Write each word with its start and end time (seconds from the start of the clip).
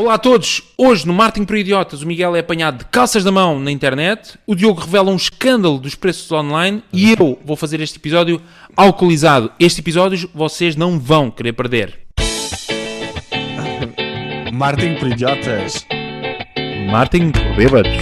Olá 0.00 0.14
a 0.14 0.18
todos! 0.18 0.62
Hoje 0.78 1.04
no 1.04 1.12
Marketing 1.12 1.44
para 1.44 1.58
Idiotas 1.58 2.02
o 2.02 2.06
Miguel 2.06 2.36
é 2.36 2.38
apanhado 2.38 2.78
de 2.78 2.84
calças 2.84 3.24
da 3.24 3.32
mão 3.32 3.58
na 3.58 3.72
internet, 3.72 4.38
o 4.46 4.54
Diogo 4.54 4.82
revela 4.82 5.10
um 5.10 5.16
escândalo 5.16 5.76
dos 5.76 5.96
preços 5.96 6.30
online 6.30 6.84
e 6.92 7.10
eu 7.10 7.36
vou 7.44 7.56
fazer 7.56 7.80
este 7.80 7.98
episódio 7.98 8.40
alcoolizado. 8.76 9.50
Este 9.58 9.80
episódio 9.80 10.30
vocês 10.32 10.76
não 10.76 11.00
vão 11.00 11.32
querer 11.32 11.52
perder. 11.52 11.98
Martin 14.52 14.94
por 15.00 15.08
idiotas. 15.08 15.84
Marketing 16.88 17.32
por 17.32 17.56
bêbados. 17.56 17.90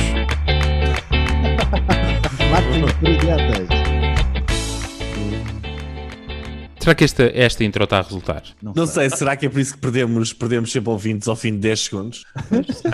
Marketing 2.51 2.93
por 3.01 3.09
idiotas. 3.09 3.76
Será 6.87 6.95
que 6.95 7.03
esta, 7.03 7.33
esta 7.35 7.65
intro 7.65 7.83
está 7.83 7.99
a 7.99 8.03
resultar? 8.03 8.45
Não 8.63 8.87
sei, 8.87 9.11
será 9.11 9.35
que 9.35 9.47
é 9.47 9.49
por 9.49 9.59
isso 9.59 9.75
que 9.75 9.81
perdemos, 9.81 10.33
perdemos 10.33 10.71
sempre 10.71 10.89
ouvintes 10.89 11.27
ao 11.27 11.35
fim 11.35 11.51
de 11.51 11.59
10 11.59 11.81
segundos? 11.81 12.25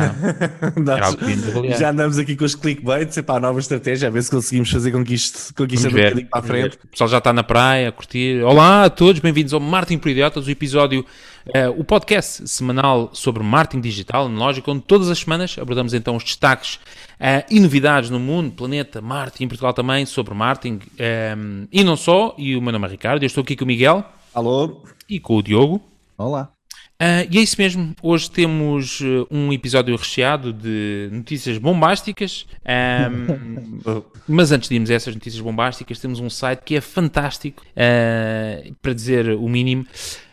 Nós 0.82 1.14
avaliar. 1.14 1.78
já 1.78 1.90
andamos 1.90 2.16
aqui 2.16 2.34
com 2.34 2.46
os 2.46 2.54
clickbaits, 2.54 3.18
epá, 3.18 3.38
nova 3.38 3.60
estratégia, 3.60 4.08
a 4.08 4.10
ver 4.10 4.22
se 4.22 4.30
conseguimos 4.30 4.70
fazer 4.70 4.92
com 4.92 5.04
que 5.04 5.12
isto, 5.12 5.54
com 5.54 5.66
que 5.66 5.74
isto 5.74 5.88
um 5.88 5.90
bocadinho 5.90 6.26
para 6.26 6.40
a 6.40 6.42
frente. 6.42 6.78
O 6.82 6.88
pessoal 6.88 7.10
já 7.10 7.18
está 7.18 7.34
na 7.34 7.42
praia 7.42 7.90
a 7.90 7.92
curtir. 7.92 8.42
Olá 8.42 8.84
a 8.84 8.88
todos, 8.88 9.20
bem-vindos 9.20 9.52
ao 9.52 9.60
Marketing 9.60 9.98
por 9.98 10.08
Idiotas, 10.08 10.46
o 10.46 10.50
episódio, 10.50 11.04
eh, 11.52 11.68
o 11.68 11.82
podcast 11.84 12.48
semanal 12.48 13.10
sobre 13.12 13.42
marketing 13.42 13.80
digital, 13.80 14.28
lógico, 14.28 14.70
onde 14.70 14.82
todas 14.82 15.10
as 15.10 15.18
semanas 15.18 15.56
abordamos 15.58 15.94
então 15.94 16.16
os 16.16 16.24
destaques 16.24 16.78
eh, 17.18 17.44
e 17.50 17.58
novidades 17.58 18.10
no 18.10 18.20
mundo, 18.20 18.52
planeta, 18.52 19.00
marketing, 19.00 19.44
em 19.44 19.48
Portugal 19.48 19.72
também, 19.72 20.06
sobre 20.06 20.34
marketing 20.34 20.80
eh, 20.98 21.36
e 21.72 21.82
não 21.82 21.96
só. 21.96 22.34
E 22.38 22.56
o 22.56 22.62
meu 22.62 22.72
nome 22.72 22.86
é 22.86 22.90
Ricardo, 22.90 23.22
eu 23.22 23.26
estou 23.26 23.42
aqui 23.42 23.56
com 23.56 23.64
o 23.64 23.66
Miguel 23.66 24.04
Alô? 24.34 24.82
e 25.08 25.18
com 25.18 25.36
o 25.36 25.42
Diogo. 25.42 25.82
Olá. 26.16 26.52
Ah, 27.04 27.26
e 27.28 27.36
é 27.36 27.40
isso 27.40 27.56
mesmo, 27.58 27.96
hoje 28.00 28.30
temos 28.30 29.00
um 29.28 29.52
episódio 29.52 29.96
recheado 29.96 30.52
de 30.52 31.08
notícias 31.10 31.58
bombásticas. 31.58 32.46
ahm, 32.64 33.82
mas 34.28 34.52
antes 34.52 34.68
de 34.68 34.76
irmos 34.76 34.88
a 34.88 34.94
essas 34.94 35.12
notícias 35.12 35.42
bombásticas, 35.42 35.98
temos 35.98 36.20
um 36.20 36.30
site 36.30 36.60
que 36.64 36.76
é 36.76 36.80
fantástico, 36.80 37.60
ah, 37.76 38.62
para 38.80 38.94
dizer 38.94 39.30
o 39.30 39.48
mínimo, 39.48 39.84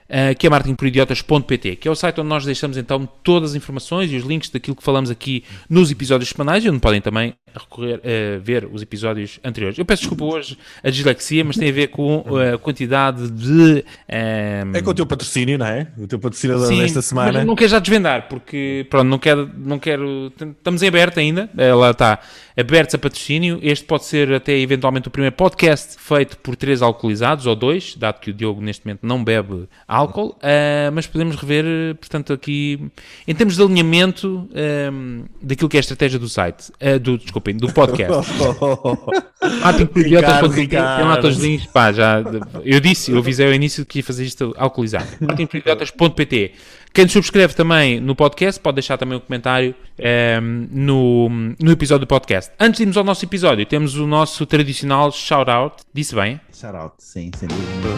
ah, 0.09 0.33
que 0.33 0.47
é 0.47 0.49
marketingporidiotas.pt, 0.49 1.75
que 1.75 1.87
é 1.87 1.91
o 1.91 1.95
site 1.95 2.19
onde 2.19 2.29
nós 2.29 2.43
deixamos 2.43 2.77
então 2.77 3.07
todas 3.23 3.51
as 3.51 3.55
informações 3.55 4.11
e 4.11 4.15
os 4.15 4.23
links 4.23 4.49
daquilo 4.49 4.75
que 4.75 4.83
falamos 4.83 5.11
aqui 5.11 5.43
nos 5.69 5.91
episódios 5.91 6.29
semanais. 6.29 6.65
E 6.65 6.69
onde 6.69 6.79
podem 6.79 6.99
também 6.99 7.33
recorrer 7.57 8.01
a 8.03 8.39
ver 8.39 8.67
os 8.71 8.81
episódios 8.81 9.39
anteriores. 9.43 9.77
Eu 9.77 9.85
peço 9.85 10.01
desculpa 10.01 10.25
hoje 10.25 10.57
a 10.83 10.89
dislexia, 10.89 11.43
mas 11.43 11.57
tem 11.57 11.69
a 11.69 11.71
ver 11.71 11.87
com 11.87 12.23
a 12.53 12.57
quantidade 12.57 13.29
de... 13.31 13.83
ahm, 14.09 14.75
É 14.75 14.81
com 14.81 14.91
o 14.91 14.93
teu 14.93 15.05
patrocínio, 15.05 15.57
não 15.57 15.65
é? 15.65 15.87
O 15.97 16.07
teu 16.07 16.19
patrocinador 16.19 16.67
Sim, 16.67 16.79
desta 16.81 17.01
semana. 17.01 17.31
Mas 17.39 17.45
não 17.45 17.55
quero 17.55 17.69
já 17.69 17.79
desvendar, 17.79 18.27
porque 18.27 18.85
pronto, 18.89 19.07
não 19.07 19.17
quero, 19.19 19.49
não 19.57 19.79
quero. 19.79 20.31
Estamos 20.39 20.83
em 20.83 20.87
aberto 20.87 21.19
ainda, 21.19 21.49
ela 21.57 21.91
está 21.91 22.19
aberta 22.57 22.97
a 22.97 22.99
patrocínio. 22.99 23.59
Este 23.61 23.85
pode 23.85 24.05
ser 24.05 24.33
até 24.33 24.57
eventualmente 24.57 25.07
o 25.07 25.11
primeiro 25.11 25.35
podcast 25.35 25.95
feito 25.97 26.37
por 26.37 26.55
três 26.55 26.81
alcoolizados 26.81 27.45
ou 27.45 27.55
dois, 27.55 27.95
dado 27.95 28.19
que 28.19 28.31
o 28.31 28.33
Diogo 28.33 28.61
neste 28.61 28.85
momento 28.85 29.01
não 29.03 29.23
bebe 29.23 29.67
álcool, 29.87 30.37
ah, 30.41 30.91
mas 30.91 31.07
podemos 31.07 31.35
rever, 31.35 31.65
eh, 31.65 31.93
portanto, 31.93 32.33
aqui 32.33 32.79
em 33.27 33.33
termos 33.35 33.55
de 33.55 33.63
alinhamento 33.63 34.49
ah, 34.53 35.27
daquilo 35.41 35.69
que 35.69 35.77
é 35.77 35.79
a 35.79 35.81
estratégia 35.81 36.19
do 36.19 36.27
site, 36.27 36.71
ah, 36.81 36.97
do, 36.97 37.17
desculpem, 37.39 37.57
do 37.57 37.71
podcast. 37.73 38.31
Ah, 39.63 39.73
tem 39.73 39.87
que 39.87 40.01
Ricardo, 40.01 40.53
Tem 40.53 40.75
lá 40.77 41.15
todos 41.15 41.37
os 41.37 41.43
links. 41.43 41.65
Pá, 41.67 41.91
já, 41.93 42.21
eu 42.63 42.79
disse, 42.79 43.11
eu 43.11 43.17
avisei 43.17 43.47
ao 43.47 43.53
início 43.53 43.85
que 43.85 43.99
ia 43.99 44.03
fazer 44.03 44.25
isto 44.25 44.53
alcoolizado. 44.57 45.07
marketingporidiotas.pt 45.21 46.51
Quem 46.93 47.05
nos 47.05 47.13
subscreve 47.13 47.53
também 47.53 48.01
no 48.01 48.15
podcast 48.15 48.59
pode 48.59 48.75
deixar 48.75 48.97
também 48.97 49.17
um 49.17 49.21
comentário 49.21 49.73
ehm, 49.97 50.67
no, 50.71 51.29
no 51.29 51.71
episódio 51.71 52.05
do 52.05 52.07
podcast. 52.07 52.51
Antes 52.59 52.77
de 52.77 52.83
irmos 52.83 52.97
ao 52.97 53.03
nosso 53.03 53.23
episódio, 53.23 53.65
temos 53.65 53.95
o 53.95 54.05
nosso 54.05 54.45
tradicional 54.45 55.11
shout-out. 55.11 55.83
Disse 55.93 56.13
bem? 56.13 56.39
Shout 56.53 56.75
out, 56.75 56.95
sim, 56.97 57.31
sem 57.35 57.47
dúvida. 57.47 57.89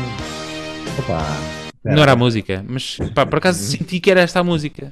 Opa. 1.00 1.61
Não 1.84 2.04
era 2.04 2.12
a 2.12 2.16
música, 2.16 2.64
mas 2.68 2.98
pá, 3.16 3.26
por 3.26 3.38
acaso 3.40 3.60
senti 3.64 4.00
que 4.00 4.12
era 4.12 4.22
esta 4.22 4.40
a 4.40 4.44
música. 4.44 4.92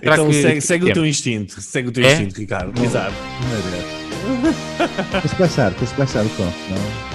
Será 0.00 0.14
Então 0.14 0.28
que- 0.28 0.40
segue, 0.42 0.60
segue 0.60 0.84
o 0.84 0.88
É. 0.90 0.92
teu 0.94 1.04
instinto, 1.06 1.60
segue 1.60 1.88
o 1.88 1.92
teu 1.92 2.04
É? 2.04 2.12
instinto, 2.12 2.38
Ricardo. 2.38 2.80
Exato. 2.84 3.14
Tens 5.20 5.32
que 5.34 5.38
baixar, 5.40 5.74
tens 5.74 5.90
que 5.90 5.98
baixar 5.98 6.24
o 6.24 6.28
som. 6.28 6.44
Não? 6.70 7.12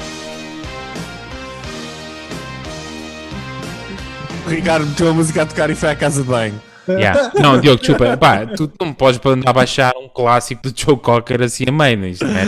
O 4.45 4.49
Ricardo 4.49 4.85
meteu 4.85 5.09
a 5.09 5.13
música 5.13 5.41
a 5.43 5.45
tocar 5.45 5.69
e 5.69 5.75
foi 5.75 5.89
à 5.89 5.95
casa 5.95 6.21
de 6.21 6.27
banho. 6.29 6.61
Yeah. 6.89 7.31
Não, 7.41 7.59
Diogo, 7.59 7.79
desculpa, 7.81 8.15
pá, 8.15 8.45
tu 8.45 8.71
não 8.79 8.93
podes 8.93 9.19
andar 9.25 9.49
a 9.49 9.53
baixar 9.53 9.91
um 9.97 10.07
clássico 10.07 10.69
do 10.69 10.73
Joe 10.81 10.95
Cocker 10.97 11.41
assim 11.43 11.65
a 11.67 11.71
meio, 11.71 11.97
não 11.97 12.05
é? 12.05 12.09
isto, 12.11 12.25
não 12.25 12.37
é? 12.37 12.47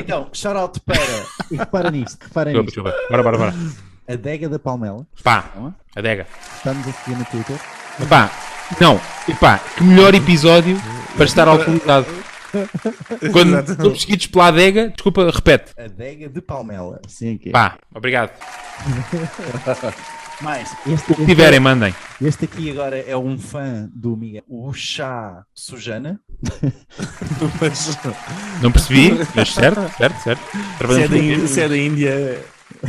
Então, 0.00 0.28
shout 0.32 0.56
out 0.58 0.80
para. 0.80 0.98
Repara 1.56 1.90
nisto, 1.92 2.18
repara 2.24 2.50
nisto. 2.50 2.64
desculpa. 2.64 2.92
Bora, 3.08 3.22
bora, 3.22 3.38
bora. 3.38 3.54
Adega 4.08 4.48
da 4.48 4.58
Palmela. 4.58 5.06
Pá, 5.22 5.44
Não 5.56 5.68
é? 5.68 5.72
adega. 5.98 6.26
Estamos 6.56 6.86
a 6.86 6.92
seguir 6.92 7.16
no 7.18 7.24
Twitter. 7.24 7.56
Epá, 8.00 8.30
não, 8.80 9.00
epá, 9.28 9.58
que 9.58 9.82
melhor 9.84 10.14
episódio 10.14 10.76
para 11.16 11.24
estar 11.24 11.48
alcoolizado. 11.48 12.06
Quando 13.32 13.66
somos 13.82 14.02
seguidos 14.02 14.26
pela 14.26 14.48
adega, 14.48 14.88
desculpa, 14.90 15.30
repete. 15.30 15.72
Adega 15.78 16.28
de 16.28 16.40
Palmela. 16.40 17.00
Sim, 17.08 17.34
aqui. 17.36 17.50
Pá, 17.50 17.78
obrigado. 17.94 18.30
Mais, 20.40 20.68
este, 20.86 21.12
O 21.12 21.14
que 21.14 21.26
tiverem, 21.26 21.60
mandem. 21.60 21.94
este 22.20 22.44
aqui 22.44 22.68
agora 22.70 22.98
é 22.98 23.16
um 23.16 23.38
fã 23.38 23.88
do 23.94 24.16
Miguel. 24.16 24.42
O 24.48 24.72
Chá 24.72 25.44
Sujana. 25.54 26.20
Não 28.60 28.72
percebi, 28.72 29.12
mas 29.34 29.54
certo, 29.54 29.80
certo, 29.96 30.20
certo. 30.22 30.42
se 30.92 31.02
é, 31.02 31.08
da, 31.08 31.46
se 31.46 31.60
é 31.60 31.68
da 31.68 31.76
Índia. 31.76 32.44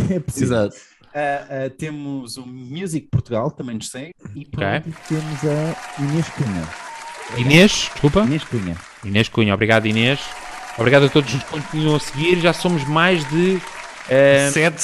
É 0.09 0.19
possível. 0.19 0.57
Exato. 0.57 0.75
Ah, 1.17 1.45
ah, 1.49 1.69
temos 1.77 2.35
o 2.35 2.45
Music 2.45 3.07
Portugal, 3.09 3.49
também 3.49 3.75
nos 3.77 3.89
segue. 3.89 4.13
E 4.35 4.43
por 4.45 4.61
Ok. 4.61 4.75
último 4.75 4.95
temos 5.07 5.39
a 5.45 6.01
Inês 6.03 6.29
Cunha. 6.29 6.67
Inês, 7.37 7.71
desculpa. 7.71 8.19
Inês 8.23 8.43
Cunha. 8.43 8.75
Inês 9.03 9.29
Cunha, 9.29 9.53
obrigado 9.53 9.85
Inês. 9.87 10.19
Obrigado 10.77 11.05
a 11.05 11.09
todos 11.09 11.29
que 11.31 11.37
nos 11.37 11.45
continuam 11.45 11.95
a 11.95 11.99
seguir. 12.01 12.39
Já 12.41 12.51
somos 12.51 12.83
mais 12.83 13.23
de 13.29 13.61
eh, 14.09 14.49
Sete. 14.51 14.83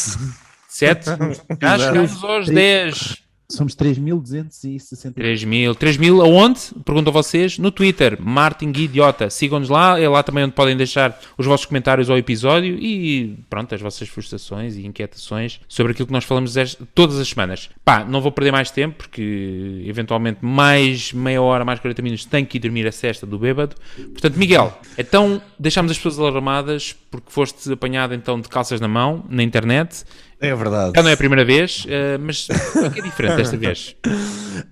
sete. 0.69 1.06
Já 1.62 1.78
chegamos 1.78 2.24
aos 2.24 2.48
10. 2.48 3.20
Somos 3.51 3.75
3.260. 3.75 5.13
3 5.13 5.44
mil. 5.44 5.75
3 5.75 5.97
mil 5.97 6.22
aonde? 6.22 6.59
Pergunto 6.85 7.09
a 7.09 7.13
vocês. 7.13 7.57
No 7.57 7.72
Twitter, 7.72 8.17
Martin 8.22 8.69
Idiota. 8.69 9.29
Sigam-nos 9.29 9.69
lá. 9.69 10.00
É 10.00 10.07
lá 10.07 10.23
também 10.23 10.44
onde 10.44 10.53
podem 10.53 10.75
deixar 10.75 11.19
os 11.38 11.45
vossos 11.45 11.66
comentários 11.66 12.09
ao 12.09 12.17
episódio 12.17 12.78
e, 12.79 13.38
pronto, 13.50 13.75
as 13.75 13.81
vossas 13.81 14.07
frustrações 14.07 14.75
e 14.75 14.85
inquietações 14.85 15.59
sobre 15.67 15.91
aquilo 15.91 16.07
que 16.07 16.13
nós 16.13 16.23
falamos 16.23 16.56
todas 16.95 17.19
as 17.19 17.28
semanas. 17.28 17.69
Pá, 17.84 18.06
não 18.06 18.22
vou 18.22 18.31
perder 18.31 18.51
mais 18.51 18.72
tempo 18.72 18.97
porque, 18.97 19.83
eventualmente, 19.85 20.39
mais 20.41 21.12
meia 21.13 21.41
hora, 21.41 21.66
mais 21.66 21.79
40 21.79 22.01
minutos, 22.01 22.25
tenho 22.25 22.45
que 22.45 22.57
ir 22.57 22.62
dormir 22.62 22.88
a 22.88 22.91
cesta 22.91 23.25
do 23.25 23.38
bêbado. 23.38 23.75
Portanto, 23.95 24.35
Miguel, 24.38 24.78
então 24.97 25.41
deixámos 25.59 25.91
as 25.91 25.97
pessoas 25.97 26.19
alarmadas 26.19 26.95
porque 27.09 27.29
foste 27.29 27.72
apanhado 27.72 28.13
então 28.13 28.39
de 28.39 28.47
calças 28.47 28.79
na 28.79 28.88
mão, 28.88 29.25
na 29.29 29.44
internet. 29.44 30.06
É 30.41 30.56
verdade. 30.56 30.94
Já 30.96 31.03
não 31.03 31.09
é 31.09 31.13
a 31.13 31.18
primeira 31.18 31.46
vez, 31.46 31.85
eh, 31.88 32.18
mas 32.18 32.47
o 32.50 32.81
que 32.90 33.00
é 33.00 33.03
diferente 33.03 33.35
desta 33.35 33.56
vez? 33.56 33.96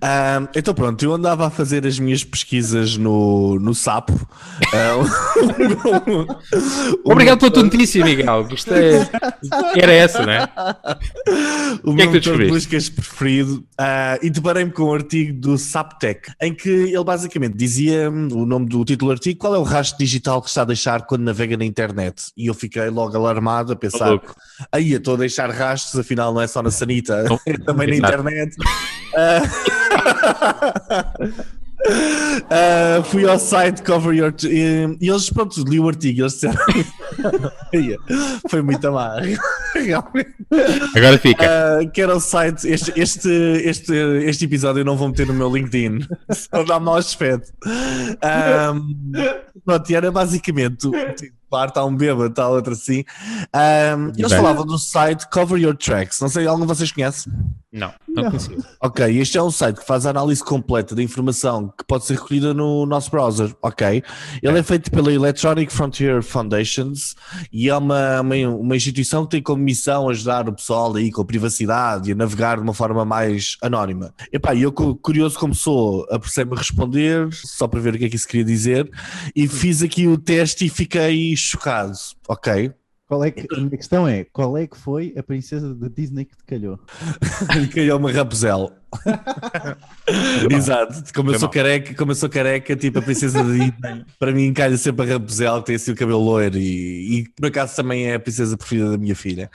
Ah, 0.02 0.42
então 0.54 0.74
pronto, 0.74 1.02
eu 1.04 1.12
andava 1.12 1.46
a 1.46 1.50
fazer 1.50 1.86
as 1.86 1.98
minhas 1.98 2.24
pesquisas 2.24 2.96
no, 2.96 3.58
no 3.60 3.72
Sapo. 3.72 4.12
Ah, 4.74 4.96
o- 7.04 7.12
Obrigado 7.12 7.38
pela 7.38 7.52
tua 7.52 7.62
notícia, 7.62 8.04
Miguel. 8.04 8.44
Gostei. 8.48 8.94
Era 9.76 9.92
essa, 9.92 10.26
não 10.26 10.32
é? 10.32 10.48
o 11.84 11.94
que 11.94 12.02
é 12.02 12.06
que 12.06 12.20
tu 12.20 12.30
meu 12.36 12.48
descobriste? 12.48 12.90
preferido 12.90 13.64
ah, 13.78 14.18
e 14.22 14.30
deparei-me 14.30 14.70
com 14.72 14.84
um 14.84 14.94
artigo 14.94 15.38
do 15.40 15.56
Saptec 15.56 16.30
em 16.40 16.54
que 16.54 16.68
ele 16.68 17.04
basicamente 17.04 17.56
dizia 17.56 18.10
hum, 18.10 18.28
o 18.32 18.46
nome 18.46 18.66
do 18.66 18.84
título 18.84 19.10
do 19.10 19.12
artigo 19.12 19.38
qual 19.38 19.54
é 19.54 19.58
o 19.58 19.62
rastro 19.62 19.98
digital 19.98 20.42
que 20.42 20.48
está 20.48 20.62
a 20.62 20.64
deixar 20.64 21.02
quando 21.06 21.22
navega 21.22 21.56
na 21.56 21.64
internet 21.64 22.24
e 22.36 22.46
eu 22.46 22.54
fiquei 22.54 22.88
logo 22.90 23.16
alarmado 23.16 23.72
a 23.72 23.76
pensar 23.76 24.20
aí 24.72 24.92
eu 24.92 24.98
estou 24.98 25.14
a 25.14 25.18
deixar 25.18 25.50
rastros 25.60 26.00
afinal 26.00 26.32
não 26.34 26.40
é 26.40 26.46
só 26.46 26.62
na 26.62 26.70
sanita 26.70 27.24
é 27.46 27.58
também 27.58 27.88
na 27.88 27.96
internet 27.96 28.56
ah, 32.50 33.02
fui 33.04 33.28
ao 33.28 33.38
site 33.38 33.82
Cover 33.82 34.14
Your 34.14 34.34
e 34.44 34.96
e 35.00 35.08
eles 35.08 35.30
pronto 35.30 35.62
li 35.64 35.78
o 35.78 35.88
artigo 35.88 36.22
eles 36.22 36.34
disseram 36.34 36.58
foi 38.50 38.62
muito 38.62 38.92
má 38.92 39.16
realmente 39.74 40.40
Agora 40.96 41.16
fica. 41.18 41.44
Uh, 41.44 41.90
que 41.90 42.02
era 42.02 42.16
o 42.16 42.20
site. 42.20 42.66
Este, 42.68 42.92
este, 42.96 43.28
este, 43.28 43.94
este 44.24 44.44
episódio 44.44 44.80
eu 44.80 44.84
não 44.84 44.96
vou 44.96 45.08
meter 45.08 45.26
no 45.26 45.34
meu 45.34 45.54
LinkedIn, 45.54 46.00
só 46.32 46.64
dá 46.64 46.80
mau 46.80 46.96
aspecto. 46.96 47.52
Um, 47.64 49.12
pronto, 49.64 49.90
e 49.90 49.94
era 49.94 50.10
basicamente 50.10 50.88
quarto, 51.50 51.76
há 51.78 51.84
um 51.84 51.94
bêbado, 51.94 52.26
está 52.28 52.48
outro 52.48 52.72
assim. 52.72 53.04
Um, 53.54 54.12
eles 54.16 54.32
falavam 54.32 54.64
do 54.64 54.78
site 54.78 55.28
Cover 55.30 55.60
Your 55.60 55.76
Tracks. 55.76 56.20
Não 56.20 56.28
sei, 56.28 56.46
algum 56.46 56.62
de 56.62 56.68
vocês 56.68 56.90
conhece? 56.92 57.28
Não, 57.72 57.92
não, 58.08 58.22
Não. 58.24 58.30
conhecia. 58.30 58.56
Ok, 58.82 59.18
este 59.20 59.38
é 59.38 59.42
um 59.42 59.50
site 59.50 59.78
que 59.80 59.86
faz 59.86 60.04
a 60.06 60.10
análise 60.10 60.42
completa 60.42 60.94
da 60.94 61.02
informação 61.02 61.68
que 61.76 61.84
pode 61.86 62.04
ser 62.04 62.14
recolhida 62.14 62.52
no 62.52 62.84
nosso 62.86 63.10
browser, 63.10 63.54
ok? 63.62 64.02
Ele 64.42 64.58
é 64.58 64.62
feito 64.62 64.90
pela 64.90 65.12
Electronic 65.12 65.72
Frontier 65.72 66.20
Foundations 66.22 67.14
e 67.52 67.68
é 67.68 67.76
uma, 67.76 68.20
uma, 68.22 68.34
uma 68.56 68.76
instituição 68.76 69.24
que 69.24 69.30
tem 69.32 69.42
como 69.42 69.62
missão 69.62 70.08
ajudar 70.08 70.48
o 70.48 70.52
pessoal 70.52 70.94
aí 70.96 71.12
com 71.12 71.22
a 71.22 71.24
privacidade 71.24 72.08
e 72.08 72.12
a 72.12 72.16
navegar 72.16 72.56
de 72.56 72.62
uma 72.62 72.74
forma 72.74 73.04
mais 73.04 73.56
anónima. 73.62 74.12
Epá, 74.32 74.54
eu 74.56 74.72
cu- 74.72 74.96
curioso 74.96 75.38
como 75.38 75.54
sou, 75.54 76.06
apressei-me 76.10 76.52
a 76.54 76.58
responder, 76.58 77.28
só 77.32 77.68
para 77.68 77.78
ver 77.80 77.94
o 77.94 77.98
que 77.98 78.06
é 78.06 78.08
que 78.08 78.16
isso 78.16 78.26
queria 78.26 78.44
dizer, 78.44 78.90
e 79.34 79.46
fiz 79.46 79.80
aqui 79.82 80.08
o 80.08 80.18
teste 80.18 80.66
e 80.66 80.68
fiquei 80.68 81.36
chocado, 81.40 81.92
ok? 82.28 82.72
Qual 83.10 83.24
é 83.24 83.30
que, 83.32 83.44
a 83.52 83.56
minha 83.56 83.76
questão 83.76 84.06
é, 84.06 84.22
qual 84.22 84.56
é 84.56 84.68
que 84.68 84.76
foi 84.76 85.12
a 85.18 85.22
princesa 85.22 85.74
da 85.74 85.88
Disney 85.88 86.24
que 86.24 86.36
te 86.36 86.44
calhou? 86.44 86.78
Caiu 87.74 87.96
uma 87.96 88.12
Rapunzel. 88.12 88.70
Exato, 90.48 91.12
como 91.12 91.32
eu 91.32 91.38
sou 91.40 91.48
careca, 91.48 91.92
como 91.94 92.12
eu 92.12 92.14
sou 92.14 92.28
careca, 92.28 92.76
tipo 92.76 93.00
a 93.00 93.02
princesa 93.02 93.42
da 93.42 93.50
Disney, 93.50 94.04
para 94.16 94.30
mim 94.30 94.52
calha 94.52 94.76
sempre 94.76 95.06
a 95.06 95.14
Rapunzel 95.14 95.58
que 95.58 95.66
tem 95.66 95.74
assim 95.74 95.90
o 95.90 95.96
cabelo 95.96 96.22
loiro 96.22 96.56
e, 96.56 97.18
e 97.18 97.28
por 97.30 97.46
acaso 97.46 97.74
também 97.74 98.06
é 98.06 98.14
a 98.14 98.20
princesa 98.20 98.56
preferida 98.56 98.92
da 98.92 98.98
minha 98.98 99.16
filha. 99.16 99.50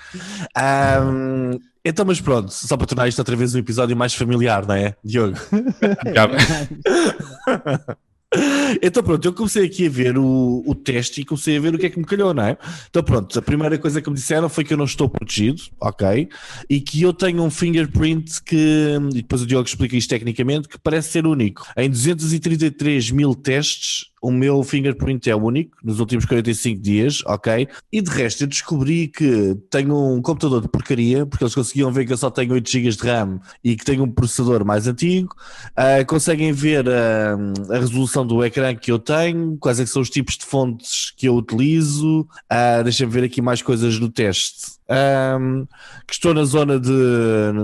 Ahm, 0.53 1.57
então, 1.85 2.03
mas 2.03 2.19
pronto, 2.19 2.51
só 2.51 2.75
para 2.75 2.87
tornar 2.87 3.07
isto 3.07 3.19
outra 3.19 3.37
vez 3.37 3.55
um 3.55 3.59
episódio 3.59 3.95
mais 3.95 4.13
familiar, 4.13 4.67
não 4.67 4.75
é, 4.75 4.97
Diogo? 5.01 5.37
Então 8.81 9.03
pronto, 9.03 9.25
eu 9.25 9.33
comecei 9.33 9.65
aqui 9.65 9.87
a 9.87 9.89
ver 9.89 10.17
o, 10.17 10.63
o 10.65 10.75
teste 10.75 11.21
e 11.21 11.25
comecei 11.25 11.57
a 11.57 11.59
ver 11.59 11.75
o 11.75 11.77
que 11.77 11.85
é 11.85 11.89
que 11.89 11.97
me 11.97 12.05
calhou, 12.05 12.33
não 12.33 12.43
é? 12.43 12.57
Então 12.89 13.03
pronto, 13.03 13.37
a 13.37 13.41
primeira 13.41 13.77
coisa 13.77 14.01
que 14.01 14.09
me 14.09 14.15
disseram 14.15 14.49
foi 14.49 14.63
que 14.63 14.73
eu 14.73 14.77
não 14.77 14.85
estou 14.85 15.09
protegido, 15.09 15.61
ok? 15.79 16.27
E 16.69 16.81
que 16.81 17.01
eu 17.01 17.13
tenho 17.13 17.43
um 17.43 17.49
fingerprint 17.49 18.41
que, 18.43 18.97
e 19.11 19.21
depois 19.21 19.41
o 19.41 19.45
Diogo 19.45 19.67
explica 19.67 19.95
isto 19.95 20.09
tecnicamente, 20.09 20.67
que 20.67 20.77
parece 20.77 21.09
ser 21.11 21.25
único. 21.25 21.65
Em 21.77 21.89
233 21.89 23.11
mil 23.11 23.33
testes, 23.33 24.07
o 24.25 24.31
meu 24.31 24.63
fingerprint 24.63 25.29
é 25.29 25.35
único, 25.35 25.77
nos 25.83 25.99
últimos 25.99 26.25
45 26.25 26.81
dias, 26.81 27.21
ok? 27.27 27.67
E 27.91 28.01
de 28.01 28.09
resto 28.09 28.43
eu 28.43 28.47
descobri 28.47 29.07
que 29.07 29.55
tenho 29.69 29.95
um 29.95 30.19
computador 30.19 30.61
de 30.61 30.67
porcaria, 30.67 31.27
porque 31.27 31.43
eles 31.43 31.53
conseguiam 31.53 31.91
ver 31.91 32.07
que 32.07 32.13
eu 32.13 32.17
só 32.17 32.31
tenho 32.31 32.53
8 32.53 32.67
GB 32.67 32.89
de 32.89 33.07
RAM 33.07 33.39
e 33.63 33.75
que 33.75 33.85
tenho 33.85 34.03
um 34.03 34.11
processador 34.11 34.65
mais 34.65 34.87
antigo, 34.87 35.35
ah, 35.75 36.03
conseguem 36.07 36.51
ver 36.51 36.89
ah, 36.89 37.37
a 37.69 37.77
resolução 37.77 38.25
do 38.25 38.43
ecrã 38.43 38.73
que 38.73 38.91
eu 38.91 38.97
tenho, 38.97 39.57
quais 39.59 39.79
é 39.79 39.85
são 39.85 40.01
os 40.01 40.09
tipos 40.09 40.35
de 40.39 40.45
fontes 40.45 41.13
que 41.15 41.27
eu 41.27 41.35
utilizo. 41.35 42.27
Ah, 42.49 42.81
Deixa-me 42.81 43.11
ver 43.11 43.25
aqui 43.25 43.43
mais 43.43 43.61
coisas 43.61 43.99
no 43.99 44.09
teste. 44.09 44.75
Ahm, 44.87 45.65
que 46.05 46.13
estou 46.13 46.31
na 46.31 46.43
zona 46.43 46.79
de 46.79 46.91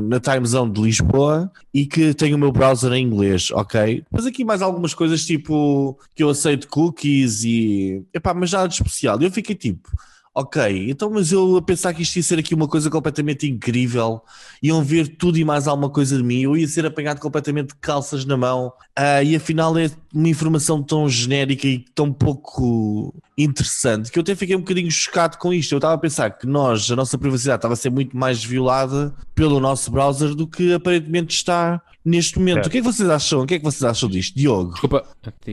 na 0.08 0.20
time 0.20 0.46
zone 0.48 0.72
de 0.72 0.82
Lisboa 0.82 1.52
e 1.72 1.86
que 1.86 2.16
tenho 2.16 2.36
o 2.36 2.40
meu 2.40 2.52
browser 2.52 2.92
em 2.94 3.06
inglês, 3.06 3.52
ok? 3.52 4.04
Mas 4.12 4.26
aqui 4.26 4.44
mais 4.44 4.62
algumas 4.62 4.96
coisas 4.96 5.24
tipo 5.24 6.00
que 6.16 6.24
eu 6.24 6.30
aceito 6.30 6.68
cookies 6.68 7.44
e 7.44 8.04
epá, 8.12 8.34
mas 8.34 8.52
nada 8.52 8.68
de 8.68 8.74
especial. 8.74 9.22
Eu 9.22 9.32
fiquei 9.32 9.56
tipo, 9.56 9.88
ok, 10.34 10.90
então 10.90 11.10
mas 11.10 11.32
eu 11.32 11.58
a 11.58 11.62
pensar 11.62 11.94
que 11.94 12.02
isto 12.02 12.16
ia 12.16 12.24
ser 12.24 12.40
aqui 12.40 12.54
uma 12.56 12.68
coisa 12.68 12.90
completamente 12.90 13.50
incrível, 13.50 14.22
iam 14.62 14.84
ver 14.84 15.08
tudo 15.18 15.38
e 15.38 15.44
mais 15.44 15.68
alguma 15.68 15.90
coisa 15.90 16.18
de 16.18 16.24
mim, 16.24 16.42
eu 16.42 16.56
ia 16.56 16.68
ser 16.68 16.86
apanhado 16.86 17.20
completamente 17.20 17.70
de 17.70 17.76
calças 17.76 18.24
na 18.26 18.38
mão, 18.38 18.72
ah, 18.96 19.22
e 19.22 19.36
afinal 19.36 19.78
é 19.78 19.92
uma 20.14 20.30
informação 20.30 20.82
tão 20.82 21.08
genérica 21.08 21.68
e 21.68 21.80
tão 21.94 22.12
pouco 22.14 23.14
interessante 23.38 24.12
que 24.12 24.20
eu 24.20 24.22
até 24.22 24.36
fiquei 24.36 24.56
um 24.56 24.60
bocadinho 24.60 24.92
chocado 24.92 25.38
com 25.38 25.54
isto. 25.54 25.74
Eu 25.74 25.78
estava 25.78 25.96
a 25.96 25.98
pensar 25.98 26.30
que 26.30 26.46
nós, 26.46 26.90
a 26.92 26.96
nossa 26.96 27.18
privacidade 27.18 27.58
estava 27.58 27.74
a 27.74 27.78
ser 27.78 27.90
muito 27.90 28.16
mais 28.16 28.44
violada 28.44 29.14
pelo 29.34 29.60
nosso 29.60 29.90
browser 29.92 30.36
do 30.36 30.48
que 30.48 30.74
aparentemente 30.74 31.36
está 31.36 31.82
neste 32.04 32.38
momento. 32.38 32.56
Certo. 32.56 32.68
O 32.68 32.70
que 32.70 32.78
é 32.78 32.82
que 32.82 32.88
vocês 32.88 33.10
acham? 33.10 33.42
O 33.42 33.48
que 33.48 33.54
é 33.56 33.58
que 33.58 33.64
vocês 33.64 33.84
acham 33.84 34.10
disto, 34.10 34.36
Diogo? 34.36 34.72
Desculpa. 34.72 35.06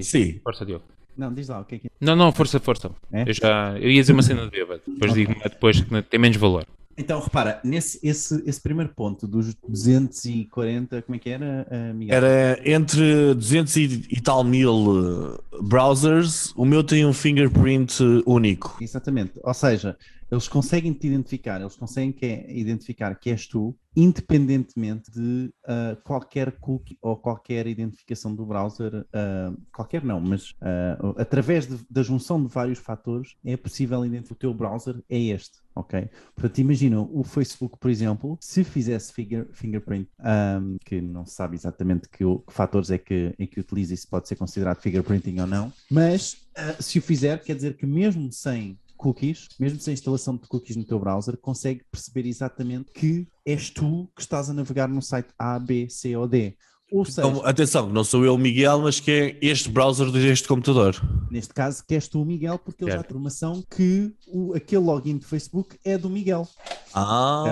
Sim. 0.02 0.40
Força, 0.44 0.64
Diogo. 0.64 0.84
Não, 1.18 1.34
diz 1.34 1.48
lá, 1.48 1.60
o 1.60 1.64
que 1.64 1.74
é 1.74 1.78
que 1.80 1.86
é? 1.88 1.90
Não, 2.00 2.14
não, 2.14 2.30
força, 2.30 2.60
força. 2.60 2.90
É? 3.12 3.28
Eu 3.28 3.34
já 3.34 3.76
eu 3.76 3.90
ia 3.90 4.00
dizer 4.00 4.12
uma 4.12 4.22
cena 4.22 4.44
de 4.44 4.50
bêbado. 4.50 4.80
Depois 4.86 5.12
digo 5.12 5.34
depois 5.42 5.80
que 5.80 6.02
tem 6.02 6.20
menos 6.20 6.36
valor. 6.36 6.64
Então, 6.96 7.20
repara, 7.20 7.60
nesse 7.62 7.98
esse, 8.02 8.42
esse 8.44 8.60
primeiro 8.60 8.92
ponto 8.94 9.26
dos 9.26 9.54
240, 9.68 11.02
como 11.02 11.16
é 11.16 11.18
que 11.18 11.30
era, 11.30 11.66
uh, 11.70 11.94
Miguel? 11.94 12.16
Era 12.16 12.60
entre 12.64 13.34
200 13.34 13.76
e, 13.76 14.04
e 14.10 14.20
tal 14.20 14.42
mil 14.42 15.36
eh, 15.36 15.58
browsers, 15.62 16.52
o 16.56 16.64
meu 16.64 16.82
tem 16.82 17.06
um 17.06 17.12
fingerprint 17.12 18.00
eh, 18.00 18.22
único. 18.26 18.76
Exatamente. 18.80 19.32
Ou 19.44 19.54
seja, 19.54 19.96
eles 20.30 20.46
conseguem 20.48 20.92
te 20.92 21.06
identificar, 21.06 21.60
eles 21.60 21.76
conseguem 21.76 22.12
que 22.12 22.26
é- 22.26 22.52
identificar 22.56 23.14
que 23.18 23.30
és 23.30 23.46
tu, 23.46 23.74
independentemente 23.96 25.10
de 25.10 25.52
ah, 25.66 25.96
qualquer 26.04 26.52
cookie 26.58 26.98
ou 27.00 27.16
qualquer 27.16 27.66
identificação 27.66 28.34
do 28.34 28.44
browser, 28.44 29.06
ah, 29.12 29.52
qualquer 29.72 30.04
não, 30.04 30.20
mas 30.20 30.54
ah, 30.60 31.14
através 31.16 31.66
de- 31.66 31.78
da 31.90 32.02
junção 32.02 32.42
de 32.42 32.48
vários 32.52 32.78
fatores 32.78 33.34
é 33.44 33.56
possível 33.56 34.04
identificar 34.04 34.28
o 34.34 34.38
teu 34.38 34.52
browser 34.54 35.02
é 35.08 35.18
este, 35.18 35.58
ok? 35.74 36.08
Portanto, 36.34 36.58
imagina 36.58 37.00
o 37.00 37.24
Facebook, 37.24 37.78
por 37.78 37.90
exemplo, 37.90 38.36
se 38.40 38.62
fizesse 38.62 39.12
finger- 39.12 39.48
fingerprint, 39.52 40.08
ah, 40.18 40.60
que 40.84 41.00
não 41.00 41.24
se 41.24 41.34
sabe 41.34 41.56
exatamente 41.56 42.08
que, 42.08 42.18
que 42.18 42.52
fatores 42.52 42.90
é 42.90 42.98
que, 42.98 43.34
é 43.38 43.46
que 43.46 43.60
utiliza 43.60 43.94
e 43.94 43.96
se 43.96 44.06
pode 44.06 44.28
ser 44.28 44.36
considerado 44.36 44.80
fingerprinting 44.80 45.40
ou 45.40 45.46
não, 45.46 45.72
mas 45.90 46.46
se 46.80 46.98
o 46.98 47.02
fizer, 47.02 47.42
quer 47.42 47.54
dizer 47.54 47.76
que 47.76 47.86
mesmo 47.86 48.30
sem 48.32 48.76
cookies, 48.98 49.48
mesmo 49.58 49.80
sem 49.80 49.94
instalação 49.94 50.36
de 50.36 50.46
cookies 50.46 50.76
no 50.76 50.84
teu 50.84 50.98
browser, 50.98 51.38
consegue 51.38 51.84
perceber 51.90 52.26
exatamente 52.26 52.92
que 52.92 53.26
és 53.46 53.70
tu 53.70 54.10
que 54.14 54.20
estás 54.20 54.50
a 54.50 54.52
navegar 54.52 54.88
no 54.88 55.00
site 55.00 55.32
A, 55.38 55.58
B, 55.58 55.88
C 55.88 56.14
ou 56.16 56.28
D. 56.28 56.56
Ou 56.90 57.04
seja, 57.04 57.26
Então, 57.28 57.44
atenção, 57.46 57.88
não 57.90 58.02
sou 58.02 58.24
eu 58.24 58.34
o 58.34 58.38
Miguel, 58.38 58.80
mas 58.82 58.98
que 59.00 59.10
é 59.10 59.38
este 59.42 59.68
browser 59.68 60.10
deste 60.10 60.48
computador. 60.48 60.96
neste 61.30 61.52
caso, 61.52 61.84
que 61.86 61.94
és 61.94 62.08
tu 62.08 62.22
o 62.22 62.24
Miguel, 62.24 62.58
porque 62.58 62.82
eles 62.84 62.94
já 62.94 63.00
Certo. 63.00 63.08
têm 63.08 63.16
informação 63.18 63.62
que 63.70 64.12
o, 64.26 64.54
aquele 64.54 64.82
login 64.82 65.18
de 65.18 65.26
Facebook 65.26 65.76
é 65.84 65.98
do 65.98 66.08
Miguel. 66.08 66.48
Ah, 66.94 67.44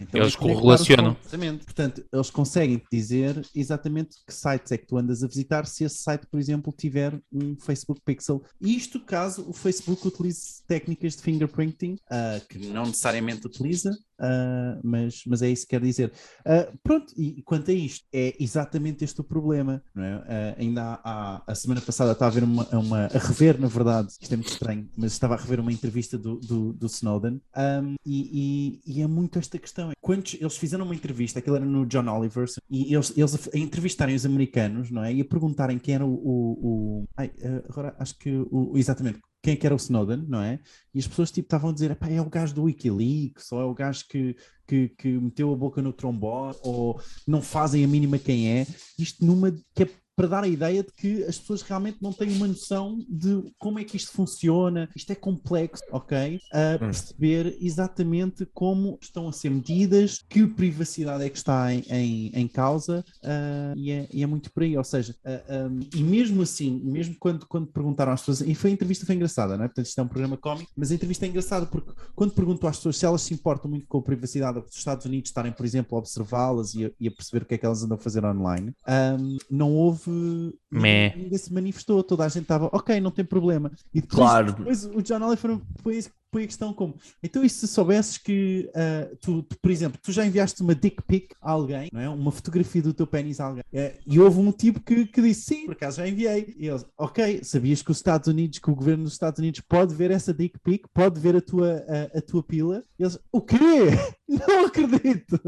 Então, 0.00 0.20
Eles 0.20 0.36
correlacionam. 0.36 1.16
Portanto, 1.64 2.04
eles 2.12 2.30
conseguem 2.30 2.80
dizer 2.92 3.44
exatamente 3.54 4.16
que 4.26 4.32
sites 4.32 4.70
é 4.72 4.78
que 4.78 4.86
tu 4.86 4.96
andas 4.96 5.22
a 5.24 5.26
visitar 5.26 5.66
se 5.66 5.84
esse 5.84 5.98
site, 5.98 6.26
por 6.30 6.38
exemplo, 6.38 6.72
tiver 6.76 7.20
um 7.32 7.56
Facebook 7.56 8.00
Pixel. 8.04 8.42
Isto 8.60 9.00
caso 9.00 9.44
o 9.48 9.52
Facebook 9.52 10.06
utilize 10.06 10.62
técnicas 10.66 11.16
de 11.16 11.22
fingerprinting, 11.22 11.96
ah, 12.10 12.40
que 12.48 12.58
não 12.58 12.86
necessariamente 12.86 13.46
utiliza, 13.46 13.90
ah, 14.20 14.78
mas, 14.82 15.22
mas 15.26 15.42
é 15.42 15.50
isso 15.50 15.64
que 15.66 15.70
quer 15.70 15.80
dizer. 15.82 16.12
Ah, 16.44 16.72
pronto, 16.82 17.12
e 17.16 17.42
quanto 17.42 17.70
a 17.70 17.74
isto, 17.74 18.06
é 18.12 18.34
exatamente 18.40 19.04
este 19.04 19.20
o 19.20 19.24
problema. 19.24 19.82
Não 19.94 20.02
é? 20.04 20.14
Ah, 20.28 20.54
ainda 20.58 20.82
há, 20.82 21.36
há- 21.36 21.42
a 21.46 21.54
semana 21.54 21.80
passada 21.80 22.12
estava 22.12 22.30
a 22.30 22.34
ver 22.34 22.44
uma, 22.44 22.68
uma- 22.76 23.06
a 23.06 23.18
rever, 23.18 23.60
na 23.60 23.68
verdade, 23.68 24.08
isto 24.20 24.32
é 24.32 24.36
muito 24.36 24.50
estranho, 24.52 24.88
mas 24.96 25.12
estava 25.12 25.34
a 25.34 25.38
rever 25.38 25.60
uma 25.60 25.72
entrevista 25.72 26.18
do, 26.18 26.36
do, 26.40 26.72
do 26.72 26.86
Snowden 26.86 27.40
um, 27.56 27.94
e, 28.04 28.80
e- 28.86 28.98
e 28.98 29.02
é 29.02 29.06
muito 29.06 29.38
esta 29.38 29.58
questão. 29.58 29.92
Quantos, 30.00 30.34
eles 30.34 30.56
fizeram 30.56 30.84
uma 30.84 30.94
entrevista, 30.94 31.38
aquilo 31.38 31.56
era 31.56 31.64
no 31.64 31.86
John 31.86 32.08
Oliver, 32.08 32.46
e 32.70 32.94
eles, 32.94 33.12
eles 33.16 33.34
a, 33.34 33.38
a 33.56 33.58
entrevistarem 33.58 34.14
os 34.14 34.26
americanos, 34.26 34.90
não 34.90 35.02
é? 35.04 35.12
E 35.12 35.20
a 35.20 35.24
perguntarem 35.24 35.78
quem 35.78 35.94
era 35.94 36.04
o. 36.06 36.12
o, 36.14 37.02
o- 37.02 37.08
ai, 37.16 37.30
agora 37.68 37.94
acho 37.98 38.16
que 38.18 38.30
o- 38.50 38.76
exatamente. 38.76 39.20
Quem 39.44 39.52
é 39.52 39.56
que 39.56 39.66
era 39.66 39.74
o 39.74 39.76
Snowden, 39.76 40.24
não 40.26 40.40
é? 40.40 40.58
E 40.94 40.98
as 40.98 41.06
pessoas 41.06 41.30
tipo 41.30 41.44
estavam 41.44 41.68
a 41.68 41.72
dizer, 41.74 41.90
"Epá, 41.90 42.08
é 42.08 42.18
o 42.18 42.30
gajo 42.30 42.54
do 42.54 42.62
Wikileaks, 42.62 43.52
ou 43.52 43.60
é 43.60 43.64
o 43.64 43.74
gajo 43.74 44.06
que, 44.08 44.34
que, 44.66 44.88
que 44.88 45.08
meteu 45.18 45.52
a 45.52 45.56
boca 45.56 45.82
no 45.82 45.92
trombone, 45.92 46.56
ou 46.62 46.98
não 47.26 47.42
fazem 47.42 47.84
a 47.84 47.86
mínima 47.86 48.18
quem 48.18 48.50
é. 48.50 48.66
Isto 48.98 49.22
numa 49.22 49.52
que 49.74 49.82
é 49.82 49.88
para 50.16 50.28
dar 50.28 50.44
a 50.44 50.48
ideia 50.48 50.82
de 50.82 50.92
que 50.92 51.24
as 51.24 51.38
pessoas 51.38 51.62
realmente 51.62 51.98
não 52.00 52.12
têm 52.12 52.32
uma 52.36 52.46
noção 52.46 52.98
de 53.08 53.42
como 53.58 53.78
é 53.78 53.84
que 53.84 53.96
isto 53.96 54.12
funciona, 54.12 54.88
isto 54.94 55.10
é 55.10 55.14
complexo, 55.14 55.82
ok? 55.90 56.40
A 56.52 56.78
perceber 56.78 57.56
exatamente 57.60 58.46
como 58.54 58.98
estão 59.02 59.28
a 59.28 59.32
ser 59.32 59.50
medidas, 59.50 60.24
que 60.28 60.46
privacidade 60.46 61.24
é 61.24 61.28
que 61.28 61.36
está 61.36 61.72
em, 61.74 61.82
em, 61.88 62.30
em 62.34 62.48
causa, 62.48 63.04
ah, 63.24 63.72
e, 63.76 63.90
é, 63.90 64.08
e 64.12 64.22
é 64.22 64.26
muito 64.26 64.52
por 64.52 64.62
aí, 64.62 64.76
ou 64.76 64.84
seja, 64.84 65.14
ah, 65.24 65.68
um, 65.68 65.80
e 65.94 66.02
mesmo 66.02 66.42
assim, 66.42 66.80
mesmo 66.84 67.16
quando, 67.18 67.46
quando 67.46 67.66
perguntaram 67.66 68.12
às 68.12 68.20
pessoas, 68.20 68.40
e 68.42 68.54
foi 68.54 68.70
a 68.70 68.72
entrevista 68.74 69.04
foi 69.06 69.14
engraçada, 69.16 69.56
não 69.56 69.64
é? 69.64 69.68
Portanto, 69.68 69.86
isto 69.86 69.98
é 70.00 70.02
um 70.04 70.08
programa 70.08 70.36
cómico, 70.36 70.70
mas 70.76 70.90
a 70.90 70.94
entrevista 70.94 71.26
é 71.26 71.28
engraçada 71.28 71.66
porque 71.66 71.92
quando 72.14 72.32
perguntou 72.32 72.68
às 72.70 72.76
pessoas 72.76 72.96
se 72.96 73.04
elas 73.06 73.22
se 73.22 73.34
importam 73.34 73.70
muito 73.70 73.86
com 73.88 73.98
a 73.98 74.02
privacidade 74.02 74.60
dos 74.60 74.76
Estados 74.76 75.04
Unidos 75.06 75.30
estarem, 75.30 75.52
por 75.52 75.66
exemplo, 75.66 75.96
a 75.96 75.98
observá-las 76.00 76.74
e, 76.74 76.84
a- 76.86 76.90
e 77.00 77.08
a 77.08 77.10
perceber 77.10 77.42
o 77.44 77.46
que 77.46 77.54
é 77.54 77.58
que 77.58 77.66
elas 77.66 77.82
andam 77.82 77.96
a 77.96 78.00
fazer 78.00 78.24
online, 78.24 78.72
um, 79.18 79.36
não 79.50 79.72
houve. 79.74 80.03
Meh. 80.10 81.08
Ninguém, 81.10 81.24
ninguém 81.24 81.38
se 81.38 81.52
manifestou, 81.52 82.02
toda 82.02 82.24
a 82.24 82.28
gente 82.28 82.42
estava, 82.42 82.68
ok, 82.72 83.00
não 83.00 83.10
tem 83.10 83.24
problema. 83.24 83.70
E 83.92 84.00
depois, 84.00 84.18
Claro. 84.20 84.52
depois 84.52 84.84
o 84.84 85.02
John 85.02 85.22
Oliver 85.22 85.58
foi 85.82 86.04
põe 86.34 86.42
a 86.42 86.46
questão 86.48 86.74
como, 86.74 86.96
então 87.22 87.44
e 87.44 87.48
se 87.48 87.68
soubesses 87.68 88.18
que 88.18 88.68
uh, 88.70 89.16
tu, 89.20 89.44
tu, 89.44 89.56
por 89.56 89.70
exemplo, 89.70 90.00
tu 90.02 90.10
já 90.10 90.26
enviaste 90.26 90.62
uma 90.62 90.74
dick 90.74 91.00
pic 91.06 91.32
a 91.40 91.52
alguém, 91.52 91.88
não 91.92 92.00
é? 92.00 92.08
Uma 92.08 92.32
fotografia 92.32 92.82
do 92.82 92.92
teu 92.92 93.06
pênis 93.06 93.38
a 93.38 93.44
alguém, 93.44 93.62
uh, 93.62 93.98
e 94.04 94.18
houve 94.18 94.40
um 94.40 94.50
tipo 94.50 94.80
que, 94.80 95.06
que 95.06 95.22
disse, 95.22 95.54
sim, 95.54 95.66
por 95.66 95.74
acaso 95.74 95.98
já 95.98 96.08
enviei. 96.08 96.52
E 96.58 96.66
eles, 96.66 96.84
ok, 96.98 97.44
sabias 97.44 97.82
que 97.82 97.92
os 97.92 97.98
Estados 97.98 98.26
Unidos, 98.26 98.58
que 98.58 98.68
o 98.68 98.74
governo 98.74 99.04
dos 99.04 99.12
Estados 99.12 99.38
Unidos 99.38 99.60
pode 99.60 99.94
ver 99.94 100.10
essa 100.10 100.34
dick 100.34 100.58
pic, 100.58 100.88
pode 100.92 101.20
ver 101.20 101.36
a 101.36 101.40
tua, 101.40 101.84
a, 101.88 102.18
a 102.18 102.20
tua 102.20 102.42
pila? 102.42 102.82
E 102.98 103.04
eles, 103.04 103.16
o 103.30 103.40
quê? 103.40 103.56
Não 104.26 104.66
acredito! 104.66 105.38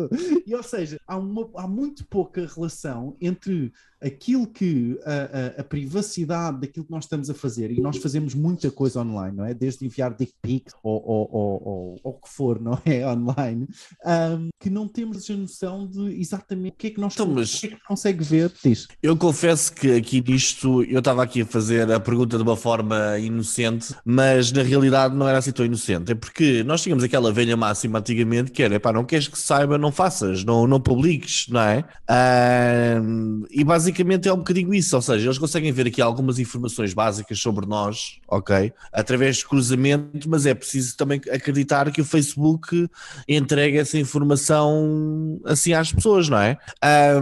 E 0.46 0.54
ou 0.54 0.62
seja, 0.62 1.00
há, 1.04 1.16
uma, 1.16 1.50
há 1.56 1.66
muito 1.66 2.06
pouca 2.06 2.46
relação 2.46 3.16
entre 3.20 3.72
aquilo 4.00 4.46
que 4.46 4.98
a, 5.04 5.12
a, 5.12 5.60
a, 5.60 5.64
privacidade 5.64 6.60
daquilo 6.60 6.84
que 6.84 6.90
nós 6.90 7.04
estamos 7.04 7.30
a 7.30 7.34
fazer, 7.34 7.70
e 7.70 7.80
nós 7.80 7.96
fazemos 7.96 8.34
muita 8.34 8.70
coisa 8.70 9.00
online, 9.00 9.36
não 9.36 9.44
é? 9.44 9.54
Desde 9.54 9.84
enviar 9.86 10.14
dick 10.14 10.34
pics 10.42 10.74
ou, 10.82 11.02
ou, 11.04 11.28
ou, 11.32 12.00
ou, 12.02 12.10
o 12.12 12.20
que 12.20 12.28
for, 12.28 12.60
não 12.62 12.78
é? 12.84 13.06
Online, 13.06 13.66
um, 14.04 14.48
que 14.60 14.70
não 14.70 14.88
temos 14.88 15.28
a 15.30 15.34
noção 15.34 15.86
de 15.86 16.20
exatamente 16.20 16.74
o 16.74 16.76
que 16.76 16.86
é 16.88 16.90
que 16.90 17.00
nós 17.00 17.14
então, 17.14 17.26
mas 17.26 17.54
o 17.54 17.60
que 17.60 17.66
é 17.66 17.70
que 17.70 17.84
consegue 17.84 18.24
ver 18.24 18.52
disso. 18.62 18.88
Eu 19.02 19.16
confesso 19.16 19.72
que 19.72 19.92
aqui 19.92 20.22
nisto 20.26 20.82
eu 20.84 20.98
estava 20.98 21.22
aqui 21.22 21.42
a 21.42 21.46
fazer 21.46 21.90
a 21.90 22.00
pergunta 22.00 22.36
de 22.36 22.42
uma 22.42 22.56
forma 22.56 23.18
inocente, 23.18 23.94
mas 24.04 24.52
na 24.52 24.62
realidade 24.62 25.14
não 25.14 25.28
era 25.28 25.38
assim 25.38 25.52
tão 25.52 25.64
inocente. 25.64 26.12
É 26.12 26.14
porque 26.14 26.62
nós 26.64 26.82
tínhamos 26.82 27.04
aquela 27.04 27.32
velha 27.32 27.56
máxima 27.56 27.98
antigamente 27.98 28.50
que 28.50 28.62
era, 28.62 28.78
pá, 28.80 28.92
não 28.92 29.04
queres 29.04 29.28
que 29.28 29.38
saiba, 29.38 29.78
não 29.78 29.92
faças, 29.92 30.44
não, 30.44 30.66
não 30.66 30.80
publiques, 30.80 31.46
não 31.48 31.60
é? 31.60 31.84
Um, 33.00 33.44
e 33.50 33.64
basicamente 33.64 34.28
é 34.28 34.32
um 34.32 34.38
bocadinho 34.38 34.72
isso, 34.74 34.94
ou 34.96 35.02
seja, 35.02 35.26
eles 35.26 35.38
conseguem 35.38 35.72
ver 35.72 35.86
aqui 35.86 36.00
algumas 36.00 36.38
informações 36.38 36.94
básicas 36.94 37.38
sobre 37.38 37.66
nós, 37.66 38.18
ok? 38.28 38.72
Através 38.92 39.36
de 39.38 39.46
cruzamento, 39.46 40.28
mas 40.28 40.46
é 40.46 40.54
preciso 40.66 40.96
também 40.96 41.20
acreditar 41.30 41.90
que 41.90 42.00
o 42.00 42.04
Facebook 42.04 42.88
entrega 43.28 43.80
essa 43.80 43.98
informação 43.98 45.40
assim 45.44 45.72
às 45.72 45.92
pessoas, 45.92 46.28
não 46.28 46.38
é? 46.38 46.58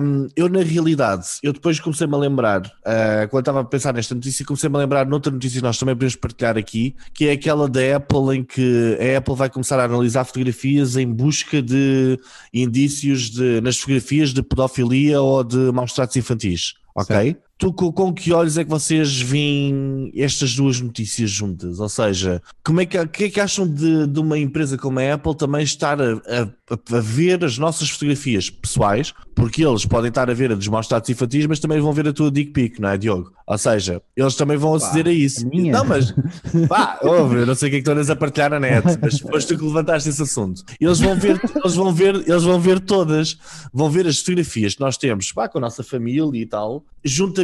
Um, 0.00 0.28
eu, 0.34 0.48
na 0.48 0.62
realidade, 0.62 1.26
eu 1.42 1.52
depois 1.52 1.78
comecei-me 1.78 2.14
a 2.14 2.18
lembrar, 2.18 2.66
uh, 2.66 3.28
quando 3.30 3.42
estava 3.42 3.60
a 3.60 3.64
pensar 3.64 3.92
nesta 3.92 4.14
notícia, 4.14 4.44
comecei-me 4.44 4.76
a 4.76 4.78
lembrar 4.80 5.06
noutra 5.06 5.30
notícia 5.30 5.60
que 5.60 5.64
nós 5.64 5.78
também 5.78 5.94
podemos 5.94 6.16
partilhar 6.16 6.56
aqui, 6.56 6.94
que 7.12 7.28
é 7.28 7.32
aquela 7.32 7.68
da 7.68 7.96
Apple, 7.96 8.38
em 8.38 8.44
que 8.44 8.98
a 9.00 9.18
Apple 9.18 9.34
vai 9.34 9.50
começar 9.50 9.78
a 9.78 9.84
analisar 9.84 10.24
fotografias 10.24 10.96
em 10.96 11.06
busca 11.06 11.60
de 11.60 12.18
indícios 12.52 13.30
de, 13.30 13.60
nas 13.60 13.76
fotografias 13.76 14.32
de 14.32 14.42
pedofilia 14.42 15.20
ou 15.20 15.44
de 15.44 15.70
maus 15.72 15.92
tratos 15.92 16.16
infantis 16.16 16.74
ok? 16.94 17.16
Certo. 17.16 17.40
Tu 17.56 17.72
com, 17.72 18.12
que 18.12 18.32
olhos 18.32 18.58
é 18.58 18.64
que 18.64 18.70
vocês 18.70 19.20
veem 19.20 20.10
estas 20.16 20.56
duas 20.56 20.80
notícias 20.80 21.30
juntas? 21.30 21.78
Ou 21.78 21.88
seja, 21.88 22.42
como 22.64 22.80
é 22.80 22.86
que, 22.86 23.06
que, 23.06 23.24
é 23.24 23.30
que 23.30 23.40
acham 23.40 23.66
de, 23.66 24.08
de 24.08 24.20
uma 24.20 24.36
empresa 24.36 24.76
como 24.76 24.98
a 24.98 25.14
Apple 25.14 25.36
também 25.36 25.62
estar 25.62 26.00
a, 26.02 26.14
a, 26.14 26.96
a, 26.96 27.00
ver 27.00 27.44
as 27.44 27.56
nossas 27.56 27.90
fotografias 27.90 28.50
pessoais? 28.50 29.14
Porque 29.36 29.64
eles 29.64 29.86
podem 29.86 30.08
estar 30.08 30.28
a 30.28 30.34
ver 30.34 30.50
a 30.50 30.54
dos 30.56 30.66
maus 30.66 30.88
infantis, 31.08 31.46
mas 31.46 31.60
também 31.60 31.80
vão 31.80 31.92
ver 31.92 32.08
a 32.08 32.12
tua 32.12 32.30
dick 32.30 32.52
pic, 32.52 32.80
não 32.80 32.88
é, 32.88 32.98
Diogo? 32.98 33.32
Ou 33.46 33.58
seja, 33.58 34.00
eles 34.16 34.34
também 34.36 34.56
vão 34.56 34.74
aceder 34.74 35.04
pá, 35.04 35.10
a 35.10 35.12
isso. 35.12 35.46
A 35.46 35.56
não, 35.70 35.84
mas 35.84 36.14
pá, 36.68 36.98
ouve, 37.02 37.36
eu 37.36 37.46
não 37.46 37.54
sei 37.54 37.68
o 37.68 37.70
que 37.70 37.76
é 37.76 37.78
que 37.80 37.84
tu 37.84 37.90
andas 37.92 38.08
a 38.08 38.16
partilhar 38.16 38.50
na 38.50 38.58
net, 38.58 38.84
mas 39.00 39.20
foste 39.20 39.48
tu 39.48 39.58
que 39.58 39.64
levantaste 39.64 40.08
esse 40.08 40.22
assunto. 40.22 40.64
Eles 40.80 40.98
vão 40.98 41.16
ver, 41.16 41.40
eles 41.56 41.74
vão 41.74 41.92
ver, 41.92 42.14
eles 42.14 42.42
vão 42.42 42.58
ver 42.58 42.80
todas, 42.80 43.38
vão 43.72 43.90
ver 43.90 44.06
as 44.06 44.18
fotografias 44.18 44.74
que 44.74 44.80
nós 44.80 44.96
temos 44.96 45.30
pá, 45.30 45.48
com 45.48 45.58
a 45.58 45.60
nossa 45.60 45.84
família 45.84 46.40
e 46.40 46.46
tal, 46.46 46.84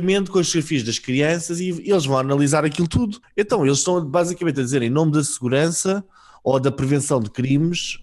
juntamente 0.01 0.31
com 0.31 0.39
as 0.39 0.47
fotografias 0.47 0.83
das 0.83 0.99
crianças, 0.99 1.61
e 1.61 1.69
eles 1.69 2.05
vão 2.05 2.19
analisar 2.19 2.65
aquilo 2.65 2.89
tudo. 2.89 3.21
Então, 3.37 3.65
eles 3.65 3.79
estão 3.79 4.05
basicamente 4.05 4.61
a 4.61 4.63
dizer, 4.63 4.83
em 4.83 4.91
nome 4.91 5.13
da 5.13 5.23
segurança 5.23 6.05
ou 6.43 6.59
da 6.59 6.73
prevenção 6.73 7.21
de 7.21 7.31
crimes, 7.31 7.99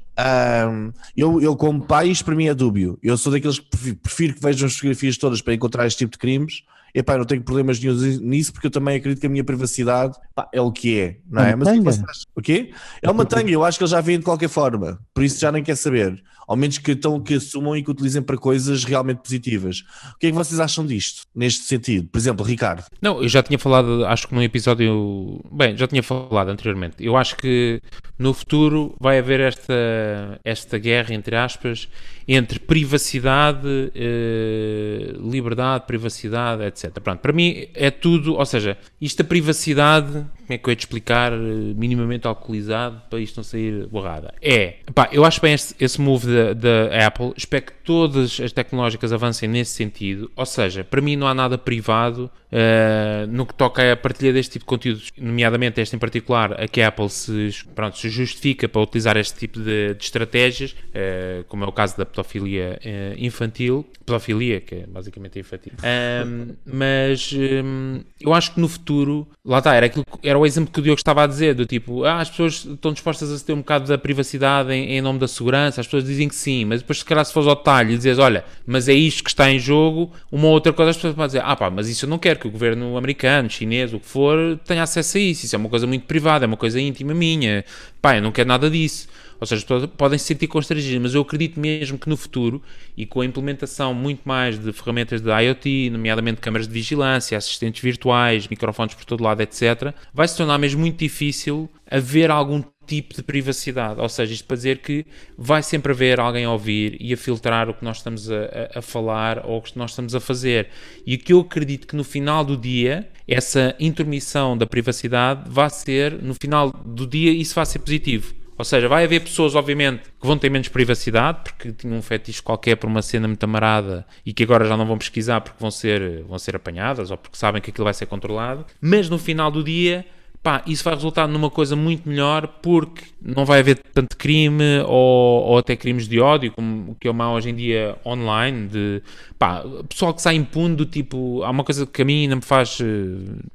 um, 0.70 0.92
eu, 1.16 1.42
eu, 1.42 1.56
como 1.56 1.82
pai, 1.82 2.10
isto 2.10 2.25
para 2.25 2.36
mim 2.36 2.48
é 2.48 2.54
dúbio. 2.54 2.98
Eu 3.04 3.18
sou 3.18 3.32
daqueles 3.32 3.60
que 3.60 3.94
prefiro 3.96 4.34
que 4.34 4.42
vejam 4.42 4.68
as 4.68 4.74
fotografias 4.74 5.18
todas 5.18 5.42
para 5.42 5.54
encontrar 5.54 5.86
este 5.86 6.00
tipo 6.00 6.12
de 6.12 6.18
crimes 6.18 6.63
epá, 7.00 7.18
não 7.18 7.25
tenho 7.25 7.44
problemas 7.44 7.80
nenhum 7.80 7.96
nisso 8.22 8.51
porque 8.51 8.68
eu 8.68 8.72
também 8.72 8.98
acredito 8.98 9.22
que 9.22 9.27
a 9.27 9.30
minha 9.30 9.44
privacidade 9.44 10.18
pá, 10.36 10.50
é 10.51 10.60
o 10.60 10.72
que 10.72 11.00
é, 11.00 11.18
não 11.30 11.44
é? 11.44 11.56
Mas 11.56 12.24
o 12.36 12.42
quê? 12.42 12.72
É 13.01 13.10
uma 13.10 13.25
tanga, 13.25 13.51
eu 13.51 13.63
acho 13.63 13.77
que 13.77 13.84
eles 13.84 13.92
já 13.92 14.01
vêm 14.01 14.18
de 14.18 14.25
qualquer 14.25 14.50
forma, 14.50 15.00
por 15.13 15.24
isso 15.24 15.39
já 15.39 15.51
nem 15.51 15.63
quer 15.63 15.75
saber. 15.75 16.22
Ao 16.48 16.56
menos 16.56 16.77
que, 16.77 16.94
então, 16.94 17.20
que 17.20 17.34
assumam 17.34 17.75
e 17.75 17.84
que 17.84 17.92
utilizem 17.92 18.22
para 18.22 18.38
coisas 18.38 18.86
realmente 18.86 19.18
positivas. 19.18 19.84
O 20.13 20.18
que 20.18 20.27
é 20.27 20.32
que 20.32 20.36
vocês 20.38 20.62
acham 20.62 20.86
disto, 20.86 21.24
neste 21.36 21.66
sentido? 21.66 22.08
Por 22.08 22.18
exemplo, 22.18 22.46
Ricardo. 22.46 22.86
Não, 23.01 23.22
eu 23.22 23.27
já 23.27 23.44
tinha 23.44 23.60
falado, 23.60 24.06
acho 24.06 24.30
que 24.30 24.34
num 24.34 24.42
episódio. 24.42 25.44
Bem, 25.51 25.75
já 25.75 25.86
tinha 25.89 26.01
falado 26.01 26.48
anteriormente. 26.48 26.96
Eu 27.04 27.18
acho 27.18 27.36
que 27.36 27.82
no 28.18 28.34
futuro 28.34 28.96
vai 28.98 29.20
haver 29.20 29.42
esta, 29.42 30.39
esta 30.42 30.77
guerra, 30.77 31.13
entre 31.13 31.36
aspas, 31.36 31.89
entre 32.25 32.60
privacidade, 32.60 33.92
eh, 33.94 35.16
liberdade, 35.20 35.86
privacidade, 35.86 36.63
etc. 36.63 36.87
Pronto, 36.91 37.20
para 37.20 37.34
mim 37.34 37.67
é 37.74 37.91
tudo, 37.91 38.36
ou 38.36 38.46
seja, 38.46 38.77
isto 39.00 39.22
a 39.22 39.25
privacidade, 39.25 40.25
como 40.48 40.56
é 40.56 40.58
que 40.58 40.70
eu 40.70 40.72
ia 40.72 40.75
te 40.77 40.80
explicar, 40.80 41.34
eh, 41.34 41.36
minimamente 41.75 42.25
alcoolizado, 42.25 43.01
para 43.10 43.20
isto 43.20 43.36
não 43.38 43.44
sair 43.44 43.86
borrada? 43.88 44.34
É, 44.42 44.75
pá, 44.96 45.10
eu 45.12 45.25
acho 45.25 45.42
bem 45.42 45.54
esse, 45.54 45.75
esse 45.77 46.00
move 46.00 46.25
da 46.56 47.06
Apple, 47.06 47.34
espero 47.36 47.66
que 47.66 47.74
todas 47.84 48.39
as 48.39 48.51
tecnológicas 48.54 49.12
avancem 49.12 49.50
nesse 49.50 49.72
sentido, 49.72 50.32
ou 50.36 50.46
seja, 50.46 50.86
para 50.86 51.01
mim 51.01 51.18
não 51.18 51.27
há 51.27 51.34
nada 51.34 51.58
privado 51.58 52.32
uh, 52.51 53.27
no 53.30 53.46
que 53.46 53.54
toca 53.54 53.92
a 53.92 53.96
partilha 53.96 54.32
deste 54.32 54.54
tipo 54.54 54.63
de 54.63 54.70
conteúdos, 54.70 55.12
nomeadamente 55.18 55.82
este 55.82 55.96
em 55.96 56.00
particular, 56.00 56.62
a 56.62 56.68
que 56.68 56.82
a 56.82 56.88
Apple 56.88 57.10
se, 57.10 57.50
pronto, 57.75 57.98
se 57.98 58.10
justifica 58.10 58.70
para 58.70 58.82
utilizar 58.82 59.18
este 59.18 59.38
tipo 59.38 59.60
de, 59.60 59.94
de 59.94 60.04
estratégias, 60.04 60.72
uh, 60.72 61.44
como 61.48 61.63
é 61.63 61.68
o 61.68 61.72
caso 61.72 61.98
da 61.98 62.06
pedofilia 62.06 62.80
uh, 62.84 63.16
infantil, 63.18 63.86
pedofilia, 64.06 64.62
que 64.62 64.75
é 64.75 64.88
basicamente 64.88 65.39
infantil. 65.39 65.74
Um, 65.84 66.56
mas 66.66 67.34
um, 67.34 68.01
eu 68.20 68.34
acho 68.34 68.54
que 68.54 68.60
no 68.60 68.68
futuro, 68.68 69.27
lá 69.44 69.58
está, 69.58 69.75
era, 69.75 69.86
aquilo, 69.88 70.06
era 70.24 70.37
o 70.38 70.46
exemplo 70.46 70.72
que 70.72 70.79
o 70.79 70.84
Diogo 70.84 71.00
estava 71.00 71.24
a 71.24 71.27
dizer, 71.27 71.56
do 71.56 71.65
tipo, 71.65 72.03
ah, 72.03 72.20
as 72.20 72.29
pessoas 72.29 72.65
estão 72.65 72.94
dispostas 72.94 73.32
a 73.32 73.46
ter 73.46 73.53
um 73.53 73.58
bocado 73.58 73.88
da 73.88 73.98
privacidade 73.98 74.72
em, 74.72 74.94
em, 74.94 75.01
nome 75.01 75.20
da 75.20 75.27
segurança, 75.27 75.82
as 75.82 75.88
pessoas 75.88 76.06
dizem 76.06 76.27
que 76.27 76.36
sim, 76.36 76.65
mas 76.65 76.82
depois 76.82 77.00
se 77.00 77.06
calhar 77.06 77.24
se 77.25 77.34
fores 77.34 77.48
ao 77.48 77.56
detalhe 77.56 77.94
e 77.94 77.98
dizes, 77.98 78.20
olha, 78.20 78.46
mas 78.65 78.88
é 78.88 78.94
isto 78.94 79.24
que 79.24 79.29
está 79.29 79.51
em 79.51 79.60
jogo, 79.60 80.12
uma 80.32 80.48
outra 80.48 80.72
coisa 80.72 80.91
as 80.91 80.96
pessoas 80.98 81.15
podem 81.15 81.27
dizer, 81.27 81.44
ah 81.44 81.56
pá, 81.56 81.70
mas 81.70 81.89
isso 81.89 82.06
eu 82.06 82.10
não 82.10 82.17
quero 82.17 82.39
que 82.39 82.48
o 82.48 82.51
governo 82.51 82.98
americano, 82.98 83.50
chinês, 83.50 83.94
o 83.94 84.00
que 84.00 84.08
for, 84.08 84.60
tenha 84.65 84.84
acesso 84.84 85.17
a 85.17 85.22
isso, 85.22 85.46
isso 85.46 85.56
é 85.56 85.60
uma 85.60 85.70
coisa 85.70 85.88
muito 85.88 86.06
privada, 86.06 86.46
é 86.46 86.48
uma 86.48 86.58
coisa 86.58 86.79
íntima 86.79 87.13
minha, 87.13 87.65
pá, 88.01 88.15
eu 88.15 88.22
não 88.22 88.32
quero 88.32 88.48
nada 88.48 88.70
disso. 88.70 89.08
Ou 89.39 89.48
seja, 89.48 89.65
podem 89.96 90.17
se 90.17 90.25
sentir 90.25 90.48
constrangidas, 90.48 91.01
mas 91.01 91.13
eu 91.13 91.22
acredito 91.22 91.60
mesmo 91.60 91.98
que 91.98 92.10
no 92.10 92.17
futuro, 92.17 92.62
e 92.96 93.06
com 93.06 93.22
a 93.22 93.25
implementação 93.25 93.94
muito 93.94 94.22
mais 94.25 94.58
de 94.58 94.72
ferramentas 94.74 95.22
de 95.22 95.29
IoT, 95.29 95.89
nomeadamente 95.91 96.41
câmaras 96.41 96.67
de 96.67 96.74
vigilância, 96.74 97.38
assistentes 97.38 97.82
virtuais, 97.82 98.48
microfones 98.48 98.96
por 98.96 99.06
todo 99.06 99.24
lado, 99.24 99.41
etc., 99.41 99.94
vai 100.13 100.27
se 100.27 100.38
tornar 100.38 100.58
mesmo 100.58 100.82
muito 100.82 100.98
difícil 100.98 101.70
haver 101.89 102.32
algum 102.32 102.63
tipo 102.88 103.13
de 103.13 103.22
privacidade. 103.22 104.00
Ou 104.00 104.10
seja, 104.10 104.34
isto 104.34 104.46
para 104.46 104.56
dizer 104.56 104.79
que 104.79 105.06
vai 105.38 105.62
sempre 105.62 105.91
haver 105.91 106.20
alguém 106.20 106.46
a 106.46 106.51
ouvir 106.51 106.98
e 107.00 107.13
a 107.13 107.17
filtrar 107.17 107.70
o 107.70 107.74
que 107.74 107.84
nós 107.84 107.98
estamos 107.98 108.32
a, 108.32 108.36
a, 108.75 108.79
a 108.79 108.82
falar 108.82 109.46
ou 109.46 109.58
o 109.58 109.62
que 109.62 109.77
nós 109.77 109.91
estamos 109.91 110.15
a 110.15 110.20
fazer. 110.20 110.70
E 111.06 111.15
o 111.15 111.20
que 111.20 111.34
eu 111.34 111.41
acredito 111.41 111.86
que 111.86 111.96
no 111.96 112.03
final 112.03 112.44
do 112.44 112.58
dia, 112.58 113.08
essa 113.27 113.75
intermissão 113.79 114.58
da 114.58 114.65
privacidade 114.65 115.50
vai 115.50 115.70
ser, 115.70 116.24
no 116.24 116.34
final 116.34 116.72
do 116.72 117.06
dia, 117.06 117.32
isso 117.32 117.53
vai 117.53 117.65
ser 117.65 117.79
positivo 117.79 118.34
ou 118.58 118.66
seja, 118.66 118.88
vai 118.88 119.04
haver 119.04 119.22
pessoas, 119.22 119.54
obviamente, 119.54 120.04
que 120.20 120.26
vão 120.26 120.38
ter 120.38 120.50
menos 120.50 120.68
privacidade, 120.68 121.40
porque 121.44 121.72
tinham 121.72 121.98
um 121.98 122.02
fetiche 122.02 122.42
qualquer 122.42 122.76
por 122.76 122.88
uma 122.88 123.02
cena 123.02 123.28
muito 123.28 123.44
amarada 123.44 124.06
e 124.26 124.34
que 124.34 124.44
agora 124.44 124.66
já 124.66 124.76
não 124.76 124.86
vão 124.86 124.98
pesquisar 124.98 125.42
porque 125.42 125.58
vão 125.60 125.70
ser, 125.70 126.24
vão 126.24 126.40
ser 126.40 126.56
apanhadas 126.56 127.12
ou 127.12 127.18
porque 127.18 127.38
sabem 127.38 127.62
que 127.62 127.70
aquilo 127.70 127.86
vai 127.86 127.94
ser 127.94 128.08
controlado. 128.08 128.66
Mas 128.82 129.10
no 129.10 129.20
final 129.20 129.52
do 129.52 129.64
dia, 129.64 130.06
pá, 130.48 130.63
isso 130.66 130.82
vai 130.82 130.94
resultar 130.94 131.27
numa 131.27 131.50
coisa 131.50 131.75
muito 131.75 132.08
melhor 132.08 132.48
porque 132.62 133.04
não 133.22 133.44
vai 133.44 133.60
haver 133.60 133.80
tanto 133.94 134.16
crime 134.16 134.80
ou, 134.86 135.44
ou 135.44 135.58
até 135.58 135.75
crimes 135.75 136.08
de 136.08 136.22
ódio, 136.22 136.54
como 136.54 136.92
o 136.92 136.96
que 136.96 137.06
é 137.06 137.12
o 137.12 137.22
hoje 137.34 137.50
em 137.50 137.56
dia 137.56 137.98
online, 138.06 138.70
de 138.70 139.04
pá, 139.38 139.62
pessoal 139.89 140.13
que 140.13 140.22
sai 140.22 140.36
impune 140.36 140.74
do 140.74 140.86
tipo, 140.86 141.44
há 141.44 141.50
uma 141.50 141.66
coisa 141.66 141.86
que 141.86 142.01
a 142.01 142.06
mim 142.06 142.22
ainda 142.22 142.38
me 142.38 142.42
faz 142.42 142.80
uh, 142.80 142.86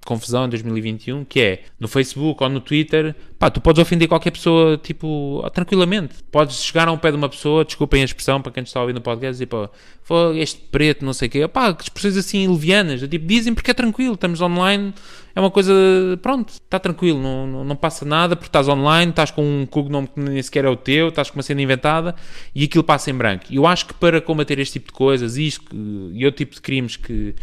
confusão 0.05 0.45
em 0.45 0.51
2021, 0.51 1.25
que 1.25 1.41
é 1.41 1.63
no 1.81 1.89
Facebook 1.89 2.43
ou 2.45 2.51
no 2.51 2.61
Twitter, 2.61 3.15
pá, 3.39 3.49
tu 3.49 3.63
podes 3.63 3.81
ofender 3.81 4.07
qualquer 4.07 4.31
pessoa, 4.31 4.77
tipo, 4.77 5.43
tranquilamente. 5.55 6.17
Podes 6.31 6.63
chegar 6.63 6.89
a 6.89 6.93
um 6.93 6.99
pé 6.99 7.11
de 7.11 7.17
uma 7.17 7.29
pessoa, 7.31 7.65
desculpem 7.65 8.03
a 8.03 8.05
expressão 8.05 8.43
para 8.43 8.53
quem 8.53 8.63
está 8.65 8.83
ouvindo 8.83 8.99
o 8.99 9.01
podcast, 9.01 9.43
e 9.43 9.47
pá, 9.47 9.71
este 10.37 10.61
preto, 10.71 11.07
não 11.07 11.15
sei 11.15 11.29
o 11.29 11.31
quê, 11.31 11.49
pá, 11.49 11.73
que 11.73 11.85
expressões 11.85 12.19
assim 12.19 12.47
levianas, 12.47 13.01
tipo, 13.01 13.27
dizem 13.27 13.55
porque 13.55 13.71
é 13.71 13.75
tranquilo, 13.75 14.13
estamos 14.13 14.43
online, 14.43 14.93
é 15.35 15.41
uma 15.41 15.51
coisa, 15.51 15.73
pronto, 16.21 16.51
está 16.51 16.79
tranquilo, 16.79 17.21
não, 17.21 17.47
não, 17.47 17.65
não, 17.65 17.77
passa 17.77 18.05
nada, 18.05 18.37
porque 18.37 18.49
estás 18.49 18.69
online, 18.69 19.11
estás 19.11 19.31
com 19.31 19.43
um 19.43 19.67
cognome 19.67 20.09
que 20.09 20.21
nem 20.21 20.43
sequer 20.43 20.65
é 20.65 20.69
o 20.69 20.77
teu, 20.77 21.09
estás 21.09 21.31
com 21.31 21.39
uma 21.39 21.43
cena 21.43 21.63
inventada 21.63 22.15
e 22.55 22.65
aquilo 22.65 22.85
passa 22.85 23.11
em 23.11 23.15
branco. 23.15 23.45
E 23.51 23.57
eu 23.57 23.67
acho 23.67 23.87
que 23.87 23.95
para 23.95 24.21
combater 24.21 24.59
este 24.59 24.75
tipo 24.75 24.87
de 24.89 24.93
coisas, 24.93 25.37
isto 25.37 25.65
e 26.13 26.25
outro 26.25 26.39
tipo 26.39 26.55
de 26.55 26.61
crimes 26.61 26.97
que, 26.97 27.35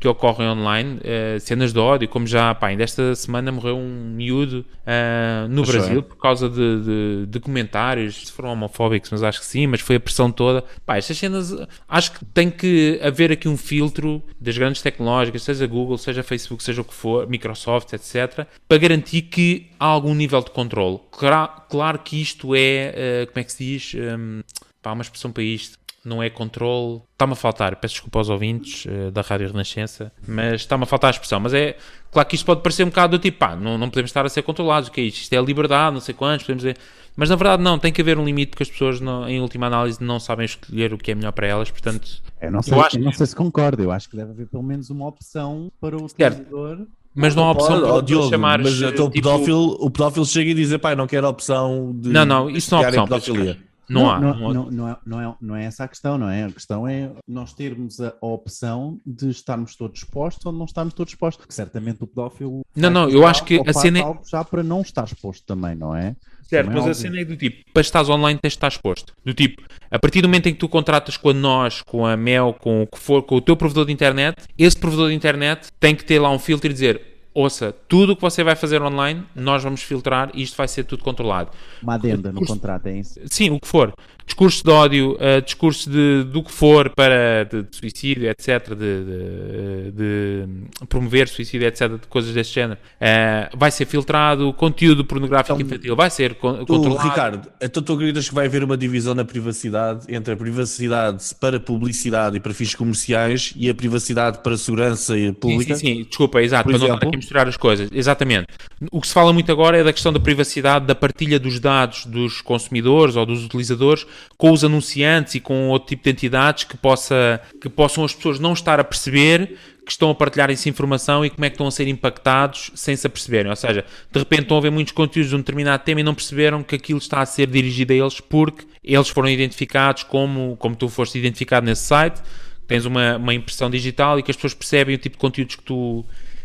que 0.00 0.08
ocorrem 0.08 0.48
online, 0.48 0.98
uh, 0.98 1.38
cenas 1.38 1.74
de 1.74 1.78
ódio, 1.78 2.08
como 2.08 2.26
já, 2.26 2.54
pá, 2.54 2.68
ainda 2.68 2.82
esta 2.82 3.14
semana 3.14 3.52
morreu 3.52 3.76
um 3.76 4.14
miúdo 4.16 4.64
uh, 4.80 5.46
no 5.48 5.60
Achou, 5.60 5.74
Brasil 5.74 6.02
por 6.02 6.16
causa 6.16 6.48
de, 6.48 6.82
de, 6.82 7.26
de 7.26 7.40
comentários, 7.40 8.28
se 8.28 8.32
foram 8.32 8.50
homofóbicos, 8.52 9.10
mas 9.10 9.22
acho 9.22 9.40
que 9.40 9.46
sim, 9.46 9.66
mas 9.66 9.82
foi 9.82 9.96
a 9.96 10.00
pressão 10.00 10.32
toda. 10.32 10.64
Pá, 10.86 10.96
estas 10.96 11.18
cenas, 11.18 11.54
acho 11.86 12.12
que 12.12 12.24
tem 12.24 12.50
que 12.50 12.98
haver 13.02 13.30
aqui 13.30 13.46
um 13.46 13.58
filtro 13.58 14.22
das 14.40 14.56
grandes 14.56 14.80
tecnológicas, 14.80 15.42
seja 15.42 15.66
Google, 15.66 15.98
seja 15.98 16.22
Facebook, 16.22 16.62
seja 16.62 16.80
o 16.80 16.84
que 16.84 16.94
for, 16.94 17.28
Microsoft, 17.28 17.92
etc., 17.92 18.46
para 18.66 18.78
garantir 18.78 19.22
que 19.22 19.70
há 19.78 19.84
algum 19.84 20.14
nível 20.14 20.40
de 20.40 20.50
controle. 20.50 20.98
Claro, 21.10 21.52
claro 21.68 21.98
que 21.98 22.22
isto 22.22 22.54
é, 22.54 23.26
uh, 23.26 23.26
como 23.26 23.40
é 23.40 23.44
que 23.44 23.52
se 23.52 23.64
diz? 23.64 23.94
Um, 23.94 24.40
pá, 24.82 24.92
uma 24.92 25.02
expressão 25.02 25.30
para 25.30 25.42
isto 25.42 25.78
não 26.04 26.22
é 26.22 26.30
controle. 26.30 27.02
Está-me 27.12 27.32
a 27.32 27.36
faltar, 27.36 27.76
peço 27.76 27.94
desculpa 27.94 28.18
aos 28.18 28.28
ouvintes 28.28 28.86
uh, 28.86 29.10
da 29.10 29.20
Rádio 29.20 29.48
Renascença, 29.48 30.10
mas 30.26 30.62
está-me 30.62 30.84
a 30.84 30.86
faltar 30.86 31.08
a 31.08 31.10
expressão. 31.12 31.38
Mas 31.40 31.52
é 31.54 31.76
claro 32.10 32.28
que 32.28 32.34
isto 32.34 32.44
pode 32.46 32.62
parecer 32.62 32.84
um 32.84 32.88
bocado 32.88 33.18
do 33.18 33.22
tipo, 33.22 33.38
pá, 33.38 33.54
não, 33.56 33.76
não 33.76 33.88
podemos 33.90 34.10
estar 34.10 34.24
a 34.24 34.28
ser 34.28 34.42
controlados, 34.42 34.88
o 34.88 34.92
que 34.92 35.00
é 35.00 35.04
isto? 35.04 35.22
Isto 35.22 35.32
é 35.34 35.40
liberdade, 35.42 35.92
não 35.94 36.00
sei 36.00 36.14
quantos, 36.14 36.46
podemos 36.46 36.62
dizer. 36.62 36.76
Mas 37.16 37.28
na 37.28 37.36
verdade, 37.36 37.62
não, 37.62 37.78
tem 37.78 37.92
que 37.92 38.00
haver 38.00 38.18
um 38.18 38.24
limite 38.24 38.50
porque 38.50 38.62
as 38.62 38.70
pessoas, 38.70 39.00
não, 39.00 39.28
em 39.28 39.40
última 39.40 39.66
análise, 39.66 40.02
não 40.02 40.18
sabem 40.20 40.46
escolher 40.46 40.94
o 40.94 40.98
que 40.98 41.10
é 41.10 41.14
melhor 41.14 41.32
para 41.32 41.46
elas, 41.46 41.70
portanto. 41.70 42.22
Eu 42.40 42.50
não 42.50 42.62
sei, 42.62 42.72
Eu 42.74 42.80
acho 42.80 42.96
eu 42.96 43.02
não 43.02 43.12
sei 43.12 43.26
se 43.26 43.36
concordo, 43.36 43.82
eu 43.82 43.90
acho 43.90 44.08
que 44.08 44.16
deve 44.16 44.30
haver 44.30 44.46
pelo 44.46 44.62
menos 44.62 44.88
uma 44.88 45.06
opção 45.06 45.70
para 45.80 45.96
o 45.96 46.08
Certo. 46.08 46.36
utilizador. 46.40 46.86
Mas 47.12 47.34
não 47.34 47.44
há 47.44 47.50
opção 47.50 47.80
Pode, 47.80 47.92
para 47.92 48.02
Diogo, 48.02 48.30
chamares, 48.30 48.64
mas 48.80 48.92
então 48.92 49.06
o 49.06 49.10
tipo- 49.10 49.28
pedófilo, 49.28 49.76
o 49.80 49.90
pedófilo 49.90 50.24
chega 50.24 50.50
e 50.52 50.54
diz: 50.54 50.74
pá, 50.76 50.94
não 50.94 51.08
quero 51.08 51.26
a 51.26 51.30
opção 51.30 51.92
de. 51.98 52.08
Não, 52.08 52.24
não, 52.24 52.48
isso 52.48 52.72
não 52.72 52.82
há 52.84 52.88
opção. 52.88 53.56
Não, 53.90 54.10
há. 54.10 54.20
Não, 54.20 54.34
não 54.34 54.48
há. 54.48 54.70
não, 54.70 54.88
é, 54.88 54.96
não, 55.04 55.20
é, 55.20 55.34
não 55.40 55.56
é 55.56 55.64
essa 55.64 55.84
a 55.84 55.88
questão, 55.88 56.16
não 56.16 56.28
é? 56.28 56.44
A 56.44 56.50
questão 56.50 56.86
é 56.86 57.10
nós 57.26 57.52
termos 57.52 58.00
a, 58.00 58.14
opção 58.20 59.00
de 59.04 59.30
estarmos 59.30 59.74
todos 59.76 60.00
expostos 60.00 60.46
ou 60.46 60.52
não 60.52 60.64
estarmos 60.64 60.94
todos 60.94 61.12
expostos. 61.12 61.38
Porque 61.38 61.54
certamente 61.54 62.02
o 62.02 62.06
pedófilo. 62.06 62.62
Não, 62.74 62.90
não, 62.90 63.10
eu 63.10 63.26
acho 63.26 63.44
que 63.44 63.60
a 63.66 63.72
cena 63.72 64.00
é- 64.00 64.18
já 64.28 64.44
para 64.44 64.62
não 64.62 64.80
estar 64.80 65.04
exposto 65.04 65.44
também, 65.44 65.74
não 65.74 65.94
é? 65.94 66.14
Certo, 66.50 66.66
Também 66.66 66.82
mas 66.82 66.88
a 66.88 66.90
é 66.90 66.94
cena 66.94 67.20
é 67.20 67.24
do 67.24 67.36
tipo, 67.36 67.64
para 67.72 67.80
estares 67.80 68.08
online 68.08 68.38
tens 68.40 68.50
de 68.50 68.56
estar 68.56 68.66
exposto. 68.66 69.12
Do 69.24 69.32
tipo, 69.32 69.62
a 69.88 69.98
partir 70.00 70.20
do 70.20 70.28
momento 70.28 70.48
em 70.48 70.52
que 70.52 70.58
tu 70.58 70.68
contratas 70.68 71.16
com 71.16 71.30
a 71.30 71.34
nós, 71.34 71.80
com 71.80 72.04
a 72.04 72.16
Mel, 72.16 72.56
com 72.58 72.82
o 72.82 72.86
que 72.88 72.98
for, 72.98 73.22
com 73.22 73.36
o 73.36 73.40
teu 73.40 73.56
provedor 73.56 73.86
de 73.86 73.92
internet, 73.92 74.36
esse 74.58 74.76
provedor 74.76 75.10
de 75.10 75.14
internet 75.14 75.68
tem 75.78 75.94
que 75.94 76.04
ter 76.04 76.18
lá 76.18 76.28
um 76.28 76.40
filtro 76.40 76.68
e 76.68 76.72
dizer, 76.72 77.09
ouça, 77.40 77.74
tudo 77.88 78.12
o 78.12 78.16
que 78.16 78.22
você 78.22 78.44
vai 78.44 78.54
fazer 78.54 78.82
online, 78.82 79.24
nós 79.34 79.62
vamos 79.62 79.82
filtrar 79.82 80.30
e 80.34 80.42
isto 80.42 80.56
vai 80.56 80.68
ser 80.68 80.84
tudo 80.84 81.02
controlado. 81.02 81.50
Uma 81.82 81.94
adenda 81.94 82.32
no 82.32 82.44
contrato, 82.44 82.86
é 82.86 82.98
isso? 82.98 83.20
Sim, 83.26 83.50
o 83.50 83.60
que 83.60 83.66
for. 83.66 83.92
Discurso 84.30 84.62
de 84.64 84.70
ódio, 84.70 85.12
uh, 85.16 85.42
discurso 85.44 85.90
de, 85.90 86.22
do 86.24 86.40
que 86.42 86.52
for 86.52 86.88
para 86.90 87.44
de, 87.50 87.62
de 87.64 87.76
suicídio, 87.76 88.30
etc., 88.30 88.68
de, 88.74 89.90
de- 89.90 90.86
promover 90.88 91.28
suicídio, 91.28 91.66
etc., 91.66 91.88
de 92.00 92.06
coisas 92.08 92.32
deste 92.32 92.54
género, 92.54 92.78
uh, 93.00 93.56
vai 93.58 93.70
ser 93.72 93.86
filtrado, 93.86 94.52
conteúdo 94.52 95.04
pornográfico 95.04 95.56
Então, 95.60 95.66
infantil 95.66 95.96
vai 95.96 96.08
ser 96.10 96.34
con- 96.36 96.64
Tu, 96.64 96.66
controlado. 96.66 97.08
Ricardo, 97.08 97.48
então 97.60 97.82
tu 97.82 97.92
acreditas 97.92 98.28
que 98.28 98.34
vai 98.34 98.46
haver 98.46 98.62
uma 98.62 98.76
divisão 98.76 99.14
na 99.14 99.24
privacidade 99.24 100.06
entre 100.08 100.32
a 100.32 100.36
privacidade 100.36 101.24
para 101.40 101.58
publicidade 101.58 102.36
e 102.36 102.40
para 102.40 102.54
fins 102.54 102.74
comerciais 102.74 103.52
e 103.56 103.68
a 103.68 103.74
privacidade 103.74 104.38
para 104.42 104.56
segurança 104.56 105.18
e 105.18 105.26
Sim, 105.26 105.32
pública? 105.34 105.74
sim, 105.74 105.86
sim, 105.96 106.04
desculpa, 106.04 106.40
exato, 106.40 106.64
Por 106.64 106.70
para 106.70 106.78
não 106.78 106.86
estar 106.86 106.94
exemplo? 106.94 107.08
aqui 107.08 107.16
a 107.16 107.18
misturar 107.18 107.48
as 107.48 107.56
coisas. 107.56 107.90
Exatamente. 107.92 108.46
O 108.92 109.00
que 109.00 109.08
se 109.08 109.12
fala 109.12 109.32
muito 109.32 109.50
agora 109.50 109.76
é 109.78 109.82
da 109.84 109.92
questão 109.92 110.12
da 110.12 110.20
privacidade, 110.20 110.86
da 110.86 110.94
partilha 110.94 111.38
dos 111.40 111.58
dados 111.58 112.06
dos 112.06 112.40
consumidores 112.40 113.16
ou 113.16 113.26
dos 113.26 113.44
utilizadores 113.44 114.06
com 114.36 114.50
os 114.50 114.64
anunciantes 114.64 115.34
e 115.34 115.40
com 115.40 115.68
outro 115.68 115.88
tipo 115.88 116.04
de 116.04 116.10
entidades 116.10 116.64
que, 116.64 116.76
possa, 116.76 117.40
que 117.60 117.68
possam 117.68 118.04
as 118.04 118.14
pessoas 118.14 118.38
não 118.38 118.52
estar 118.52 118.80
a 118.80 118.84
perceber 118.84 119.56
que 119.84 119.92
estão 119.92 120.10
a 120.10 120.14
partilhar 120.14 120.50
essa 120.50 120.68
informação 120.68 121.24
e 121.24 121.30
como 121.30 121.44
é 121.44 121.50
que 121.50 121.54
estão 121.54 121.66
a 121.66 121.70
ser 121.70 121.88
impactados 121.88 122.70
sem 122.74 122.94
se 122.94 123.06
aperceberem. 123.06 123.50
Ou 123.50 123.56
seja, 123.56 123.84
de 124.12 124.18
repente 124.18 124.42
estão 124.42 124.56
a 124.56 124.60
ver 124.60 124.70
muitos 124.70 124.92
conteúdos 124.92 125.30
de 125.30 125.36
um 125.36 125.40
determinado 125.40 125.82
tema 125.82 126.00
e 126.00 126.04
não 126.04 126.14
perceberam 126.14 126.62
que 126.62 126.76
aquilo 126.76 126.98
está 126.98 127.20
a 127.20 127.26
ser 127.26 127.48
dirigido 127.48 127.92
a 127.92 127.96
eles 127.96 128.20
porque 128.20 128.66
eles 128.84 129.08
foram 129.08 129.28
identificados 129.28 130.04
como, 130.04 130.56
como 130.58 130.76
tu 130.76 130.88
foste 130.88 131.18
identificado 131.18 131.66
nesse 131.66 131.82
site, 131.82 132.20
tens 132.66 132.84
uma, 132.84 133.16
uma 133.16 133.34
impressão 133.34 133.68
digital 133.68 134.18
e 134.18 134.22
que 134.22 134.30
as 134.30 134.36
pessoas 134.36 134.54
percebem 134.54 134.94
o 134.94 134.98
tipo 134.98 135.16
de 135.16 135.20
conteúdos 135.20 135.56
que 135.56 135.62
tu, 135.64 136.04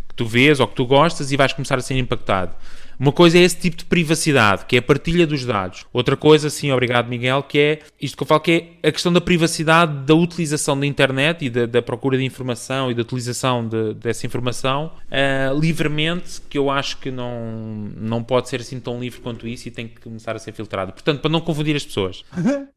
que 0.10 0.16
tu 0.16 0.26
vês 0.26 0.60
ou 0.60 0.68
que 0.68 0.76
tu 0.76 0.86
gostas 0.86 1.32
e 1.32 1.38
vais 1.38 1.54
começar 1.54 1.78
a 1.78 1.82
ser 1.82 1.98
impactado. 1.98 2.56
Uma 3.00 3.12
coisa 3.12 3.38
é 3.38 3.42
esse 3.42 3.58
tipo 3.58 3.78
de 3.78 3.86
privacidade, 3.86 4.66
que 4.66 4.76
é 4.76 4.80
a 4.80 4.82
partilha 4.82 5.26
dos 5.28 5.46
dados. 5.46 5.86
Outra 5.92 6.16
coisa, 6.16 6.50
sim, 6.50 6.72
obrigado 6.72 7.08
Miguel, 7.08 7.44
que 7.44 7.58
é 7.60 7.80
isto 8.02 8.16
que 8.18 8.24
eu 8.24 8.28
falo, 8.28 8.40
que 8.42 8.70
é 8.82 8.88
a 8.90 8.92
questão 8.92 9.12
da 9.12 9.20
privacidade 9.22 10.06
da 10.06 10.16
utilização 10.16 10.80
da 10.80 10.86
internet 10.86 11.46
e 11.46 11.50
da, 11.50 11.66
da 11.66 11.82
procura 11.82 12.18
de 12.18 12.24
informação 12.24 12.90
e 12.90 12.94
da 12.94 13.02
utilização 13.02 13.68
de- 13.68 13.94
dessa 13.96 14.26
informação 14.26 14.92
ah, 15.12 15.52
livremente, 15.60 16.42
que 16.50 16.58
eu 16.58 16.70
acho 16.70 16.98
que 16.98 17.12
não, 17.12 17.90
não 17.98 18.24
pode 18.24 18.50
ser 18.50 18.62
assim 18.62 18.80
tão 18.80 19.00
livre 19.00 19.20
quanto 19.22 19.48
isso 19.48 19.68
e 19.68 19.72
tem 19.72 19.88
que 19.88 20.00
começar 20.02 20.36
a 20.36 20.40
ser 20.40 20.52
filtrado. 20.54 20.94
Portanto, 20.94 21.20
para 21.22 21.30
não 21.32 21.42
confundir 21.42 21.76
as 21.76 21.86
pessoas. 21.86 22.24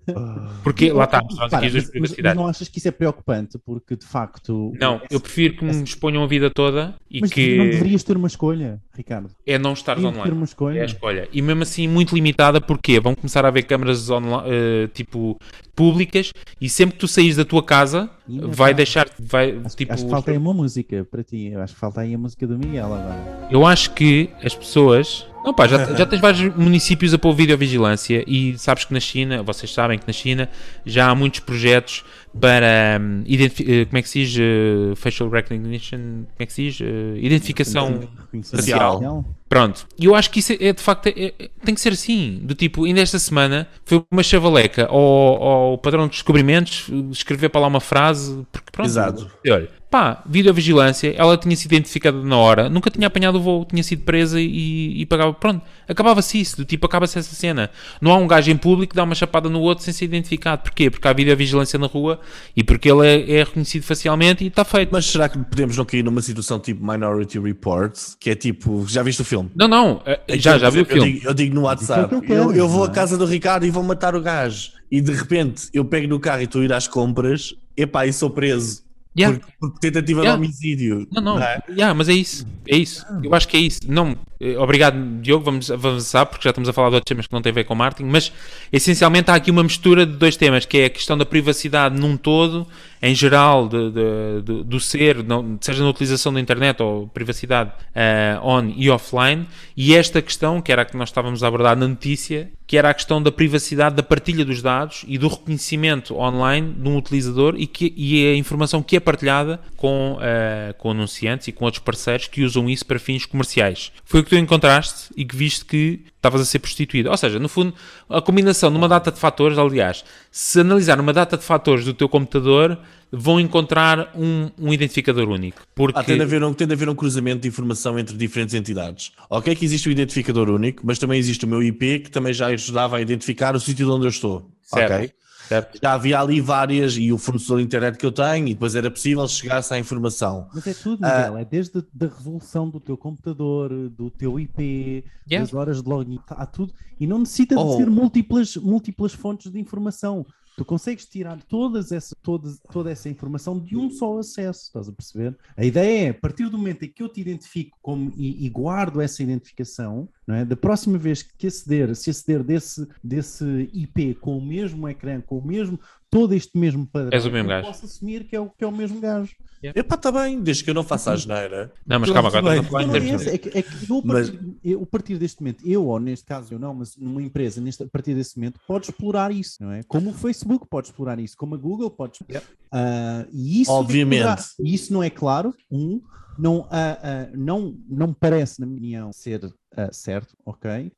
Porque, 0.62 0.90
lá 0.92 1.04
está, 1.04 1.18
as 1.18 1.50
Para, 1.50 1.58
aqui 1.58 1.70
das 1.70 1.90
mas, 1.94 2.14
mas- 2.18 2.36
não 2.36 2.46
achas 2.46 2.68
que 2.68 2.78
isso 2.78 2.88
é 2.88 2.90
preocupante? 2.90 3.58
Porque 3.58 3.96
de 3.96 4.06
facto. 4.06 4.72
Não, 4.80 5.00
eu 5.10 5.20
prefiro 5.20 5.56
que 5.56 5.64
me 5.64 5.82
exponham 5.82 6.22
a 6.22 6.26
vida 6.26 6.50
toda 6.50 6.94
e 7.10 7.20
Mas 7.20 7.30
que 7.32 7.56
não 7.56 7.64
deverias 7.66 8.02
ter 8.02 8.16
uma 8.16 8.26
escolha, 8.26 8.80
Ricardo. 8.96 9.30
é 9.46 9.58
não 9.58 9.72
estar 9.72 9.98
online. 10.08 10.78
É 10.78 10.82
a 10.82 10.84
escolha. 10.84 11.28
E 11.32 11.42
mesmo 11.42 11.62
assim, 11.62 11.86
muito 11.88 12.14
limitada, 12.14 12.60
porque 12.60 13.00
vão 13.00 13.14
começar 13.14 13.44
a 13.44 13.48
haver 13.48 13.62
câmaras 13.62 14.08
online, 14.10 14.42
eh, 14.46 14.88
tipo 14.92 15.38
públicas 15.74 16.32
e 16.60 16.68
sempre 16.68 16.94
que 16.94 16.98
tu 16.98 17.06
saís 17.06 17.36
da 17.36 17.44
tua 17.44 17.62
casa, 17.62 18.10
vai 18.26 18.74
deixar. 18.74 19.08
Vai, 19.20 19.60
Acho, 19.64 19.76
tipo, 19.76 19.92
acho 19.92 20.04
que 20.04 20.10
falta 20.10 20.32
aí 20.32 20.36
uma 20.36 20.52
música 20.52 21.06
para 21.08 21.22
ti. 21.22 21.50
Eu 21.52 21.62
acho 21.62 21.74
que 21.74 21.80
falta 21.80 22.00
aí 22.00 22.14
a 22.14 22.18
música 22.18 22.46
do 22.46 22.58
Miguel 22.58 22.86
agora. 22.86 23.48
Eu 23.48 23.64
acho 23.64 23.92
que 23.92 24.28
as 24.42 24.54
pessoas. 24.54 25.26
Não, 25.44 25.54
pá, 25.54 25.66
já, 25.66 25.84
já 25.94 26.04
tens 26.06 26.20
vários 26.20 26.54
municípios 26.54 27.14
a 27.14 27.18
pôr 27.18 27.32
videovigilância 27.34 28.22
e 28.26 28.56
sabes 28.58 28.84
que 28.84 28.92
na 28.92 29.00
China, 29.00 29.42
vocês 29.42 29.72
sabem 29.72 29.98
que 29.98 30.06
na 30.06 30.12
China 30.12 30.48
já 30.84 31.08
há 31.10 31.14
muitos 31.14 31.40
projetos 31.40 32.04
para 32.38 33.00
identifi- 33.24 33.64
eh, 33.80 33.84
como 33.86 33.98
é 33.98 34.02
que 34.02 34.08
se 34.08 34.24
diz 34.24 34.36
eh, 34.38 34.94
facial 34.96 35.28
recognition, 35.30 35.98
como 35.98 36.26
é 36.38 36.46
que 36.46 36.52
se 36.52 36.62
diz? 36.64 36.80
Eh, 36.80 37.18
identificação 37.18 38.00
Facial. 38.42 39.24
Pronto. 39.48 39.86
E 39.98 40.04
eu 40.04 40.14
acho 40.14 40.30
que 40.30 40.40
isso 40.40 40.52
é, 40.52 40.56
é, 40.66 40.72
de 40.74 40.82
facto 40.82 41.06
é- 41.06 41.32
é- 41.38 41.48
tem 41.64 41.74
que 41.74 41.80
ser 41.80 41.94
assim. 41.94 42.38
Do 42.42 42.54
tipo, 42.54 42.84
ainda 42.84 43.00
esta 43.00 43.18
semana 43.18 43.66
foi 43.84 44.04
uma 44.10 44.22
chavaleca 44.22 44.86
ao, 44.86 44.98
ao 45.42 45.78
padrão 45.78 46.04
de 46.06 46.10
descobrimentos 46.12 46.88
escrever 47.10 47.48
para 47.48 47.62
lá 47.62 47.66
uma 47.68 47.80
frase, 47.80 48.44
porque 48.52 48.70
pronto. 48.70 48.86
Exato. 48.88 49.30
E 49.42 49.50
olha, 49.50 49.68
pá, 49.90 50.22
videovigilância, 50.26 51.14
ela 51.16 51.36
tinha 51.36 51.56
sido 51.56 51.72
identificada 51.72 52.22
na 52.22 52.36
hora, 52.36 52.68
nunca 52.68 52.90
tinha 52.90 53.06
apanhado 53.06 53.38
o 53.38 53.40
voo, 53.40 53.64
tinha 53.64 53.82
sido 53.82 54.02
presa 54.02 54.40
e, 54.40 55.00
e 55.00 55.06
pagava. 55.06 55.32
Pronto, 55.32 55.62
acabava-se 55.88 56.40
isso. 56.40 56.56
Do 56.58 56.64
tipo, 56.64 56.86
acaba-se 56.86 57.18
essa 57.18 57.34
cena. 57.34 57.70
Não 58.00 58.12
há 58.12 58.16
um 58.16 58.26
gajo 58.26 58.50
em 58.50 58.56
público 58.56 58.90
que 58.90 58.96
dá 58.96 59.04
uma 59.04 59.14
chapada 59.14 59.48
no 59.48 59.60
outro 59.60 59.84
sem 59.84 59.92
ser 59.92 60.06
identificado. 60.06 60.62
Porquê? 60.62 60.90
Porque 60.90 61.06
há 61.06 61.12
videovigilância 61.12 61.78
na 61.78 61.86
rua 61.86 62.20
e 62.56 62.62
porque 62.62 62.90
ele 62.90 63.06
é, 63.06 63.38
é 63.38 63.44
reconhecido 63.44 63.82
facialmente 63.82 64.44
e 64.44 64.48
está 64.48 64.64
feito. 64.64 64.90
Mas 64.92 65.06
será 65.06 65.28
que 65.28 65.38
podemos 65.38 65.76
não 65.76 65.84
cair 65.84 66.02
numa 66.02 66.22
situação 66.22 66.58
tipo 66.58 66.84
Minority 66.84 67.38
Report, 67.38 67.96
que 68.18 68.30
é 68.30 68.34
tipo, 68.34 68.86
já 68.86 69.02
viste 69.02 69.22
o 69.22 69.24
filme? 69.24 69.50
Não, 69.54 69.68
não, 69.68 70.02
eh, 70.04 70.20
já, 70.38 70.58
já 70.58 70.70
vi 70.70 70.80
o 70.80 70.82
Eu 70.82 70.86
filme. 70.86 71.12
digo, 71.12 71.28
eu 71.28 71.34
digo 71.34 71.54
no 71.54 71.62
WhatsApp, 71.62 72.14
é 72.14 72.20
que 72.20 72.32
eu 72.32 72.38
eu, 72.38 72.52
eu 72.52 72.68
vou 72.68 72.84
à 72.84 72.88
é? 72.88 72.90
casa 72.90 73.16
do 73.16 73.24
Ricardo 73.24 73.66
e 73.66 73.70
vou 73.70 73.82
matar 73.82 74.14
o 74.14 74.20
gajo. 74.20 74.72
E 74.90 75.00
de 75.00 75.12
repente 75.12 75.68
eu 75.72 75.84
pego 75.84 76.08
no 76.08 76.20
carro 76.20 76.40
e 76.40 76.44
estou 76.44 76.62
a 76.62 76.64
ir 76.64 76.72
às 76.72 76.86
compras, 76.86 77.54
epá, 77.76 78.06
e 78.06 78.12
sou 78.12 78.30
preso. 78.30 78.87
Yeah. 79.16 79.38
Por, 79.60 79.70
por 79.70 79.78
tentativa 79.78 80.20
Yeah. 80.20 80.40
de 80.40 80.44
homicídio. 80.44 81.06
Não, 81.12 81.22
não, 81.22 81.42
é? 81.42 81.60
yeah, 81.68 81.94
mas 81.94 82.08
é 82.08 82.12
isso, 82.12 82.46
é 82.66 82.76
isso. 82.76 83.04
Eu 83.22 83.34
acho 83.34 83.48
que 83.48 83.56
é 83.56 83.60
isso. 83.60 83.80
Não, 83.88 84.16
eh, 84.40 84.56
obrigado, 84.58 84.96
Diogo. 85.20 85.44
Vamos 85.44 85.70
avançar 85.70 86.26
porque 86.26 86.44
já 86.44 86.50
estamos 86.50 86.68
a 86.68 86.72
falar 86.72 86.90
de 86.90 86.94
outros 86.96 87.08
temas 87.08 87.26
que 87.26 87.32
não 87.32 87.42
têm 87.42 87.50
a 87.50 87.54
ver 87.54 87.64
com 87.64 87.74
marketing, 87.74 88.08
mas 88.08 88.32
essencialmente 88.72 89.30
há 89.30 89.34
aqui 89.34 89.50
uma 89.50 89.62
mistura 89.62 90.06
de 90.06 90.12
dois 90.12 90.36
temas, 90.36 90.64
que 90.64 90.78
é 90.78 90.84
a 90.86 90.90
questão 90.90 91.16
da 91.18 91.26
privacidade 91.26 91.98
num 91.98 92.16
todo, 92.16 92.66
em 93.02 93.14
geral, 93.14 93.68
de- 93.68 93.90
de- 93.90 94.42
de- 94.42 94.64
do 94.64 94.80
ser, 94.80 95.22
não- 95.24 95.58
seja 95.60 95.82
na 95.82 95.90
utilização 95.90 96.32
da 96.32 96.40
internet 96.40 96.82
ou 96.82 97.06
privacidade 97.08 97.72
eh, 97.94 98.38
on 98.42 98.72
e 98.76 98.90
offline, 98.90 99.46
e 99.76 99.94
esta 99.94 100.20
questão, 100.22 100.60
que 100.60 100.72
era 100.72 100.82
a 100.82 100.84
que 100.84 100.96
nós 100.96 101.08
estávamos 101.08 101.42
a 101.42 101.48
abordar 101.48 101.76
na 101.76 101.86
notícia, 101.88 102.50
que 102.66 102.76
era 102.76 102.90
a 102.90 102.94
questão 102.94 103.22
da 103.22 103.32
privacidade, 103.32 103.94
da 103.96 104.02
partilha 104.02 104.44
dos 104.44 104.60
dados 104.60 105.04
e 105.08 105.16
do 105.16 105.26
reconhecimento 105.28 106.16
online 106.18 106.74
de 106.74 106.88
um 106.88 106.96
utilizador 106.98 107.54
e, 107.56 107.66
que, 107.66 107.94
e 107.96 108.26
a 108.26 108.34
informação 108.36 108.82
que 108.82 108.96
é 108.96 109.00
partilhada 109.00 109.58
com, 109.76 110.18
eh, 110.20 110.74
com 110.76 110.90
anunciantes 110.90 111.48
e 111.48 111.52
com 111.52 111.64
outros 111.64 111.82
parceiros 111.82 112.26
que 112.26 112.42
usam 112.42 112.68
isso 112.68 112.84
para 112.84 112.98
fins 112.98 113.24
comerciais. 113.24 113.90
Foi 114.04 114.20
o 114.20 114.24
que 114.24 114.30
tu 114.30 114.36
encontraste 114.36 115.10
e 115.16 115.24
que 115.24 115.34
viste 115.34 115.64
que 115.64 116.00
estavas 116.18 116.40
a 116.40 116.44
ser 116.44 116.58
prostituído. 116.58 117.10
Ou 117.10 117.16
seja, 117.16 117.38
no 117.38 117.48
fundo, 117.48 117.72
a 118.08 118.20
combinação 118.20 118.70
de 118.70 118.76
uma 118.76 118.88
data 118.88 119.10
de 119.10 119.18
fatores, 119.18 119.56
aliás, 119.56 120.04
se 120.30 120.60
analisar 120.60 121.00
uma 121.00 121.12
data 121.12 121.36
de 121.36 121.44
fatores 121.44 121.84
do 121.84 121.94
teu 121.94 122.08
computador, 122.08 122.78
vão 123.10 123.40
encontrar 123.40 124.12
um, 124.14 124.50
um 124.58 124.72
identificador 124.72 125.28
único. 125.28 125.62
Porque... 125.74 125.98
Ah, 125.98 126.04
tem, 126.04 126.16
de 126.16 126.22
haver 126.22 126.42
um, 126.44 126.52
tem 126.52 126.66
de 126.66 126.74
haver 126.74 126.88
um 126.88 126.94
cruzamento 126.94 127.40
de 127.40 127.48
informação 127.48 127.98
entre 127.98 128.16
diferentes 128.16 128.54
entidades. 128.54 129.12
Ok 129.30 129.54
que 129.54 129.64
existe 129.64 129.88
o 129.88 129.92
identificador 129.92 130.50
único, 130.50 130.82
mas 130.84 130.98
também 130.98 131.18
existe 131.18 131.44
o 131.44 131.48
meu 131.48 131.62
IP 131.62 132.00
que 132.00 132.10
também 132.10 132.32
já 132.32 132.48
ajudava 132.48 132.98
a 132.98 133.00
identificar 133.00 133.54
o 133.56 133.60
sítio 133.60 133.86
de 133.86 133.92
onde 133.92 134.04
eu 134.06 134.10
estou. 134.10 134.50
Certo. 134.62 134.92
Ok? 134.92 135.12
Certo. 135.48 135.78
Já 135.82 135.94
havia 135.94 136.20
ali 136.20 136.40
várias 136.40 136.96
e 136.96 137.10
o 137.12 137.18
fornecedor 137.18 137.58
de 137.58 137.64
internet 137.64 137.96
que 137.96 138.04
eu 138.04 138.12
tenho, 138.12 138.48
e 138.48 138.52
depois 138.54 138.74
era 138.74 138.90
possível 138.90 139.26
chegar-se 139.26 139.72
à 139.72 139.78
informação. 139.78 140.48
Mas 140.54 140.66
é 140.66 140.74
tudo, 140.74 141.04
Ah. 141.04 141.16
Miguel. 141.18 141.38
É 141.38 141.44
desde 141.44 141.78
a 141.78 141.82
da 141.92 142.06
resolução 142.06 142.68
do 142.68 142.78
teu 142.78 142.96
computador, 142.96 143.70
do 143.90 144.10
teu 144.10 144.38
IP, 144.38 145.04
Yeah. 145.30 145.44
das 145.46 145.54
horas 145.54 145.82
de 145.82 145.88
login, 145.88 146.18
há 146.28 146.46
tudo. 146.46 146.72
E 147.00 147.06
não 147.06 147.20
necessita 147.20 147.54
de 147.54 147.60
Oh. 147.62 147.76
ser 147.76 147.88
múltiplas, 147.88 148.56
múltiplas 148.56 149.12
fontes 149.14 149.50
de 149.50 149.58
informação. 149.58 150.26
Tu 150.58 150.64
consegues 150.64 151.06
tirar 151.06 151.40
todas 151.44 151.92
essa, 151.92 152.16
todas, 152.20 152.58
toda 152.72 152.90
essa 152.90 153.08
informação 153.08 153.60
de 153.60 153.76
um 153.76 153.88
só 153.88 154.18
acesso, 154.18 154.64
estás 154.64 154.88
a 154.88 154.92
perceber? 154.92 155.38
A 155.56 155.64
ideia 155.64 156.06
é, 156.06 156.10
a 156.10 156.14
partir 156.14 156.48
do 156.48 156.58
momento 156.58 156.84
em 156.84 156.88
que 156.88 157.00
eu 157.00 157.08
te 157.08 157.20
identifico 157.20 157.78
como, 157.80 158.12
e, 158.16 158.44
e 158.44 158.48
guardo 158.48 159.00
essa 159.00 159.22
identificação, 159.22 160.08
é? 160.26 160.44
da 160.44 160.56
próxima 160.56 160.98
vez 160.98 161.22
que 161.22 161.46
aceder, 161.46 161.94
se 161.94 162.10
aceder 162.10 162.42
desse, 162.42 162.88
desse 163.04 163.44
IP 163.72 164.16
com 164.16 164.36
o 164.36 164.44
mesmo 164.44 164.88
ecrã, 164.88 165.20
com 165.20 165.38
o 165.38 165.46
mesmo, 165.46 165.78
todo 166.10 166.34
este 166.34 166.56
mesmo 166.58 166.86
padrão, 166.86 167.10
És 167.12 167.24
o 167.26 167.30
mesmo 167.30 167.48
gajo. 167.48 167.66
posso 167.66 167.84
assumir 167.84 168.24
que 168.24 168.34
é 168.34 168.40
o, 168.40 168.48
que 168.50 168.64
é 168.64 168.66
o 168.66 168.72
mesmo 168.72 169.00
gajo. 169.00 169.34
Epá, 169.62 169.96
está 169.96 170.12
bem, 170.12 170.40
desde 170.40 170.62
que 170.62 170.70
eu 170.70 170.74
não 170.74 170.84
faça 170.84 171.10
a 171.10 171.16
geneira. 171.16 171.72
Não, 171.84 171.98
mas 171.98 172.10
calma, 172.10 172.28
agora 172.28 172.56
estamos 172.56 172.66
a 172.66 172.70
falar 172.70 172.84
em 172.84 172.88
é 172.88 172.92
termos. 172.92 173.26
é 173.26 173.38
que, 173.38 173.58
é 173.58 173.62
que 173.62 173.90
eu, 173.90 173.98
a 173.98 174.02
Mas- 174.04 174.30
partir, 174.30 174.56
eu, 174.64 174.82
a 174.82 174.86
partir 174.86 175.18
deste 175.18 175.40
momento, 175.40 175.68
eu, 175.68 175.84
ou 175.86 175.98
neste 175.98 176.24
caso 176.24 176.54
eu 176.54 176.58
não, 176.60 176.72
mas 176.74 176.96
numa 176.96 177.20
empresa, 177.20 177.60
neste, 177.60 177.82
a 177.82 177.88
partir 177.88 178.14
desse 178.14 178.36
momento, 178.36 178.60
pode 178.68 178.86
explorar 178.86 179.32
isso, 179.32 179.56
não 179.60 179.72
é? 179.72 179.82
Como 179.82 180.10
o 180.10 180.14
Facebook 180.14 180.64
pode 180.70 180.86
explorar 180.88 181.18
isso, 181.18 181.36
como 181.36 181.56
a 181.56 181.58
Google 181.58 181.90
pode 181.90 182.12
explorar. 182.18 182.42
Ah, 182.70 183.26
e 183.32 183.60
isso 183.62 183.72
Obviamente. 183.72 184.20
poderá- 184.22 184.44
E 184.60 184.74
isso 184.74 184.92
não 184.92 185.02
é 185.02 185.10
claro, 185.10 185.52
um, 185.70 186.00
não, 186.38 186.66
ah, 186.70 186.98
ah, 187.02 187.30
não, 187.34 187.76
não 187.88 188.12
parece, 188.12 188.60
na 188.60 188.66
minha 188.66 188.78
opinião, 188.78 189.12
ser 189.12 189.52
ah, 189.76 189.88
certo, 189.92 190.36
ok? 190.46 190.92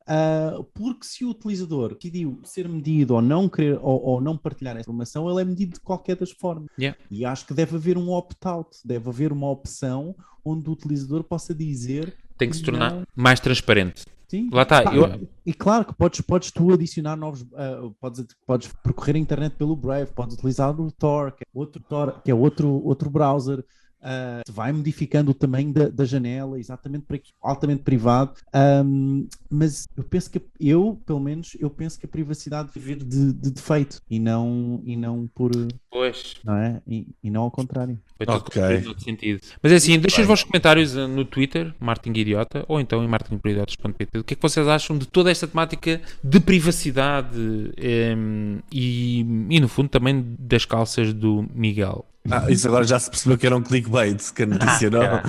Porque 0.74 1.06
se 1.06 1.24
o 1.24 1.30
utilizador 1.30 1.94
decidiu 1.94 2.40
ser 2.44 2.68
medido 2.68 3.14
ou 3.14 3.22
não 3.22 3.48
querer 3.48 3.78
ou, 3.82 4.02
ou 4.02 4.20
não 4.20 4.36
partilhar 4.36 4.76
essa 4.76 4.82
informação, 4.82 5.28
ele 5.30 5.40
é 5.40 5.44
medido 5.44 5.74
de 5.74 5.80
qualquer 5.80 6.16
das 6.16 6.30
formas. 6.30 6.68
Yeah. 6.78 6.98
E 7.10 7.24
acho 7.24 7.46
que 7.46 7.54
deve 7.54 7.76
haver 7.76 7.96
um 7.98 8.10
opt-out, 8.10 8.76
deve 8.84 9.08
haver 9.08 9.32
uma 9.32 9.50
opção 9.50 10.14
onde 10.44 10.68
o 10.68 10.72
utilizador 10.72 11.24
possa 11.24 11.54
dizer 11.54 12.14
Tem 12.38 12.48
que 12.48 12.56
se 12.56 12.62
tornar 12.62 12.92
Não. 12.94 13.04
mais 13.14 13.38
transparente. 13.40 14.04
Sim. 14.28 14.48
Lá 14.52 14.62
está, 14.62 14.82
Pá, 14.82 14.94
eu- 14.94 15.28
E 15.44 15.52
claro 15.52 15.84
que 15.84 15.92
podes, 15.92 16.20
podes 16.20 16.52
tu 16.52 16.72
adicionar 16.72 17.16
novos, 17.16 17.44
ah, 17.54 17.90
podes, 18.00 18.24
podes 18.46 18.72
percorrer 18.82 19.16
a 19.16 19.18
internet 19.18 19.56
pelo 19.56 19.74
Brave, 19.74 20.12
podes 20.12 20.36
utilizar 20.36 20.70
o 20.80 20.90
Tor, 20.92 21.32
que 21.32 21.42
é 21.42 21.46
outro, 21.52 21.82
Tor, 21.82 22.22
que 22.22 22.30
é 22.30 22.34
outro, 22.34 22.68
outro 22.84 23.10
browser. 23.10 23.64
Ah, 24.02 24.40
vai 24.50 24.72
modificando 24.72 25.30
o 25.30 25.34
tamanho 25.34 25.72
da, 25.72 25.88
da 25.88 26.04
janela, 26.04 26.58
exatamente 26.58 27.04
para 27.06 27.18
que 27.18 27.30
altamente 27.42 27.82
privado. 27.82 28.32
Ahm, 28.52 29.26
mas 29.50 29.84
eu 29.96 30.04
penso 30.04 30.30
que 30.30 30.40
eu, 30.58 31.00
pelo 31.06 31.20
menos, 31.20 31.56
eu 31.60 31.68
penso 31.70 31.98
que 31.98 32.06
a 32.06 32.08
privacidade 32.08 32.70
deve 32.74 32.94
vir 32.94 33.04
de, 33.04 33.32
de 33.32 33.50
defeito 33.50 34.00
e 34.08 34.18
não, 34.18 34.80
e 34.84 34.96
não 34.96 35.26
por 35.34 35.50
Pois. 35.90 36.34
não 36.44 36.56
é? 36.56 36.80
E, 36.86 37.06
e 37.22 37.30
não 37.30 37.42
ao 37.42 37.50
contrário. 37.50 37.98
Foi 38.16 38.26
tudo 38.26 38.36
Ok. 38.38 38.62
construído 38.62 38.84
noutro 38.84 39.04
sentido. 39.04 39.40
Mas 39.62 39.72
é 39.72 39.76
assim, 39.76 39.98
deixem 39.98 40.22
os 40.22 40.28
vossos 40.28 40.44
comentários 40.44 40.96
eh, 40.96 41.06
no 41.06 41.24
Twitter, 41.24 41.74
Martin 41.80 42.10
Idiota, 42.10 42.64
ou 42.68 42.80
então 42.80 43.02
em 43.02 43.08
martinporidiotas.pt. 43.08 44.18
O 44.18 44.24
que 44.24 44.34
é 44.34 44.36
que 44.36 44.42
vocês 44.42 44.66
acham 44.68 44.96
de 44.96 45.06
toda 45.06 45.30
esta 45.30 45.46
temática 45.48 46.00
de 46.22 46.40
privacidade 46.40 47.38
em, 47.76 48.60
e, 48.70 49.20
e, 49.50 49.60
no 49.60 49.68
fundo, 49.68 49.88
também 49.88 50.36
das 50.38 50.64
calças 50.64 51.12
do 51.12 51.46
Miguel? 51.54 52.06
Ah, 52.28 52.44
isso 52.50 52.66
agora 52.68 52.84
já 52.84 52.98
se 52.98 53.08
percebeu 53.08 53.38
que 53.38 53.46
era 53.46 53.56
um 53.56 53.62
clickbait, 53.62 54.20
que 54.34 54.42
a 54.42 54.46
notícia 54.46 54.90
não. 54.90 55.00
caralho. 55.00 55.22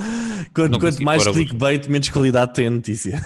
Quanto, 0.54 0.72
Não 0.72 0.80
quanto 0.80 1.02
mais 1.02 1.26
clickbait, 1.26 1.88
menos 1.88 2.08
qualidade 2.10 2.52
tem 2.52 2.66
a 2.66 2.70
notícia. 2.70 3.24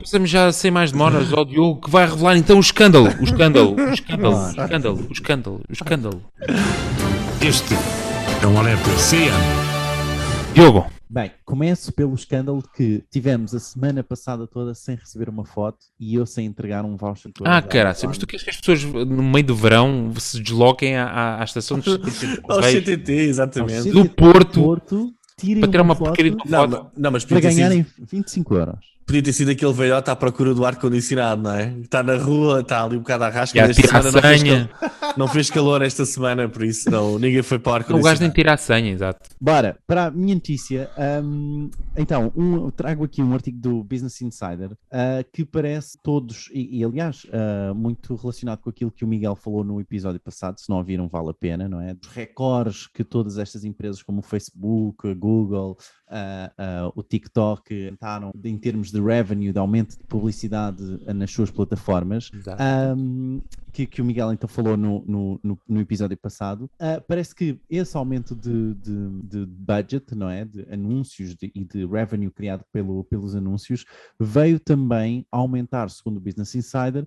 Passamos 0.00 0.28
já 0.28 0.50
sem 0.50 0.70
mais 0.70 0.90
demoras 0.90 1.32
ao 1.32 1.44
Diogo 1.44 1.82
que 1.82 1.90
vai 1.90 2.06
revelar 2.08 2.36
então 2.36 2.56
o 2.56 2.60
escândalo. 2.60 3.08
O 3.20 3.24
escândalo, 3.24 3.76
o 3.76 3.92
escândalo, 3.92 4.36
o 4.36 4.50
escândalo, 4.50 5.06
o 5.08 5.12
escândalo, 5.12 5.60
o 5.68 5.72
escândalo. 5.72 6.22
Este 7.40 7.74
é 8.42 8.46
um 8.46 8.58
alerta 8.58 8.90
CM. 8.96 9.30
Diogo, 10.54 10.86
Bem, 11.14 11.30
começo 11.44 11.92
pelo 11.92 12.12
escândalo 12.12 12.60
que 12.74 13.04
tivemos 13.08 13.54
a 13.54 13.60
semana 13.60 14.02
passada 14.02 14.48
toda 14.48 14.74
sem 14.74 14.96
receber 14.96 15.28
uma 15.28 15.44
foto 15.44 15.78
e 15.98 16.16
eu 16.16 16.26
sem 16.26 16.44
entregar 16.44 16.84
um 16.84 16.96
voucher. 16.96 17.30
ah, 17.44 17.62
caralho, 17.62 17.96
mas 18.02 18.18
tu 18.18 18.26
queres 18.26 18.42
que 18.42 18.50
as 18.50 18.56
pessoas 18.56 18.82
no 18.82 19.22
meio 19.22 19.46
do 19.46 19.54
verão 19.54 20.12
se 20.18 20.40
desloquem 20.40 20.96
à, 20.96 21.06
à, 21.06 21.40
à 21.40 21.44
estação 21.44 21.78
de 21.78 21.98
de 22.02 22.40
Ao 22.48 22.60
CTT, 22.60 23.12
exatamente. 23.12 23.82
CTT 23.84 23.92
do 23.92 24.08
Porto 24.08 24.60
Porto, 24.60 25.14
para 25.60 25.68
tirar 25.68 25.82
uma 25.82 25.94
foto 25.94 26.08
porcaria 26.08 26.32
de 26.32 26.36
uma 26.36 26.44
Não, 26.66 26.68
foto? 26.68 26.90
não, 26.96 27.10
mas 27.12 27.24
para 27.24 27.38
ganharem 27.38 27.86
25 27.96 28.54
euros. 28.56 28.93
Podia 29.06 29.22
ter 29.22 29.32
sido 29.32 29.50
aquele 29.50 29.72
velhote 29.72 30.10
à 30.10 30.16
procura 30.16 30.54
do 30.54 30.64
ar-condicionado, 30.64 31.42
não 31.42 31.52
é? 31.52 31.72
Está 31.80 32.02
na 32.02 32.16
rua, 32.16 32.60
está 32.60 32.82
ali 32.84 32.96
um 32.96 33.00
bocado 33.00 33.24
à 33.24 33.28
rasca. 33.28 33.58
E 33.58 33.60
a 33.60 33.64
esta 33.66 33.86
semana 33.86 34.10
não 34.12 34.20
fez, 34.22 34.40
senha. 34.40 34.68
cal- 34.68 35.14
não 35.16 35.28
fez 35.28 35.50
calor 35.50 35.82
esta 35.82 36.04
semana, 36.04 36.48
por 36.48 36.64
isso 36.64 36.90
não, 36.90 37.18
ninguém 37.18 37.42
foi 37.42 37.58
para 37.58 37.70
o 37.72 37.76
O 37.76 37.78
gajo 37.78 37.92
nem 37.92 37.98
ar-condicionado. 38.28 38.34
tira 38.34 38.54
a 38.54 38.56
senha, 38.56 38.90
exato. 38.90 39.28
Bora, 39.40 39.78
para 39.86 40.06
a 40.06 40.10
minha 40.10 40.34
notícia, 40.34 40.90
hum, 41.22 41.70
então, 41.96 42.32
um- 42.36 42.70
trago 42.70 43.04
aqui 43.04 43.22
um 43.22 43.32
artigo 43.34 43.58
do 43.60 43.84
Business 43.84 44.20
Insider 44.22 44.70
ah, 44.92 45.24
que 45.32 45.44
parece 45.44 45.98
todos, 46.02 46.48
e, 46.52 46.78
e, 46.78 46.84
aliás, 46.84 47.26
ah, 47.32 47.72
muito 47.74 48.14
relacionado 48.16 48.60
com 48.60 48.70
aquilo 48.70 48.90
que 48.90 49.04
o 49.04 49.08
Miguel 49.08 49.36
falou 49.36 49.62
no 49.62 49.80
episódio 49.80 50.20
passado, 50.20 50.58
se 50.58 50.68
não 50.70 50.78
ouviram, 50.78 51.08
vale 51.08 51.30
a 51.30 51.34
pena, 51.34 51.68
não 51.68 51.80
é? 51.80 51.94
Dos 51.94 52.08
recordes 52.10 52.86
que 52.86 53.04
todas 53.04 53.38
estas 53.38 53.64
empresas, 53.64 54.02
como 54.02 54.20
o 54.20 54.22
Facebook, 54.22 55.08
a 55.08 55.14
Google, 55.14 55.76
ah, 56.14 56.52
ah, 56.56 56.92
o 56.94 57.02
TikTok, 57.02 57.90
tentaram 57.90 58.32
em 58.44 58.56
termos 58.56 58.90
de 58.90 59.00
revenue, 59.00 59.52
de 59.52 59.58
aumento 59.58 59.98
de 59.98 60.04
publicidade 60.04 61.00
ah, 61.06 61.12
nas 61.12 61.30
suas 61.30 61.50
plataformas. 61.50 62.30
Um, 62.96 63.40
que, 63.74 63.86
que 63.86 64.00
o 64.00 64.04
Miguel 64.04 64.32
então 64.32 64.48
falou 64.48 64.76
no, 64.76 65.04
no, 65.04 65.40
no, 65.42 65.58
no 65.68 65.80
episódio 65.80 66.16
passado, 66.16 66.70
uh, 66.74 67.02
parece 67.08 67.34
que 67.34 67.58
esse 67.68 67.96
aumento 67.96 68.34
de, 68.34 68.72
de, 68.74 69.08
de 69.22 69.46
budget, 69.46 70.14
não 70.14 70.30
é? 70.30 70.44
De 70.44 70.64
anúncios 70.72 71.34
de- 71.34 71.50
e 71.52 71.64
de 71.64 71.84
revenue 71.84 72.30
criado 72.30 72.64
pelo, 72.72 73.02
pelos 73.04 73.34
anúncios, 73.34 73.84
veio 74.18 74.60
também 74.60 75.26
aumentar, 75.30 75.90
segundo 75.90 76.18
o 76.18 76.20
Business 76.20 76.54
Insider, 76.54 77.04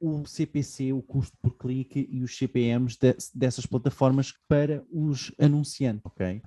um, 0.00 0.20
o 0.22 0.26
CPC, 0.26 0.92
o 0.92 1.02
custo 1.02 1.36
por 1.42 1.56
clique 1.56 2.08
e 2.08 2.22
os 2.22 2.36
CPMs 2.38 2.96
de- 2.96 3.16
dessas 3.34 3.66
plataformas 3.66 4.32
para 4.48 4.84
os 4.92 5.32
anunciantes, 5.40 6.02
ok? 6.04 6.40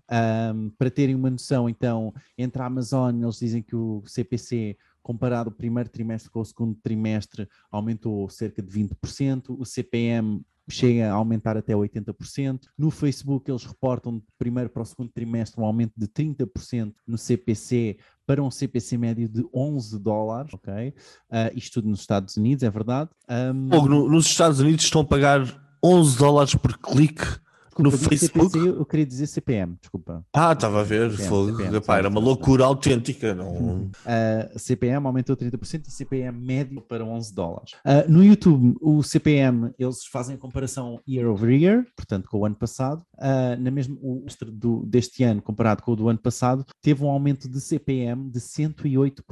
Um, 0.56 0.70
para 0.78 0.90
terem 0.90 1.16
uma 1.16 1.30
noção, 1.30 1.68
então, 1.78 2.14
entre 2.38 2.62
a 2.62 2.66
Amazon, 2.66 3.22
eles 3.22 3.40
dizem 3.40 3.62
que 3.62 3.76
o 3.76 4.02
CPC 4.06 4.78
comparado 5.02 5.50
o 5.50 5.54
primeiro 5.54 5.90
trimestre 5.90 6.32
com 6.32 6.40
o 6.40 6.46
segundo 6.46 6.76
trimestre, 6.82 7.46
aumentou 7.70 8.30
cerca 8.30 8.62
de 8.62 8.72
20%, 8.72 9.54
o 9.60 9.66
CPM 9.66 10.42
chega 10.70 11.12
a 11.12 11.14
aumentar 11.16 11.58
até 11.58 11.74
80%. 11.74 12.68
No 12.78 12.90
Facebook, 12.90 13.52
eles 13.52 13.66
reportam 13.66 14.20
de 14.20 14.24
primeiro 14.40 14.70
para 14.70 14.82
o 14.82 14.86
segundo 14.86 15.12
trimestre 15.12 15.60
um 15.60 15.66
aumento 15.66 15.92
de 15.98 16.08
30% 16.08 16.94
no 17.06 17.18
CPC 17.18 17.98
para 18.26 18.42
um 18.42 18.50
CPC 18.50 18.98
médio 18.98 19.28
de 19.28 19.46
11 19.54 20.00
dólares, 20.00 20.54
ok? 20.54 20.94
Ah, 21.30 21.52
isto 21.54 21.74
tudo 21.82 21.90
nos 21.90 22.00
Estados 22.00 22.38
Unidos, 22.38 22.64
é 22.64 22.70
verdade. 22.70 23.10
Um, 23.30 23.70
Fogo, 23.70 23.90
no- 23.90 24.10
nos 24.10 24.26
Estados 24.26 24.62
Unidos 24.62 24.86
estão 24.86 25.02
a 25.02 25.06
pagar 25.06 25.42
11 25.84 26.18
dólares 26.18 26.56
por 26.56 26.78
clique 26.78 27.26
desculpa, 27.74 27.92
disse 27.92 28.10
Facebook. 28.10 28.52
CPC, 28.52 28.70
eu 28.70 28.86
queria 28.86 29.06
dizer 29.06 29.28
CPM, 29.28 29.76
desculpa. 29.80 30.26
Ah, 30.34 30.54
estava 30.54 30.82
a 30.82 30.84
ver. 30.84 31.12
CPM, 31.12 31.30
Fogo. 31.30 31.52
CPM, 31.52 31.78
Epá, 31.78 31.98
era 31.98 32.10
uma 32.10 32.20
loucura 32.20 32.66
autêntica. 32.66 33.34
Não... 33.34 33.86
Uh, 33.86 34.60
CPM 34.60 35.06
aumentou 35.06 35.36
30% 35.36 35.88
e 35.88 35.92
CPM 35.92 36.38
médio 36.38 36.82
para 36.82 37.04
11 37.04 37.34
dólares. 37.34 37.74
Uh, 37.86 38.10
no 38.10 38.24
YouTube, 38.24 38.76
o 38.82 39.02
CPM, 39.02 39.72
eles 39.80 40.06
fazem 40.06 40.36
a 40.36 40.38
comparação 40.38 41.00
year 41.08 41.28
over 41.28 41.50
year, 41.50 41.86
portanto 41.96 42.30
com 42.30 42.40
o 42.40 42.46
ano 42.46 42.56
passado. 42.56 43.04
Uh, 43.16 43.60
na 43.60 43.72
mesma, 43.72 43.98
o 44.02 44.26
do, 44.52 44.86
deste 44.86 45.24
ano, 45.24 45.42
comparado 45.42 45.82
com 45.82 45.92
o 45.92 45.96
do 45.96 46.10
ano 46.10 46.20
passado, 46.20 46.66
teve 46.82 47.04
um 47.04 47.10
aumento 47.10 47.48
de 47.50 47.60
CPM 47.60 48.30
de 48.30 48.40
108% 48.40 49.24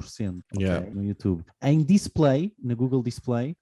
ok, 0.53 0.61
Yeah. 0.61 0.89
no 0.93 1.03
YouTube. 1.03 1.43
Em 1.61 1.81
display, 1.83 2.53
na 2.61 2.75
Google 2.75 3.01
Display, 3.01 3.55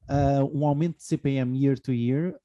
um 0.53 0.65
aumento 0.65 0.97
de 0.97 1.03
CPM 1.03 1.57
year 1.57 1.79
to 1.79 1.93
year 1.93 2.35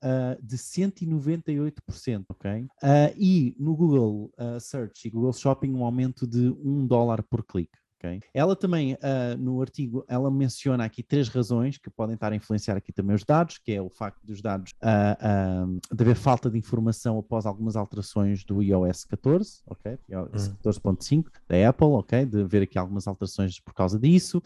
de 0.40 0.57
198%, 0.57 2.24
ok? 2.29 2.63
Uh, 2.63 2.69
e 3.17 3.57
no 3.59 3.75
Google 3.77 4.31
uh, 4.39 4.61
Search 4.61 5.07
e 5.07 5.11
Google 5.11 5.33
Shopping, 5.33 5.73
um 5.73 5.85
aumento 5.85 6.27
de 6.27 6.49
1 6.49 6.87
dólar 6.87 7.23
por 7.23 7.45
clique. 7.45 7.79
ok? 8.05 8.21
Ela 8.33 8.55
também, 8.55 8.97
ah, 9.03 9.37
no 9.39 9.61
artigo, 9.61 10.05
ela 10.09 10.31
menciona 10.31 10.85
aqui 10.85 11.03
três 11.03 11.29
razões 11.29 11.79
que 11.79 11.91
podem 11.91 12.15
estar 12.15 12.33
a 12.33 12.37
influenciar 12.37 12.77
aqui 12.77 12.93
também 12.93 13.17
os 13.17 13.25
dados, 13.25 13.59
que 13.59 13.73
é 13.73 13.81
o 13.81 13.89
facto 13.89 14.21
dos 14.25 14.43
dados 14.43 14.73
ah, 14.83 15.17
ah, 15.21 15.67
de 15.93 16.03
haver 16.03 16.17
falta 16.17 16.51
de 16.51 16.59
informação 16.59 17.19
após 17.19 17.47
algumas 17.47 17.77
alterações 17.77 18.45
do 18.45 18.63
iOS 18.63 19.05
14, 19.05 19.63
ok? 19.67 19.99
iOS 20.09 20.53
14.5 20.63 21.27
da 21.49 21.69
Apple, 21.69 21.87
ok? 21.87 22.27
De 22.27 22.43
haver 22.43 22.63
aqui 22.63 22.79
algumas 22.79 23.07
alterações 23.07 23.59
por 23.61 23.75
causa 23.75 23.99
disso. 23.99 24.43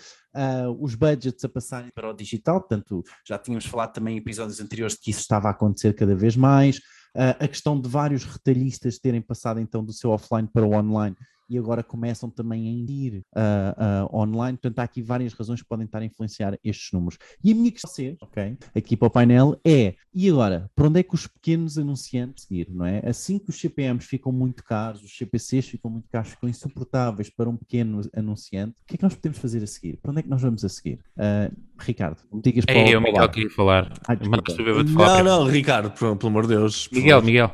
Os 0.79 0.95
budgets 0.95 1.45
a 1.45 1.49
passarem 1.49 1.91
para 1.93 2.11
o 2.11 2.12
digital, 2.12 2.61
portanto, 2.61 3.03
já 3.27 3.38
tínhamos 3.38 3.67
falado 3.67 3.93
também 3.93 4.14
em 4.14 4.19
episódios 4.19 4.61
anteriores 4.61 4.95
de 4.95 5.01
que 5.01 5.11
isso 5.11 5.21
estava 5.21 5.49
a 5.49 5.51
acontecer 5.51 5.95
cada 5.95 6.14
vez 6.14 6.37
mais. 6.37 6.81
Ah, 7.20 7.31
a 7.40 7.48
questão 7.48 7.81
de 7.81 7.88
vários 7.88 8.22
retalhistas 8.22 8.96
terem 8.96 9.20
passado 9.20 9.59
então 9.59 9.85
do 9.85 9.92
seu 9.92 10.11
offline 10.11 10.46
para 10.46 10.64
o 10.64 10.72
online 10.72 11.16
e 11.48 11.56
agora 11.58 11.82
começam 11.82 12.28
também 12.28 12.68
a 12.68 12.92
ir 12.92 13.24
uh, 13.34 14.12
uh, 14.12 14.16
online. 14.16 14.58
Portanto, 14.58 14.78
há 14.80 14.82
aqui 14.82 15.02
várias 15.02 15.32
razões 15.32 15.62
que 15.62 15.68
podem 15.68 15.87
estar 15.87 16.00
a 16.00 16.04
influenciar 16.04 16.58
estes 16.62 16.92
números. 16.92 17.18
E 17.42 17.52
a 17.52 17.54
minha 17.54 17.70
questão, 17.70 17.88
ok, 18.20 18.56
aqui 18.74 18.96
para 18.96 19.08
o 19.08 19.11
painel 19.11 19.58
é: 19.64 19.94
e 20.12 20.28
agora, 20.28 20.70
para 20.74 20.88
onde 20.88 21.00
é 21.00 21.02
que 21.02 21.14
os 21.14 21.26
pequenos 21.26 21.78
anunciantes 21.78 22.46
ir, 22.50 22.68
não 22.70 22.84
é? 22.84 23.02
Assim 23.04 23.38
que 23.38 23.50
os 23.50 23.61
CPMs 23.61 24.06
ficam 24.06 24.32
muito 24.32 24.62
caros, 24.64 25.02
os 25.02 25.16
CPCs 25.16 25.68
ficam 25.68 25.90
muito 25.90 26.08
caros, 26.08 26.30
ficam 26.30 26.48
insuportáveis 26.48 27.30
para 27.30 27.48
um 27.48 27.56
pequeno 27.56 28.00
anunciante, 28.14 28.72
o 28.82 28.87
que 28.87 28.94
é 28.94 28.98
que 28.98 29.02
nós 29.02 29.14
podemos 29.14 29.38
fazer 29.38 29.62
a 29.62 29.66
seguir? 29.66 29.98
Para 30.02 30.11
onde 30.11 30.20
é 30.20 30.22
que 30.22 30.28
nós 30.28 30.42
vamos 30.42 30.64
a 30.64 30.68
seguir? 30.68 30.98
Uh, 31.16 31.54
Ricardo, 31.78 32.18
me 32.32 32.42
digas 32.42 32.64
para 32.64 32.74
É, 32.74 32.94
eu, 32.94 33.00
Miguel, 33.00 33.28
queria 33.28 33.50
falar. 33.50 33.92
Ai, 34.06 34.18
não, 34.20 35.24
não, 35.24 35.44
Ricardo, 35.46 35.90
pelo, 35.90 36.16
pelo 36.16 36.30
amor 36.30 36.42
de 36.42 36.48
Deus. 36.48 36.88
Miguel, 36.92 37.22
Miguel. 37.22 37.52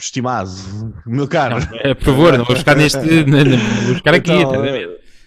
Estimado, 0.00 0.50
meu 1.06 1.28
caro. 1.28 1.56
Não, 1.58 1.78
é, 1.80 1.94
por 1.94 2.04
favor, 2.04 2.38
não 2.38 2.44
vou 2.44 2.54
buscar 2.54 2.76
neste. 2.76 2.98
não, 3.26 3.44
não, 3.44 3.58
vou 3.58 3.92
buscar 3.94 4.14
aqui. 4.14 4.32
Então, 4.32 4.62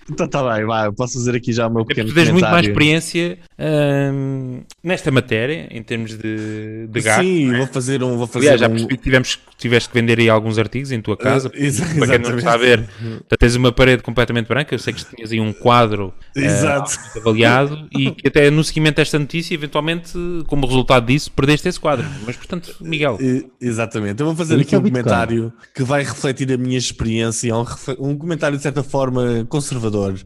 então 0.10 0.28
tá 0.28 0.54
bem, 0.54 0.66
vai, 0.66 0.92
posso 0.92 1.14
fazer 1.14 1.36
aqui 1.36 1.54
já 1.54 1.68
o 1.68 1.74
meu 1.74 1.86
pequeno 1.86 2.10
Tu 2.10 2.16
tens 2.16 2.30
muito 2.30 2.50
mais 2.50 2.68
experiência 2.68 3.38
hum, 3.58 4.62
nesta 4.84 5.10
matéria, 5.12 5.68
em 5.72 5.82
termos 5.82 6.18
de, 6.18 6.88
de 6.88 7.02
gasto. 7.02 7.22
Sim, 7.22 7.54
é? 7.54 7.58
vou 7.58 7.68
fazer 7.68 8.04
um... 8.04 8.18
Vou 8.18 8.28
fazer 8.28 8.48
Aliás, 8.48 8.62
já 8.62 8.70
percebi 8.70 8.98
que 8.98 9.04
tivemos, 9.04 9.40
tiveste 9.58 9.90
que 9.90 9.96
vender 9.96 10.20
aí 10.20 10.30
alguns 10.30 10.58
artigos 10.58 10.92
em 10.92 11.02
tua 11.02 11.18
casa. 11.18 11.52
Uh, 11.64 12.00
para 12.00 12.08
quem 12.08 12.20
não 12.20 12.38
está 12.38 12.54
a 12.54 12.58
ver, 12.58 12.84
tu 13.28 13.38
tens 13.38 13.56
uma 13.56 13.72
parede 13.72 14.04
completamente 14.04 14.48
branca, 14.48 14.76
eu 14.76 14.80
sei 14.80 14.94
que 14.94 15.04
tinhas 15.06 15.32
aí 15.32 15.40
um 15.40 15.54
quadro 15.54 16.14
uh, 16.36 17.20
avaliado 17.20 17.88
e 17.98 18.12
que 18.12 18.28
até 18.28 18.50
no 18.50 18.64
seguimento 18.64 18.98
desta 18.98 19.18
notícia, 19.18 19.54
eventualmente, 19.54 20.12
como 20.48 20.68
resultado 20.68 21.06
disso, 21.06 21.32
perdeste 21.32 21.70
esse 21.70 21.80
quadro. 21.80 22.06
Mas, 22.26 22.36
portanto, 22.36 22.76
Miguel... 22.82 23.16
Uh, 23.16 23.50
exatamente, 23.62 24.20
eu 24.20 24.26
vou 24.26 24.36
fazer 24.36 24.60
aqui 24.60 24.76
é 24.76 24.78
um 24.78 24.82
comentário 24.82 25.54
que 25.74 25.84
vai 25.84 26.04
refletir 26.04 26.52
a 26.52 26.58
minha 26.58 26.78
experiência, 26.78 27.56
um, 27.56 27.66
um 28.00 28.18
comentário 28.18 28.58
de 28.58 28.64
certa 28.64 28.84
forma 28.84 29.46
conservador 29.48 29.93
Salvador. 29.94 30.20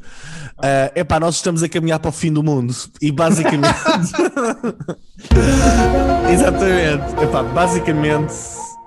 Uh, 0.58 0.92
epá, 0.96 1.20
nós 1.20 1.36
estamos 1.36 1.62
a 1.62 1.70
caminhar 1.70 2.00
para 2.00 2.10
o 2.10 2.12
fim 2.12 2.32
do 2.32 2.42
mundo 2.42 2.74
e 3.02 3.12
basicamente. 3.12 3.76
Exatamente. 6.32 7.24
Epá, 7.24 7.44
basicamente 7.44 8.34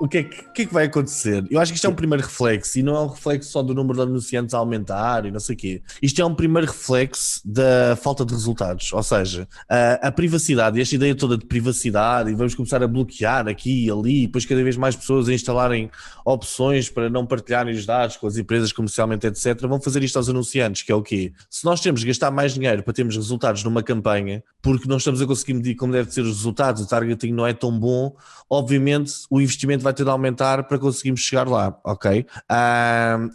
o 0.00 0.08
que, 0.08 0.18
é 0.18 0.22
que, 0.22 0.42
que, 0.54 0.62
é 0.62 0.66
que 0.66 0.72
vai 0.72 0.86
acontecer? 0.86 1.46
Eu 1.50 1.60
acho 1.60 1.72
que 1.72 1.76
isto 1.76 1.86
é 1.86 1.90
um 1.90 1.94
primeiro 1.94 2.24
reflexo 2.24 2.78
e 2.78 2.82
não 2.82 2.96
é 2.96 3.00
um 3.02 3.08
reflexo 3.08 3.50
só 3.50 3.62
do 3.62 3.74
número 3.74 3.96
de 3.96 4.02
anunciantes 4.04 4.54
a 4.54 4.58
aumentar 4.58 5.26
e 5.26 5.30
não 5.30 5.38
sei 5.38 5.54
o 5.54 5.58
quê. 5.58 5.82
Isto 6.00 6.22
é 6.22 6.24
um 6.24 6.34
primeiro 6.34 6.66
reflexo 6.66 7.42
da 7.44 7.94
falta 7.96 8.24
de 8.24 8.32
resultados. 8.32 8.90
Ou 8.94 9.02
seja, 9.02 9.46
a, 9.68 10.08
a 10.08 10.10
privacidade, 10.10 10.80
esta 10.80 10.94
ideia 10.94 11.14
toda 11.14 11.36
de 11.36 11.44
privacidade 11.44 12.30
e 12.30 12.34
vamos 12.34 12.54
começar 12.54 12.82
a 12.82 12.88
bloquear 12.88 13.46
aqui 13.46 13.84
e 13.84 13.90
ali, 13.90 14.22
e 14.22 14.26
depois 14.26 14.46
cada 14.46 14.64
vez 14.64 14.74
mais 14.74 14.96
pessoas 14.96 15.28
a 15.28 15.34
instalarem 15.34 15.90
opções 16.24 16.88
para 16.88 17.10
não 17.10 17.26
partilharem 17.26 17.74
os 17.74 17.84
dados 17.84 18.16
com 18.16 18.26
as 18.26 18.38
empresas 18.38 18.72
comercialmente, 18.72 19.26
etc., 19.26 19.60
vão 19.68 19.82
fazer 19.82 20.02
isto 20.02 20.16
aos 20.16 20.30
anunciantes, 20.30 20.82
que 20.82 20.90
é 20.90 20.94
o 20.94 21.02
quê? 21.02 21.34
Se 21.50 21.62
nós 21.66 21.78
temos 21.78 22.00
de 22.00 22.06
gastar 22.06 22.30
mais 22.30 22.54
dinheiro 22.54 22.82
para 22.82 22.94
termos 22.94 23.16
resultados 23.16 23.62
numa 23.64 23.82
campanha, 23.82 24.42
porque 24.62 24.88
não 24.88 24.96
estamos 24.96 25.20
a 25.20 25.26
conseguir 25.26 25.52
medir 25.52 25.74
como 25.74 25.92
deve 25.92 26.10
ser 26.10 26.22
os 26.22 26.38
resultados, 26.38 26.82
o 26.82 26.88
targeting 26.88 27.32
não 27.32 27.46
é 27.46 27.52
tão 27.52 27.78
bom, 27.78 28.16
obviamente 28.48 29.12
o 29.28 29.40
investimento 29.40 29.82
vai 29.82 29.89
vai 29.90 29.94
ter 29.94 30.04
de 30.04 30.10
aumentar 30.10 30.64
para 30.64 30.78
conseguirmos 30.78 31.20
chegar 31.20 31.48
lá, 31.48 31.76
ok? 31.84 32.26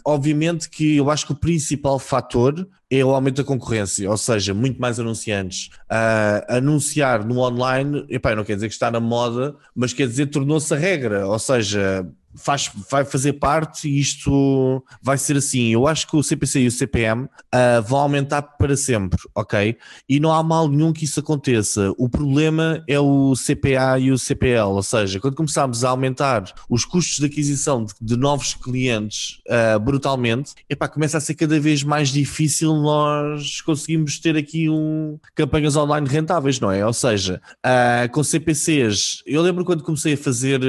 Obviamente 0.04 0.68
que 0.68 0.96
eu 0.96 1.10
acho 1.10 1.26
que 1.26 1.32
o 1.32 1.36
principal 1.36 1.98
fator 1.98 2.66
é 2.90 3.04
o 3.04 3.10
aumento 3.10 3.36
da 3.36 3.44
concorrência, 3.44 4.08
ou 4.08 4.16
seja, 4.16 4.54
muito 4.54 4.80
mais 4.80 5.00
anunciantes. 5.00 5.70
Uh, 5.90 6.56
anunciar 6.56 7.24
no 7.24 7.40
online, 7.40 8.06
epá, 8.08 8.34
não 8.34 8.44
quer 8.44 8.54
dizer 8.54 8.68
que 8.68 8.74
está 8.74 8.90
na 8.90 9.00
moda, 9.00 9.56
mas 9.74 9.92
quer 9.92 10.06
dizer 10.06 10.26
tornou-se 10.26 10.72
a 10.72 10.76
regra, 10.76 11.26
ou 11.26 11.38
seja, 11.38 12.06
faz, 12.36 12.70
vai 12.90 13.04
fazer 13.04 13.34
parte 13.34 13.88
e 13.88 13.98
isto 13.98 14.84
vai 15.02 15.18
ser 15.18 15.36
assim. 15.36 15.68
Eu 15.68 15.86
acho 15.86 16.06
que 16.06 16.16
o 16.16 16.22
CPC 16.22 16.60
e 16.60 16.66
o 16.66 16.70
CPM 16.70 17.24
uh, 17.24 17.28
ah, 17.52 17.80
vão 17.80 18.00
aumentar 18.00 18.42
para 18.42 18.76
sempre, 18.76 19.18
ok? 19.34 19.76
E 20.08 20.20
não 20.20 20.32
há 20.32 20.42
mal 20.42 20.68
nenhum 20.68 20.92
que 20.92 21.04
isso 21.04 21.20
aconteça. 21.20 21.92
O 21.96 22.08
problema 22.08 22.82
é 22.88 22.98
o 23.00 23.34
CPA 23.34 23.98
e 23.98 24.10
o 24.10 24.18
CPL, 24.18 24.68
ou 24.68 24.82
seja, 24.82 25.20
quando 25.20 25.34
começarmos 25.34 25.84
a 25.84 25.90
aumentar 25.90 26.44
os 26.68 26.84
custos 26.84 27.18
de 27.18 27.26
aquisição 27.26 27.84
de, 27.84 27.94
de 28.00 28.16
novos 28.16 28.54
clientes 28.54 29.38
uh, 29.48 29.78
brutalmente, 29.80 30.52
epá, 30.68 30.88
começa 30.88 31.18
a 31.18 31.20
ser 31.20 31.34
cada 31.34 31.58
vez 31.58 31.82
mais 31.82 32.10
difícil 32.10 32.74
nós 32.76 33.60
conseguimos 33.60 34.18
ter 34.18 34.36
aqui 34.36 34.68
um, 34.68 35.18
campanhas 35.34 35.76
online 35.76 36.08
rentáveis, 36.08 36.60
não 36.60 36.70
é? 36.70 36.84
Ou 36.86 36.92
seja, 36.92 37.40
uh, 37.64 38.10
com 38.12 38.22
CPCs, 38.22 39.22
eu 39.26 39.42
lembro 39.42 39.64
quando 39.64 39.82
comecei 39.82 40.14
a 40.14 40.18
fazer 40.18 40.60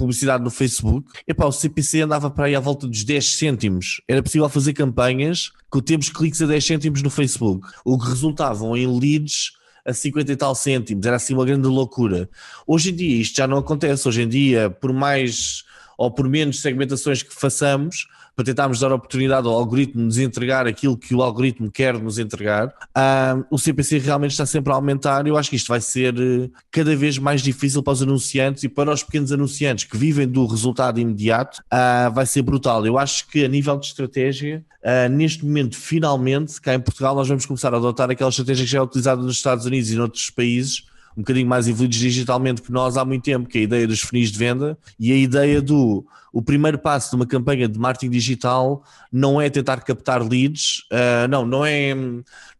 publicidade 0.00 0.42
no 0.42 0.50
Facebook, 0.60 1.10
epá, 1.26 1.46
o 1.46 1.52
CPC 1.52 2.02
andava 2.02 2.30
para 2.30 2.44
aí 2.44 2.54
à 2.54 2.60
volta 2.60 2.86
dos 2.86 3.02
10 3.02 3.36
cêntimos. 3.36 4.02
Era 4.06 4.22
possível 4.22 4.46
fazer 4.50 4.74
campanhas 4.74 5.52
com 5.70 5.80
temos 5.80 6.10
cliques 6.10 6.42
a 6.42 6.46
10 6.46 6.66
cêntimos 6.66 7.02
no 7.02 7.08
Facebook, 7.08 7.66
o 7.82 7.98
que 7.98 8.06
resultavam 8.06 8.76
em 8.76 8.86
leads 8.86 9.52
a 9.86 9.94
50 9.94 10.32
e 10.32 10.36
tal 10.36 10.54
cêntimos. 10.54 11.06
Era 11.06 11.16
assim 11.16 11.32
uma 11.32 11.46
grande 11.46 11.66
loucura. 11.66 12.28
Hoje 12.66 12.90
em 12.90 12.94
dia 12.94 13.22
isto 13.22 13.36
já 13.38 13.46
não 13.46 13.56
acontece. 13.56 14.06
Hoje 14.06 14.22
em 14.22 14.28
dia, 14.28 14.68
por 14.68 14.92
mais 14.92 15.64
ou 15.96 16.10
por 16.10 16.28
menos 16.28 16.60
segmentações 16.60 17.22
que 17.22 17.34
façamos, 17.34 18.06
para 18.40 18.46
tentarmos 18.46 18.80
dar 18.80 18.90
oportunidade 18.90 19.46
ao 19.46 19.52
algoritmo 19.52 20.02
nos 20.02 20.16
entregar 20.16 20.66
aquilo 20.66 20.96
que 20.96 21.14
o 21.14 21.22
algoritmo 21.22 21.70
quer 21.70 21.98
nos 21.98 22.18
entregar, 22.18 22.68
uh, 22.68 23.44
o 23.50 23.58
CPC 23.58 23.98
realmente 23.98 24.30
está 24.30 24.46
sempre 24.46 24.72
a 24.72 24.76
aumentar 24.76 25.26
eu 25.26 25.36
acho 25.36 25.50
que 25.50 25.56
isto 25.56 25.68
vai 25.68 25.80
ser 25.80 26.14
uh, 26.14 26.50
cada 26.70 26.96
vez 26.96 27.18
mais 27.18 27.42
difícil 27.42 27.82
para 27.82 27.92
os 27.92 28.02
anunciantes 28.02 28.62
e 28.62 28.68
para 28.68 28.90
os 28.90 29.02
pequenos 29.02 29.30
anunciantes 29.30 29.84
que 29.84 29.94
vivem 29.94 30.26
do 30.26 30.46
resultado 30.46 30.98
imediato, 30.98 31.62
uh, 31.66 32.10
vai 32.14 32.24
ser 32.24 32.40
brutal. 32.40 32.86
Eu 32.86 32.98
acho 32.98 33.28
que 33.28 33.44
a 33.44 33.48
nível 33.48 33.76
de 33.76 33.86
estratégia, 33.86 34.64
neste 35.10 35.44
momento, 35.44 35.76
finalmente, 35.76 36.58
cá 36.60 36.74
em 36.74 36.80
Portugal, 36.80 37.14
nós 37.14 37.28
vamos 37.28 37.44
começar 37.44 37.74
a 37.74 37.76
adotar 37.76 38.10
aquela 38.10 38.30
estratégia 38.30 38.64
que 38.64 38.70
já 38.70 38.78
é 38.78 38.82
utilizada 38.82 39.20
nos 39.20 39.36
Estados 39.36 39.66
Unidos 39.66 39.90
e 39.90 39.96
noutros 39.96 40.30
países, 40.30 40.84
um 41.16 41.22
bocadinho 41.22 41.48
mais 41.48 41.68
evoluídos 41.68 41.98
digitalmente 41.98 42.62
que 42.62 42.72
nós 42.72 42.96
há 42.96 43.04
muito 43.04 43.22
tempo, 43.22 43.48
que 43.48 43.58
é 43.58 43.60
a 43.62 43.64
ideia 43.64 43.86
dos 43.86 44.00
funis 44.00 44.30
de 44.30 44.38
venda 44.38 44.78
e 44.98 45.12
a 45.12 45.16
ideia 45.16 45.60
do 45.60 46.04
o 46.32 46.40
primeiro 46.40 46.78
passo 46.78 47.10
de 47.10 47.16
uma 47.16 47.26
campanha 47.26 47.68
de 47.68 47.76
marketing 47.76 48.10
digital 48.10 48.84
não 49.12 49.40
é 49.40 49.50
tentar 49.50 49.80
captar 49.80 50.22
leads, 50.22 50.84
uh, 50.92 51.26
não, 51.28 51.44
não 51.44 51.66
é, 51.66 51.92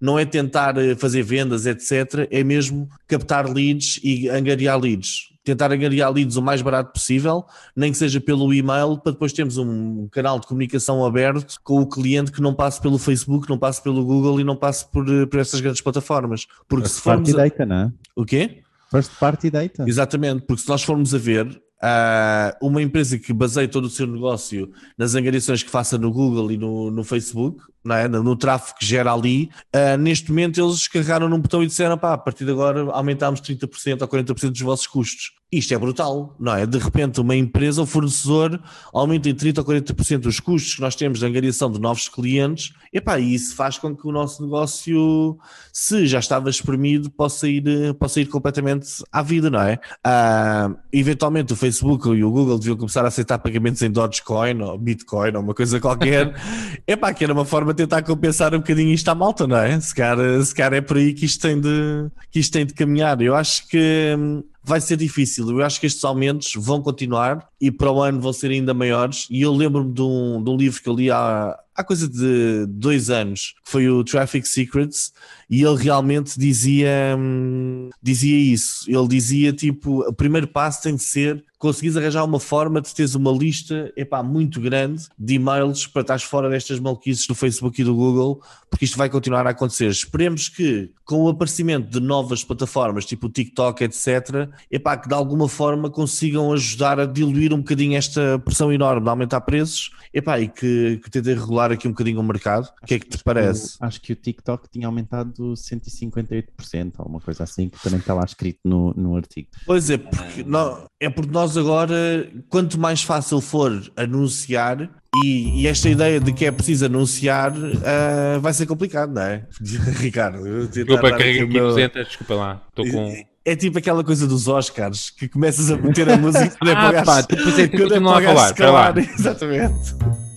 não 0.00 0.18
é 0.18 0.24
tentar 0.24 0.74
fazer 0.98 1.22
vendas, 1.22 1.66
etc. 1.66 2.26
É 2.32 2.42
mesmo 2.42 2.88
captar 3.06 3.48
leads 3.48 4.00
e 4.02 4.28
angariar 4.28 4.76
leads 4.76 5.29
tentar 5.44 5.72
angariar 5.72 6.12
leads 6.12 6.36
o 6.36 6.42
mais 6.42 6.62
barato 6.62 6.92
possível, 6.92 7.44
nem 7.74 7.90
que 7.92 7.98
seja 7.98 8.20
pelo 8.20 8.52
e-mail, 8.52 8.98
para 8.98 9.12
depois 9.12 9.32
termos 9.32 9.56
um 9.56 10.08
canal 10.08 10.38
de 10.38 10.46
comunicação 10.46 11.04
aberto 11.04 11.56
com 11.62 11.80
o 11.80 11.86
cliente 11.86 12.30
que 12.30 12.42
não 12.42 12.54
passe 12.54 12.80
pelo 12.80 12.98
Facebook, 12.98 13.48
não 13.48 13.58
passe 13.58 13.82
pelo 13.82 14.04
Google 14.04 14.40
e 14.40 14.44
não 14.44 14.56
passe 14.56 14.90
por, 14.90 15.04
por 15.26 15.40
essas 15.40 15.60
grandes 15.60 15.80
plataformas. 15.80 16.46
Porque 16.68 16.84
First 16.84 16.96
se 16.96 17.02
formos. 17.02 17.32
Party 17.32 17.40
a... 17.40 17.44
data, 17.44 17.66
não 17.66 17.76
é? 17.76 17.92
O 18.14 18.24
quê? 18.24 18.62
First 18.90 19.12
party 19.18 19.50
data. 19.50 19.84
Exatamente, 19.86 20.44
porque 20.46 20.62
se 20.62 20.68
nós 20.68 20.82
formos 20.82 21.14
a 21.14 21.18
ver, 21.18 21.60
Uh, 21.82 22.52
uma 22.60 22.82
empresa 22.82 23.18
que 23.18 23.32
baseia 23.32 23.66
todo 23.66 23.86
o 23.86 23.88
seu 23.88 24.06
negócio 24.06 24.70
nas 24.98 25.14
angariações 25.14 25.62
que 25.62 25.70
faça 25.70 25.96
no 25.96 26.12
Google 26.12 26.52
e 26.52 26.58
no, 26.58 26.90
no 26.90 27.02
Facebook, 27.02 27.62
é? 27.88 28.08
no, 28.08 28.36
tráfego 28.36 28.78
que 28.78 28.84
gera 28.84 29.12
ali, 29.12 29.50
uh, 29.74 29.96
neste 29.96 30.30
momento 30.30 30.60
eles 30.60 30.86
carregaram 30.86 31.28
num 31.28 31.40
botão 31.40 31.62
e 31.62 31.66
disseram: 31.66 31.96
pá, 31.96 32.14
a 32.14 32.18
partir 32.18 32.44
de 32.44 32.50
agora 32.50 32.90
aumentámos 32.92 33.40
30% 33.40 34.02
ou 34.02 34.08
40% 34.08 34.50
dos 34.50 34.60
vossos 34.60 34.86
custos. 34.86 35.40
Isto 35.52 35.74
é 35.74 35.78
brutal, 35.78 36.36
não 36.38 36.54
é? 36.54 36.64
De 36.64 36.78
repente, 36.78 37.20
uma 37.20 37.34
empresa, 37.34 37.82
o 37.82 37.86
fornecedor, 37.86 38.60
aumenta 38.92 39.28
em 39.28 39.34
30% 39.34 39.58
ou 39.58 39.64
40% 39.64 40.26
os 40.26 40.38
custos 40.38 40.76
que 40.76 40.80
nós 40.80 40.94
temos 40.94 41.18
de 41.18 41.26
angariação 41.26 41.68
de 41.72 41.80
novos 41.80 42.08
clientes, 42.08 42.72
e 42.92 43.34
isso 43.34 43.56
faz 43.56 43.76
com 43.76 43.96
que 43.96 44.06
o 44.06 44.12
nosso 44.12 44.44
negócio, 44.44 45.36
se 45.72 46.06
já 46.06 46.20
estava 46.20 46.48
espremido, 46.48 47.10
possa 47.10 47.48
ir, 47.48 47.64
possa 47.94 48.20
ir 48.20 48.26
completamente 48.26 49.02
à 49.10 49.22
vida, 49.22 49.50
não 49.50 49.60
é? 49.60 49.80
Uh, 50.06 50.78
eventualmente, 50.92 51.52
o 51.52 51.56
Facebook 51.56 52.08
e 52.10 52.22
o 52.22 52.30
Google 52.30 52.56
deviam 52.56 52.76
começar 52.76 53.04
a 53.04 53.08
aceitar 53.08 53.40
pagamentos 53.40 53.82
em 53.82 53.90
Dogecoin 53.90 54.62
ou 54.62 54.78
Bitcoin 54.78 55.34
ou 55.34 55.42
uma 55.42 55.54
coisa 55.54 55.80
qualquer, 55.80 56.32
epá, 56.86 57.12
que 57.12 57.24
era 57.24 57.32
uma 57.32 57.44
forma 57.44 57.69
de 57.72 57.78
tentar 57.78 58.02
compensar 58.02 58.54
um 58.54 58.58
bocadinho 58.58 58.92
isto 58.92 59.08
à 59.08 59.14
malta, 59.14 59.46
não 59.46 59.56
é? 59.56 59.80
Se 59.80 59.94
calhar, 59.94 60.42
se 60.42 60.54
calhar 60.54 60.74
é 60.74 60.80
por 60.80 60.96
aí 60.96 61.12
que 61.12 61.24
isto 61.24 61.40
tem 61.40 61.60
de, 61.60 62.10
que 62.30 62.38
isto 62.38 62.52
tem 62.52 62.66
de 62.66 62.74
caminhar. 62.74 63.20
Eu 63.20 63.34
acho 63.34 63.66
que 63.68 64.14
hum, 64.18 64.42
vai 64.62 64.80
ser 64.80 64.96
difícil. 64.96 65.48
Eu 65.50 65.64
acho 65.64 65.80
que 65.80 65.86
estes 65.86 66.04
aumentos 66.04 66.52
vão 66.56 66.80
continuar 66.80 67.48
e 67.60 67.70
para 67.70 67.90
o 67.90 68.02
ano 68.02 68.20
vão 68.20 68.32
ser 68.32 68.50
ainda 68.50 68.74
maiores. 68.74 69.26
E 69.30 69.42
eu 69.42 69.52
lembro-me 69.52 69.92
de 69.92 70.02
um, 70.02 70.42
de 70.42 70.50
um 70.50 70.56
livro 70.56 70.82
que 70.82 70.88
eu 70.88 70.94
li 70.94 71.10
há, 71.10 71.58
há 71.80 71.84
coisa 71.84 72.08
de 72.08 72.66
dois 72.68 73.10
anos, 73.10 73.54
que 73.64 73.70
foi 73.70 73.88
o 73.88 74.04
Traffic 74.04 74.46
Secrets, 74.46 75.12
e 75.48 75.62
ele 75.64 75.82
realmente 75.82 76.38
dizia, 76.38 77.16
hum, 77.18 77.90
dizia 78.02 78.38
isso. 78.38 78.84
Ele 78.88 79.08
dizia 79.08 79.52
tipo: 79.52 80.00
o 80.00 80.12
primeiro 80.12 80.46
passo 80.46 80.82
tem 80.82 80.94
de 80.94 81.02
ser 81.02 81.44
conseguires 81.60 81.94
arranjar 81.94 82.24
uma 82.24 82.40
forma 82.40 82.80
de 82.80 82.92
teres 82.94 83.14
uma 83.14 83.30
lista 83.30 83.92
epá, 83.94 84.22
muito 84.22 84.58
grande 84.62 85.06
de 85.18 85.34
e-mails 85.34 85.86
para 85.86 86.00
estar 86.00 86.18
fora 86.18 86.48
destas 86.48 86.80
maluquices 86.80 87.26
do 87.26 87.34
Facebook 87.34 87.78
e 87.78 87.84
do 87.84 87.94
Google, 87.94 88.42
porque 88.70 88.86
isto 88.86 88.96
vai 88.96 89.10
continuar 89.10 89.46
a 89.46 89.50
acontecer. 89.50 89.88
Esperemos 89.88 90.48
que, 90.48 90.90
com 91.04 91.24
o 91.24 91.28
aparecimento 91.28 91.90
de 91.90 92.00
novas 92.00 92.42
plataformas, 92.42 93.04
tipo 93.04 93.26
o 93.26 93.30
TikTok, 93.30 93.84
etc., 93.84 94.48
epá, 94.70 94.96
que 94.96 95.06
de 95.06 95.14
alguma 95.14 95.50
forma 95.50 95.90
consigam 95.90 96.50
ajudar 96.50 96.98
a 96.98 97.04
diluir 97.04 97.52
um 97.52 97.58
bocadinho 97.58 97.94
esta 97.94 98.38
pressão 98.38 98.72
enorme 98.72 99.02
de 99.02 99.10
aumentar 99.10 99.42
preços 99.42 99.90
epá, 100.14 100.40
e 100.40 100.48
que, 100.48 100.98
que 101.04 101.10
tentem 101.10 101.34
regular 101.34 101.69
aqui 101.72 101.86
um 101.88 101.92
bocadinho 101.92 102.20
o 102.20 102.22
mercado. 102.22 102.68
O 102.82 102.86
que 102.86 102.94
é 102.94 102.98
que 102.98 103.06
te 103.08 103.22
parece? 103.22 103.76
Eu 103.80 103.86
acho 103.86 104.00
que 104.00 104.12
o 104.12 104.16
TikTok 104.16 104.68
tinha 104.70 104.86
aumentado 104.86 105.54
158%, 105.54 106.92
alguma 106.98 107.20
coisa 107.20 107.44
assim, 107.44 107.68
que 107.68 107.80
também 107.82 107.98
está 108.00 108.14
lá 108.14 108.24
escrito 108.24 108.58
no, 108.64 108.92
no 108.94 109.16
artigo. 109.16 109.48
Pois 109.66 109.90
é, 109.90 109.98
porque, 109.98 110.42
nó- 110.44 110.84
é 111.00 111.08
porque 111.08 111.30
nós 111.32 111.56
agora, 111.56 112.28
quanto 112.48 112.78
mais 112.78 113.02
fácil 113.02 113.40
for 113.40 113.72
anunciar, 113.96 114.88
e, 115.24 115.62
e 115.62 115.66
esta 115.66 115.88
ideia 115.88 116.20
de 116.20 116.32
que 116.32 116.44
é 116.44 116.52
preciso 116.52 116.86
anunciar 116.86 117.52
ah, 117.84 118.38
vai 118.38 118.52
ser 118.52 118.66
complicado, 118.66 119.12
não 119.12 119.22
é? 119.22 119.44
Ricardo, 119.98 120.46
eu 120.46 120.66
Desculpa, 120.68 121.02
dar 121.10 121.18
carreguei 121.18 121.42
aqui 121.42 121.52
meu- 121.52 121.68
200, 121.68 122.06
desculpa 122.06 122.34
lá. 122.34 122.62
Estou 122.68 122.86
com. 122.88 123.30
É 123.42 123.56
tipo 123.56 123.78
aquela 123.78 124.04
coisa 124.04 124.26
dos 124.26 124.46
Oscars 124.46 125.08
que 125.10 125.26
começas 125.26 125.70
a 125.70 125.76
meter 125.76 126.08
a 126.10 126.16
música 126.18 126.56
é 126.64 126.72
Ah, 126.72 127.02
pá, 127.02 127.22
depois 127.22 127.58
é 127.58 127.66
que 127.68 127.76
quando 127.76 127.88
continua 127.88 128.18
a 128.18 128.20
para 128.20 128.32
o 128.32 128.34
gajo 128.36 128.54
falar, 128.54 128.94
se 129.02 129.44
vai 129.46 130.29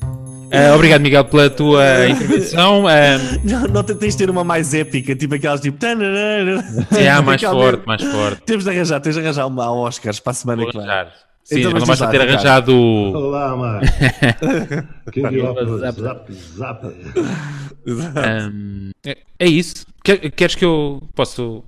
Ah, 0.53 0.75
obrigado, 0.75 1.01
Miguel, 1.01 1.25
pela 1.25 1.49
tua 1.49 1.83
intervenção. 2.09 2.87
Ah, 2.87 3.17
Não, 3.43 3.61
não 3.67 3.83
tens 3.83 4.13
de 4.13 4.17
ter 4.17 4.29
uma 4.29 4.43
mais 4.43 4.73
épica, 4.73 5.15
tipo 5.15 5.33
aquelas 5.35 5.59
tipo. 5.61 5.83
é 5.83 7.09
a 7.09 7.21
mais 7.21 7.41
forte, 7.41 7.85
mais 7.87 8.03
forte. 8.03 8.41
Temos 8.43 8.63
de 8.63 8.69
arranjar, 8.69 8.99
tens 8.99 9.15
de 9.15 9.21
arranjar 9.21 9.47
uma 9.47 9.65
ao 9.65 9.79
Oscars 9.79 10.19
para 10.19 10.31
a 10.31 10.33
semana 10.35 10.61
Vou 10.63 10.71
que 10.71 10.77
vem. 10.77 10.87
arranjar. 10.87 11.11
Sim, 11.43 11.59
Então, 11.59 11.71
não 11.71 11.79
mas 11.81 11.89
basta 11.89 12.07
ter 12.07 12.21
arranjado. 12.21 12.73
Olá, 12.73 13.53
lá, 13.53 13.81
Zap. 15.79 16.01
zap, 16.01 16.33
zap. 16.33 16.85
Ahm, 18.15 18.91
é, 19.05 19.17
é 19.39 19.47
isso. 19.47 19.85
Quer- 20.03 20.31
Queres 20.31 20.55
que 20.55 20.63
eu 20.65 21.01
posso 21.15 21.63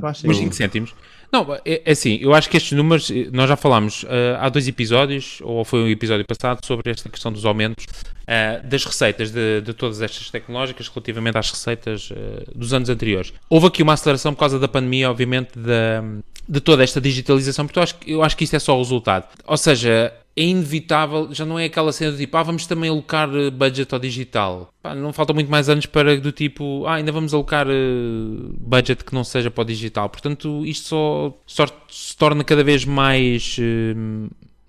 tu 0.00 0.06
achas? 0.06 0.24
Uns 0.24 0.36
5 0.38 0.54
cêntimos. 0.54 0.94
Não, 1.30 1.54
é, 1.64 1.82
é 1.84 1.92
assim, 1.92 2.18
eu 2.20 2.34
acho 2.34 2.48
que 2.48 2.56
estes 2.56 2.72
números, 2.72 3.10
eh, 3.10 3.28
nós 3.30 3.48
já 3.48 3.56
falámos 3.56 4.04
ah, 4.08 4.46
há 4.46 4.48
dois 4.48 4.66
episódios, 4.66 5.40
ou 5.42 5.64
foi 5.64 5.82
um 5.82 5.88
episódio 5.88 6.24
passado, 6.24 6.64
sobre 6.64 6.90
esta 6.90 7.08
questão 7.08 7.30
dos 7.30 7.44
aumentos 7.44 7.86
ah, 8.26 8.60
das 8.64 8.84
receitas 8.84 9.30
de, 9.30 9.60
de 9.60 9.74
todas 9.74 10.00
estas 10.00 10.30
tecnológicas 10.30 10.88
relativamente 10.88 11.36
às 11.36 11.50
receitas 11.50 12.10
ah, 12.12 12.44
dos 12.54 12.72
anos 12.72 12.88
anteriores. 12.88 13.32
Houve 13.48 13.66
aqui 13.66 13.82
uma 13.82 13.92
aceleração 13.92 14.32
por 14.32 14.40
causa 14.40 14.58
da 14.58 14.68
pandemia, 14.68 15.10
obviamente, 15.10 15.58
da, 15.58 16.02
de 16.48 16.60
toda 16.60 16.82
esta 16.82 17.00
digitalização, 17.00 17.66
porque 17.66 17.78
eu 17.78 17.82
acho, 17.82 17.96
eu 18.06 18.22
acho 18.22 18.36
que 18.36 18.44
isto 18.44 18.56
é 18.56 18.58
só 18.58 18.74
o 18.74 18.78
resultado. 18.78 19.26
Ou 19.46 19.56
seja, 19.56 20.12
é 20.38 20.42
inevitável, 20.42 21.28
já 21.32 21.44
não 21.44 21.58
é 21.58 21.64
aquela 21.64 21.92
cena 21.92 22.12
do 22.12 22.18
tipo, 22.18 22.36
ah, 22.36 22.42
vamos 22.44 22.64
também 22.64 22.88
alocar 22.88 23.28
eh, 23.34 23.50
budget 23.50 23.92
ao 23.92 23.98
digital. 23.98 24.72
Pá, 24.80 24.94
não 24.94 25.12
faltam 25.12 25.34
muito 25.34 25.50
mais 25.50 25.68
anos 25.68 25.84
para 25.84 26.16
do 26.20 26.30
tipo, 26.30 26.86
ah, 26.86 26.94
ainda 26.94 27.10
vamos 27.10 27.34
alocar 27.34 27.66
eh, 27.68 27.72
budget 28.56 29.04
que 29.04 29.12
não 29.12 29.24
seja 29.24 29.50
para 29.50 29.62
o 29.62 29.64
digital. 29.64 30.08
Portanto, 30.08 30.64
isto 30.64 30.86
só, 30.86 31.38
só 31.44 31.66
se 31.88 32.16
torna 32.16 32.44
cada 32.44 32.62
vez 32.62 32.84
mais, 32.84 33.56
eh, 33.58 33.94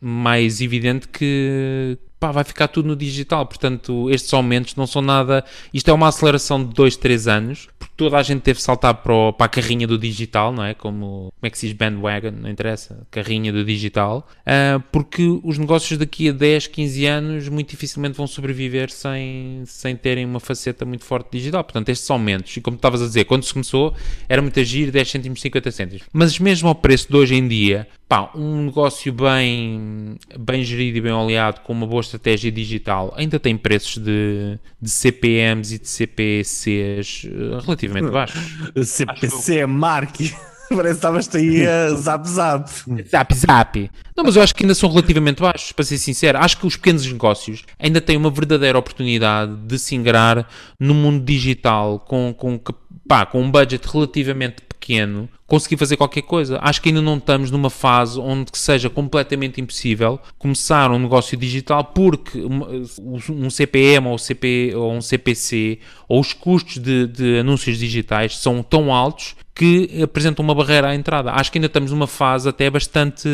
mais 0.02 0.60
evidente 0.60 1.08
que 1.08 2.00
pá, 2.20 2.32
vai 2.32 2.44
ficar 2.44 2.68
tudo 2.68 2.88
no 2.88 2.96
digital. 2.96 3.46
Portanto, 3.46 4.10
estes 4.10 4.34
aumentos 4.34 4.76
não 4.76 4.86
são 4.86 5.02
nada. 5.02 5.44
Isto 5.74 5.90
é 5.90 5.94
uma 5.94 6.08
aceleração 6.08 6.64
de 6.64 6.74
2, 6.74 6.96
3 6.98 7.28
anos, 7.28 7.68
porque 7.78 7.94
toda 7.96 8.18
a 8.18 8.24
gente 8.24 8.42
teve 8.42 8.58
que 8.58 8.64
saltar 8.64 8.94
para, 8.96 9.14
o- 9.14 9.34
para 9.34 9.46
a 9.46 9.50
carrinha 9.50 9.88
do 9.88 9.98
digital, 9.98 10.52
não 10.52 10.64
é? 10.64 10.74
Como, 10.74 11.32
como 11.32 11.32
é 11.44 11.50
que 11.50 11.58
se 11.58 11.68
diz 11.68 11.76
bandwagon? 11.76 12.32
Não 12.32 12.50
interessa. 12.50 13.06
Carrinha 13.10 13.52
do 13.54 13.64
digital. 13.64 14.28
Ah, 14.46 14.82
porque 14.92 15.24
os 15.44 15.58
negócios 15.58 15.98
daqui 15.98 16.30
a 16.30 16.32
10, 16.32 16.68
15 16.68 17.06
anos 17.06 17.48
muito 17.50 17.70
dificilmente 17.70 18.18
vão 18.18 18.28
sobreviver 18.28 18.90
sem, 18.92 19.64
sem 19.66 19.96
terem 19.96 20.26
uma 20.26 20.40
faceta 20.40 20.86
muito 20.86 21.06
forte 21.06 21.30
digital. 21.32 21.64
Portanto, 21.64 21.90
estes 21.90 22.10
aumentos, 22.12 22.56
e 22.58 22.62
como 22.62 22.76
estavas 22.76 23.02
a 23.02 23.06
dizer, 23.06 23.26
quando 23.26 23.44
se 23.44 23.54
começou 23.54 23.94
era 24.28 24.42
muito 24.42 24.60
agir 24.60 24.92
10 24.92 25.10
cêntimos, 25.10 25.42
50 25.42 25.72
cêntimos. 25.72 26.04
Mas 26.12 26.38
mesmo 26.40 26.68
ao 26.68 26.76
preço 26.76 27.08
de 27.10 27.16
hoje 27.16 27.36
em 27.36 27.48
dia, 27.48 27.88
pá, 28.08 28.32
um 28.36 28.66
negócio 28.66 29.14
bem, 29.14 30.16
bem 30.38 30.64
gerido 30.64 30.98
e 30.98 31.02
bem 31.02 31.12
oleado, 31.12 31.62
com 31.62 31.74
uma 31.74 31.86
boa 31.88 32.02
estratégia 32.10 32.52
digital, 32.52 33.14
ainda 33.16 33.40
tem 33.40 33.58
preços 33.58 33.98
de, 33.98 34.60
de 34.82 34.90
CPMs 34.90 35.76
e 35.76 35.80
de 35.80 35.88
CPCs 35.88 37.26
eh, 37.26 37.62
relativamente 37.64 38.12
baixos. 38.12 38.42
CPC 38.84 39.60
é 39.60 39.66
Mark. 39.66 40.16
Parece 40.70 40.84
que 40.84 40.90
estavas 40.98 41.36
aí 41.36 41.66
a 41.66 41.90
zap 41.96 42.30
zap. 42.30 42.70
Zap, 43.10 43.34
zap. 43.34 43.92
Não, 44.16 44.24
mas 44.24 44.36
eu 44.36 44.44
acho 44.44 44.54
que 44.54 44.64
ainda 44.64 44.76
são 44.76 44.88
relativamente 44.88 45.42
baixos, 45.42 45.72
para 45.72 45.84
ser 45.84 45.98
sincero. 45.98 46.38
Acho 46.38 46.58
que 46.60 46.68
os 46.68 46.76
pequenos 46.76 47.06
negócios 47.12 47.64
ainda 47.80 48.00
têm 48.00 48.16
uma 48.16 48.30
verdadeira 48.30 48.78
oportunidade 48.78 49.56
de 49.66 49.80
se 49.80 49.96
ingrar 49.96 50.48
no 50.80 50.94
mundo 50.94 51.26
digital 51.26 52.00
com, 52.00 52.34
com, 52.36 52.60
pá, 53.08 53.26
com 53.26 53.42
um 53.42 53.50
budget 53.50 53.84
relativamente 53.92 54.58
pequeno, 54.80 55.30
conseguir 55.46 55.78
fazer 55.78 55.98
qualquer 55.98 56.22
coisa. 56.22 56.58
Acho 56.62 56.82
que 56.82 56.90
ainda 56.90 57.02
não 57.02 57.18
estamos 57.18 57.52
numa 57.52 57.70
fase 57.70 58.20
onde 58.20 58.52
que 58.52 58.58
seja 58.58 58.90
completamente 58.90 59.60
impossível 59.60 60.20
começar 60.38 60.90
um 60.92 61.00
negócio 61.00 61.38
digital 61.38 61.84
porque 61.84 62.40
um 62.40 63.50
CPM 63.50 64.08
ou, 64.08 64.18
CP, 64.18 64.74
ou 64.76 64.94
um 64.94 65.02
CPC 65.02 65.80
ou 66.08 66.20
os 66.20 66.34
custos 66.34 66.78
de, 66.78 67.08
de 67.08 67.40
anúncios 67.40 67.78
digitais 67.78 68.38
são 68.38 68.64
tão 68.64 68.94
altos 68.94 69.36
que 69.54 70.02
apresentam 70.02 70.44
uma 70.44 70.56
barreira 70.56 70.88
à 70.88 70.96
entrada. 70.96 71.32
Acho 71.32 71.52
que 71.52 71.58
ainda 71.58 71.68
estamos 71.68 71.92
numa 71.92 72.08
fase 72.08 72.48
até 72.48 72.70
bastante. 72.70 73.28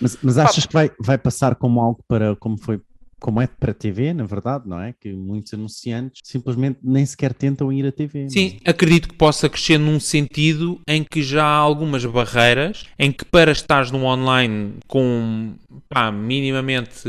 Mas, 0.00 0.18
mas 0.20 0.36
achas 0.36 0.66
que 0.66 0.72
vai, 0.72 0.90
vai 0.98 1.16
passar 1.16 1.54
como 1.54 1.80
algo 1.80 2.00
para 2.08 2.34
como 2.34 2.58
foi 2.58 2.80
como 3.24 3.40
é 3.40 3.46
para 3.46 3.70
a 3.70 3.74
TV, 3.74 4.12
na 4.12 4.26
verdade, 4.26 4.68
não 4.68 4.78
é? 4.78 4.92
Que 4.92 5.10
muitos 5.14 5.54
anunciantes 5.54 6.20
simplesmente 6.22 6.80
nem 6.82 7.06
sequer 7.06 7.32
tentam 7.32 7.72
ir 7.72 7.86
à 7.86 7.90
TV. 7.90 8.28
Sim, 8.28 8.58
acredito 8.66 9.08
que 9.08 9.14
possa 9.14 9.48
crescer 9.48 9.78
num 9.78 9.98
sentido 9.98 10.78
em 10.86 11.02
que 11.02 11.22
já 11.22 11.42
há 11.42 11.56
algumas 11.56 12.04
barreiras 12.04 12.84
em 12.98 13.10
que 13.10 13.24
para 13.24 13.50
estares 13.50 13.90
no 13.90 14.04
online 14.04 14.74
com 14.86 15.54
pá, 15.88 16.12
minimamente 16.12 17.08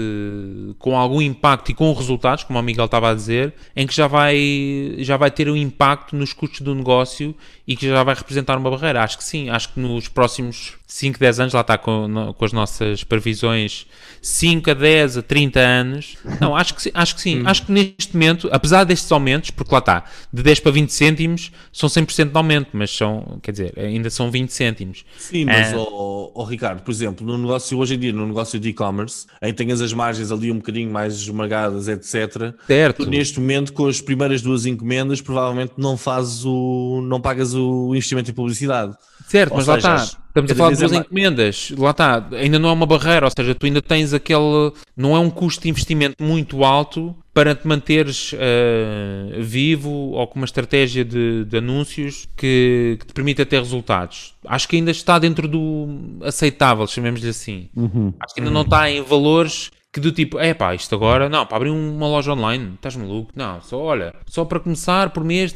com 0.79 0.97
algum 0.97 1.21
impacto 1.21 1.71
e 1.71 1.73
com 1.73 1.91
resultados, 1.91 2.45
como 2.45 2.59
o 2.59 2.63
Miguel 2.63 2.85
estava 2.85 3.11
a 3.11 3.13
dizer, 3.13 3.53
em 3.75 3.85
que 3.85 3.93
já 3.93 4.07
vai, 4.07 4.95
já 4.99 5.17
vai 5.17 5.29
ter 5.29 5.49
um 5.49 5.55
impacto 5.57 6.15
nos 6.15 6.31
custos 6.31 6.61
do 6.61 6.73
negócio 6.73 7.35
e 7.67 7.75
que 7.75 7.89
já 7.89 8.03
vai 8.05 8.15
representar 8.15 8.57
uma 8.57 8.71
barreira. 8.71 9.03
Acho 9.03 9.17
que 9.17 9.23
sim, 9.25 9.49
acho 9.49 9.73
que 9.73 9.81
nos 9.81 10.07
próximos 10.07 10.77
5, 10.87 11.19
10 11.19 11.39
anos, 11.39 11.53
lá 11.53 11.61
está 11.61 11.77
com, 11.77 12.07
no- 12.07 12.33
com 12.33 12.45
as 12.45 12.53
nossas 12.53 13.03
previsões 13.03 13.87
5 14.21 14.69
a 14.69 14.73
10 14.73 15.17
a 15.17 15.21
30 15.21 15.59
anos. 15.59 16.15
Não, 16.39 16.55
acho 16.55 16.73
que 16.75 16.81
sim, 16.81 16.91
acho 16.93 17.15
que 17.15 17.21
sim. 17.21 17.41
Acho 17.45 17.65
que 17.65 17.71
neste 17.71 18.13
momento, 18.13 18.47
apesar 18.51 18.83
destes 18.83 19.11
aumentos, 19.11 19.49
porque 19.51 19.71
lá 19.73 19.79
está, 19.79 20.03
de 20.31 20.43
10 20.43 20.59
para 20.59 20.71
20 20.71 20.89
cêntimos 20.91 21.51
são 21.71 21.89
100% 21.89 22.29
de 22.31 22.37
aumento, 22.37 22.69
mas 22.73 22.95
são, 22.95 23.39
quer 23.41 23.51
dizer, 23.51 23.73
ainda 23.77 24.09
são 24.09 24.29
20 24.29 24.49
cêntimos. 24.51 25.03
Sim, 25.17 25.45
mas, 25.45 25.73
É. 25.73 25.75
ó 25.75 26.31
ó, 26.35 26.43
Ricardo, 26.43 26.81
por 26.81 26.91
exemplo, 26.91 27.25
no 27.25 27.37
negócio 27.37 27.77
hoje 27.77 27.95
em 27.95 27.99
dia, 27.99 28.13
no 28.13 28.25
negócio 28.27 28.59
de 28.59 28.69
e-commerce, 28.69 29.25
em 29.41 29.47
que 29.47 29.53
tenhas 29.53 29.81
as 29.81 29.93
margens 29.93 30.31
ali 30.31 30.51
um 30.51 30.57
bocadinho 30.57 30.91
mais 30.91 31.13
esmagadas, 31.15 31.87
etc. 31.87 32.53
Certo. 32.67 33.03
Tu, 33.05 33.09
neste 33.09 33.39
momento, 33.39 33.73
com 33.73 33.87
as 33.87 34.01
primeiras 34.01 34.41
duas 34.41 34.65
encomendas, 34.65 35.21
provavelmente 35.21 35.73
não 35.77 35.97
fazes 35.97 36.43
o. 36.45 37.01
não 37.07 37.19
pagas 37.21 37.53
o 37.53 37.89
investimento 37.95 38.29
em 38.29 38.33
publicidade. 38.33 38.95
Certo, 39.35 39.51
Ou 39.51 39.57
mas 39.57 39.67
lá 39.67 39.75
seja, 39.75 39.95
está. 39.95 40.17
Estamos 40.27 40.51
a 40.51 40.55
falar 40.55 40.69
de 40.71 40.75
é 40.75 40.79
duas 40.79 40.91
mais- 40.91 41.05
encomendas. 41.05 41.71
Lá 41.77 41.91
está. 41.91 42.27
Ainda 42.33 42.59
não 42.59 42.69
é 42.69 42.71
uma 42.73 42.85
barreira. 42.85 43.25
Ou 43.25 43.31
seja, 43.35 43.55
tu 43.55 43.65
ainda 43.65 43.81
tens 43.81 44.13
aquele. 44.13 44.71
Não 44.95 45.15
é 45.15 45.19
um 45.19 45.29
custo 45.29 45.63
de 45.63 45.69
investimento 45.69 46.21
muito 46.23 46.63
alto 46.63 47.15
para 47.33 47.53
te 47.55 47.67
manteres 47.67 48.33
eh, 48.37 49.39
vivo 49.41 49.89
ou 49.91 50.25
com 50.27 50.39
uma 50.39 50.45
estratégia 50.45 51.03
de, 51.03 51.43
de 51.45 51.57
anúncios 51.57 52.27
que, 52.35 52.97
que 52.99 53.05
te 53.07 53.13
permita 53.13 53.45
ter 53.45 53.59
resultados. 53.59 54.33
Acho 54.45 54.67
que 54.69 54.77
ainda 54.77 54.91
está 54.91 55.19
dentro 55.19 55.47
do 55.47 55.87
aceitável, 56.23 56.87
chamemos-lhe 56.87 57.27
assim. 57.29 57.69
Uhum. 57.75 58.13
Acho 58.19 58.33
que 58.35 58.39
ainda 58.41 58.51
não 58.51 58.61
está 58.61 58.89
em 58.89 59.01
valores 59.01 59.69
que 59.95 60.01
do 60.01 60.11
tipo, 60.11 60.37
é 60.37 60.53
pá, 60.53 60.75
isto 60.75 60.93
agora, 60.93 61.29
não, 61.29 61.45
para 61.45 61.55
abrir 61.55 61.69
uma 61.69 62.05
loja 62.05 62.33
online, 62.33 62.73
estás 62.75 62.97
maluco? 62.97 63.31
Não, 63.33 63.61
só 63.61 63.79
olha, 63.79 64.13
só 64.27 64.43
para 64.43 64.59
começar, 64.59 65.11
por 65.11 65.23
mês, 65.23 65.55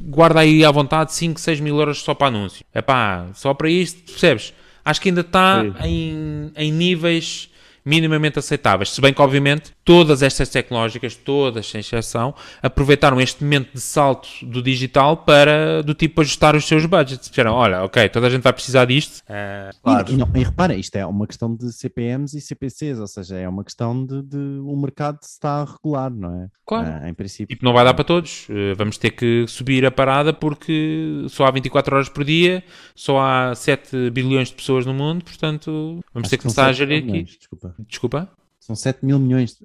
guarda 0.00 0.38
aí 0.38 0.64
à 0.64 0.70
vontade 0.70 1.12
5, 1.12 1.40
6 1.40 1.58
mil 1.58 1.76
euros 1.76 2.00
só 2.00 2.14
para 2.14 2.28
anúncio. 2.28 2.64
É 2.72 2.80
pá, 2.80 3.26
só 3.34 3.52
para 3.52 3.68
isto, 3.68 4.00
percebes? 4.12 4.54
Acho 4.84 5.00
que 5.00 5.08
ainda 5.08 5.22
está 5.22 5.64
em, 5.84 6.52
em 6.54 6.70
níveis 6.70 7.50
minimamente 7.84 8.38
aceitáveis. 8.38 8.90
Se 8.90 9.00
bem 9.00 9.12
que, 9.12 9.20
obviamente, 9.20 9.72
todas 9.90 10.22
estas 10.22 10.48
tecnológicas, 10.48 11.16
todas 11.16 11.66
sem 11.68 11.80
exceção, 11.80 12.32
aproveitaram 12.62 13.20
este 13.20 13.42
momento 13.42 13.72
de 13.74 13.80
salto 13.80 14.28
do 14.42 14.62
digital 14.62 15.16
para, 15.16 15.82
do 15.82 15.94
tipo, 15.94 16.20
ajustar 16.20 16.54
os 16.54 16.64
seus 16.64 16.86
budgets. 16.86 17.28
Disseram, 17.28 17.54
olha, 17.54 17.82
ok, 17.82 18.08
toda 18.08 18.28
a 18.28 18.30
gente 18.30 18.42
vai 18.42 18.52
precisar 18.52 18.84
disto. 18.84 19.20
eh, 19.28 19.70
Claro. 19.82 20.08
E, 20.08 20.14
e 20.14 20.16
não, 20.16 20.28
e 20.32 20.44
repara, 20.44 20.76
isto 20.76 20.94
é 20.94 21.04
uma 21.04 21.26
questão 21.26 21.56
de 21.56 21.72
CPMs 21.72 22.38
e 22.38 22.40
CPCs, 22.40 23.00
ou 23.00 23.08
seja, 23.08 23.36
é 23.36 23.48
uma 23.48 23.64
questão 23.64 24.06
de, 24.06 24.22
de 24.22 24.36
o 24.36 24.76
mercado 24.76 25.18
se 25.22 25.30
está 25.32 25.62
a 25.62 25.64
regular, 25.64 26.08
não 26.08 26.42
é? 26.44 26.48
Claro. 26.64 26.86
Ah, 27.02 27.08
em 27.08 27.14
princípio. 27.14 27.48
Tipo, 27.56 27.64
não 27.64 27.72
vai 27.72 27.84
dar 27.84 27.94
para 27.94 28.04
todos. 28.04 28.46
Eh, 28.48 28.74
Vamos 28.74 28.96
ter 28.96 29.10
que 29.10 29.44
subir 29.48 29.84
a 29.84 29.90
parada 29.90 30.32
porque 30.32 31.24
só 31.28 31.46
há 31.46 31.50
24 31.50 31.96
horas 31.96 32.08
por 32.08 32.22
dia, 32.22 32.62
só 32.94 33.18
há 33.20 33.54
7 33.56 34.10
bilhões 34.10 34.48
de 34.50 34.54
pessoas 34.54 34.86
no 34.86 34.94
mundo, 34.94 35.24
portanto, 35.24 35.98
vamos 36.14 36.26
Acho 36.26 36.30
ter 36.30 36.36
que 36.36 36.42
começar 36.44 36.66
a 36.66 36.68
7 36.68 36.76
gerir 36.78 37.02
aqui. 37.02 37.22
Desculpa. 37.24 37.74
Desculpa? 37.88 38.28
São 38.70 38.76
7 38.76 39.04
mil 39.04 39.18
milhões. 39.18 39.56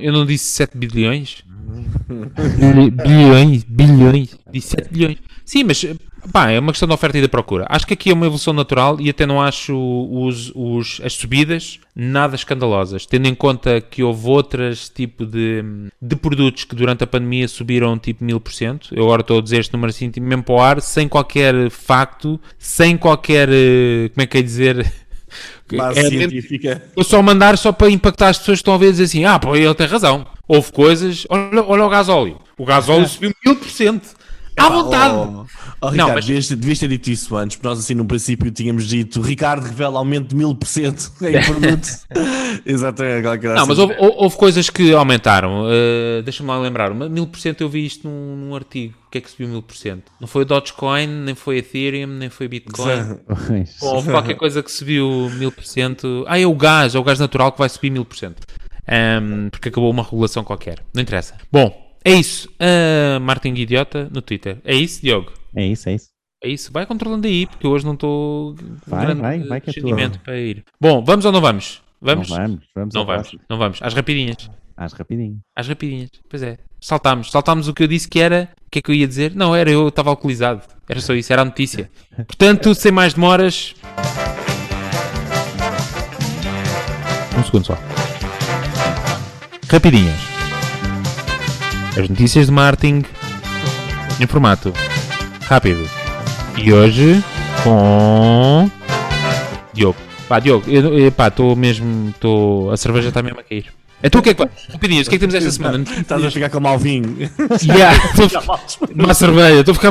Eu 0.00 0.12
não 0.12 0.24
disse 0.24 0.44
7 0.46 0.76
bilhões. 0.76 1.44
Bil- 2.08 2.90
bilhões, 2.90 3.64
bilhões. 3.64 4.38
Disse 4.50 4.68
7 4.68 4.88
bilhões. 4.90 5.18
Sim, 5.44 5.64
mas 5.64 5.84
pá, 6.32 6.50
é 6.50 6.58
uma 6.58 6.72
questão 6.72 6.88
de 6.88 6.94
oferta 6.94 7.18
e 7.18 7.22
da 7.22 7.28
procura. 7.28 7.66
Acho 7.68 7.86
que 7.86 7.92
aqui 7.94 8.10
é 8.10 8.14
uma 8.14 8.24
evolução 8.26 8.52
natural 8.54 8.98
e 9.00 9.10
até 9.10 9.26
não 9.26 9.40
acho 9.40 9.74
os, 10.10 10.50
os- 10.54 11.00
as 11.04 11.12
subidas 11.12 11.78
nada 11.94 12.34
escandalosas, 12.36 13.04
tendo 13.06 13.28
em 13.28 13.34
conta 13.34 13.80
que 13.82 14.02
houve 14.02 14.26
outras 14.28 14.88
tipo 14.88 15.26
de, 15.26 15.62
de 16.00 16.16
produtos 16.16 16.64
que 16.64 16.74
durante 16.74 17.04
a 17.04 17.06
pandemia 17.06 17.46
subiram 17.48 17.98
tipo 17.98 18.24
1000%. 18.24 18.88
Eu 18.92 19.04
agora 19.04 19.20
estou 19.20 19.38
a 19.38 19.42
dizer 19.42 19.60
este 19.60 19.72
número 19.74 19.90
assim, 19.90 20.10
tipo, 20.10 20.26
mesmo 20.26 20.42
para 20.44 20.54
o 20.54 20.60
ar, 20.60 20.80
sem 20.80 21.06
qualquer 21.08 21.70
facto, 21.70 22.40
sem 22.58 22.96
qualquer. 22.96 23.48
eh, 23.50 24.08
Como 24.14 24.22
é 24.22 24.26
que 24.26 24.38
é 24.38 24.42
dizer? 24.42 24.90
Base 25.76 25.98
É 26.00 26.08
científica. 26.08 26.82
eu 26.96 27.04
só 27.04 27.22
mandar 27.22 27.58
só 27.58 27.70
para 27.72 27.90
impactar 27.90 28.28
as 28.28 28.38
pessoas 28.38 28.58
que 28.58 28.62
estão 28.62 28.74
a 28.74 28.78
ver 28.78 28.88
e 28.88 28.90
dizer 28.92 29.04
assim: 29.04 29.24
ah, 29.24 29.38
pô, 29.38 29.54
ele 29.54 29.72
tem 29.74 29.86
razão. 29.86 30.26
Houve 30.46 30.72
coisas. 30.72 31.26
Olha, 31.28 31.62
olha 31.62 31.84
o 31.84 31.88
gasóleo. 31.88 32.38
O 32.56 32.64
gasóleo 32.64 33.06
subiu 33.06 33.32
1000%. 33.46 34.00
À 34.58 34.68
vontade. 34.68 35.14
Oh, 35.14 35.44
oh, 35.80 35.84
Não, 35.86 35.90
Ricardo, 35.90 36.14
mas- 36.14 36.26
devias, 36.26 36.48
devias 36.48 36.78
ter 36.78 36.88
dito 36.88 37.10
isso 37.10 37.36
antes, 37.36 37.56
porque 37.56 37.68
nós 37.68 37.78
assim 37.78 37.94
no 37.94 38.04
princípio 38.04 38.50
tínhamos 38.50 38.86
dito 38.88 39.20
Ricardo 39.20 39.64
revela 39.64 39.98
aumento 39.98 40.28
de 40.28 40.36
mil 40.36 40.54
por 40.54 40.66
cento 40.66 41.12
em 41.22 41.40
produto. 41.44 41.88
Exatamente, 42.66 43.22
Não, 43.24 43.54
assim. 43.54 43.68
mas 43.68 43.78
houve, 43.78 43.94
hou- 43.98 44.14
houve 44.24 44.36
coisas 44.36 44.68
que 44.70 44.92
aumentaram. 44.92 45.64
Uh, 45.64 46.22
Deixa-me 46.22 46.48
lá 46.48 46.58
lembrar. 46.58 46.90
Uma- 46.92 47.08
1000% 47.08 47.60
eu 47.60 47.68
vi 47.68 47.86
isto 47.86 48.08
num, 48.08 48.36
num 48.36 48.54
artigo. 48.54 48.94
O 49.06 49.10
que 49.10 49.18
é 49.18 49.20
que 49.20 49.30
subiu 49.30 49.48
1000%? 49.48 50.02
Não 50.20 50.28
foi 50.28 50.42
o 50.42 50.44
Dogecoin, 50.44 51.06
nem 51.06 51.34
foi 51.34 51.58
Ethereum, 51.58 52.08
nem 52.08 52.28
foi 52.28 52.46
Bitcoin. 52.48 53.18
Bom, 53.80 53.94
houve 53.94 54.10
qualquer 54.10 54.34
coisa 54.34 54.62
que 54.62 54.70
subiu 54.70 55.30
1000%. 55.38 56.24
Ah, 56.26 56.38
é 56.38 56.46
o 56.46 56.54
gás, 56.54 56.94
é 56.94 56.98
o 56.98 57.02
gás 57.04 57.18
natural 57.18 57.52
que 57.52 57.58
vai 57.58 57.68
subir 57.68 57.90
1000%. 57.90 58.34
Ahm, 58.86 59.48
porque 59.50 59.68
acabou 59.68 59.90
uma 59.90 60.02
regulação 60.02 60.42
qualquer. 60.44 60.80
Não 60.94 61.02
interessa. 61.02 61.34
Bom, 61.52 61.87
é 62.04 62.12
isso. 62.12 62.48
Ah, 62.58 63.18
Martin 63.20 63.54
Idiota 63.54 64.08
no 64.12 64.22
Twitter. 64.22 64.58
É 64.64 64.74
isso, 64.74 65.02
Diogo? 65.02 65.32
É 65.54 65.66
isso, 65.66 65.88
é 65.88 65.94
isso. 65.94 66.08
É 66.42 66.48
isso. 66.48 66.72
Vai 66.72 66.86
controlando 66.86 67.26
aí, 67.26 67.46
porque 67.46 67.66
hoje 67.66 67.84
não 67.84 67.94
estou 67.94 68.54
com 68.54 68.90
Vai, 68.90 69.06
grande 69.06 69.20
vai, 69.20 69.38
vai 69.40 69.60
que 69.60 69.70
é 69.70 69.72
tua. 69.72 69.82
discernimento 69.82 70.20
para 70.20 70.38
ir. 70.38 70.64
Bom, 70.80 71.04
vamos 71.04 71.24
ou 71.24 71.32
não 71.32 71.40
vamos? 71.40 71.82
Vamos? 72.00 72.28
Não 72.28 72.36
vamos, 72.36 72.60
vamos 72.74 72.94
Não 72.94 73.04
vamos. 73.04 73.36
Não 73.50 73.58
vamos. 73.58 73.78
Às 73.82 73.92
rapidinhas. 73.94 74.48
Às 74.76 74.92
rapidinho. 74.92 75.40
Às 75.56 75.66
rapidinhas. 75.66 76.10
Pois 76.30 76.42
é. 76.42 76.56
Saltámos. 76.80 77.32
Saltámos 77.32 77.66
o 77.66 77.74
que 77.74 77.82
eu 77.82 77.88
disse 77.88 78.06
que 78.08 78.20
era. 78.20 78.48
O 78.66 78.70
que 78.70 78.78
é 78.78 78.82
que 78.82 78.90
eu 78.90 78.94
ia 78.94 79.08
dizer? 79.08 79.34
Não, 79.34 79.56
era 79.56 79.68
eu 79.68 79.88
estava 79.88 80.10
alcoolizado. 80.10 80.62
Era 80.88 81.00
só 81.00 81.12
isso. 81.14 81.32
Era 81.32 81.42
a 81.42 81.44
notícia. 81.44 81.90
Portanto, 82.14 82.72
sem 82.76 82.92
mais 82.92 83.14
demoras. 83.14 83.74
Um 87.36 87.42
segundo 87.44 87.64
só. 87.66 87.78
Rapidinhas. 89.68 90.27
As 91.98 92.08
notícias 92.08 92.46
de 92.46 92.52
marketing 92.52 93.04
em 94.20 94.26
formato 94.26 94.72
rápido. 95.46 95.88
E 96.56 96.72
hoje 96.72 97.22
com 97.64 98.70
Diogo. 99.72 99.96
Pá, 100.28 100.38
Diogo, 100.38 100.64
eu- 100.70 100.98
eu- 100.98 101.12
pá, 101.12 101.28
estou 101.28 101.56
mesmo. 101.56 102.12
Tô, 102.20 102.70
a 102.72 102.76
cerveja 102.76 103.08
está 103.08 103.22
mesmo 103.22 103.40
a 103.40 103.42
cair. 103.42 103.66
Então 104.02 104.20
o 104.20 104.22
que 104.22 104.30
é 104.30 104.34
que 104.34 104.38
vai? 104.44 104.48
O 104.74 104.78
que 104.78 104.86
é 104.86 105.02
que 105.04 105.18
temos 105.18 105.34
esta 105.34 105.50
semana? 105.50 105.82
Estás 105.98 106.24
a 106.24 106.30
ficar 106.30 106.50
com 106.50 106.60
mau 106.60 106.78
vinho. 106.78 107.16
Yeah, 107.64 107.96
estou 107.96 108.26
a 108.26 108.28
ficar- 108.28 108.60
uma 108.94 109.14
cerveja, 109.14 109.60
estou 109.60 109.72
a 109.72 109.74
ficar. 109.74 109.90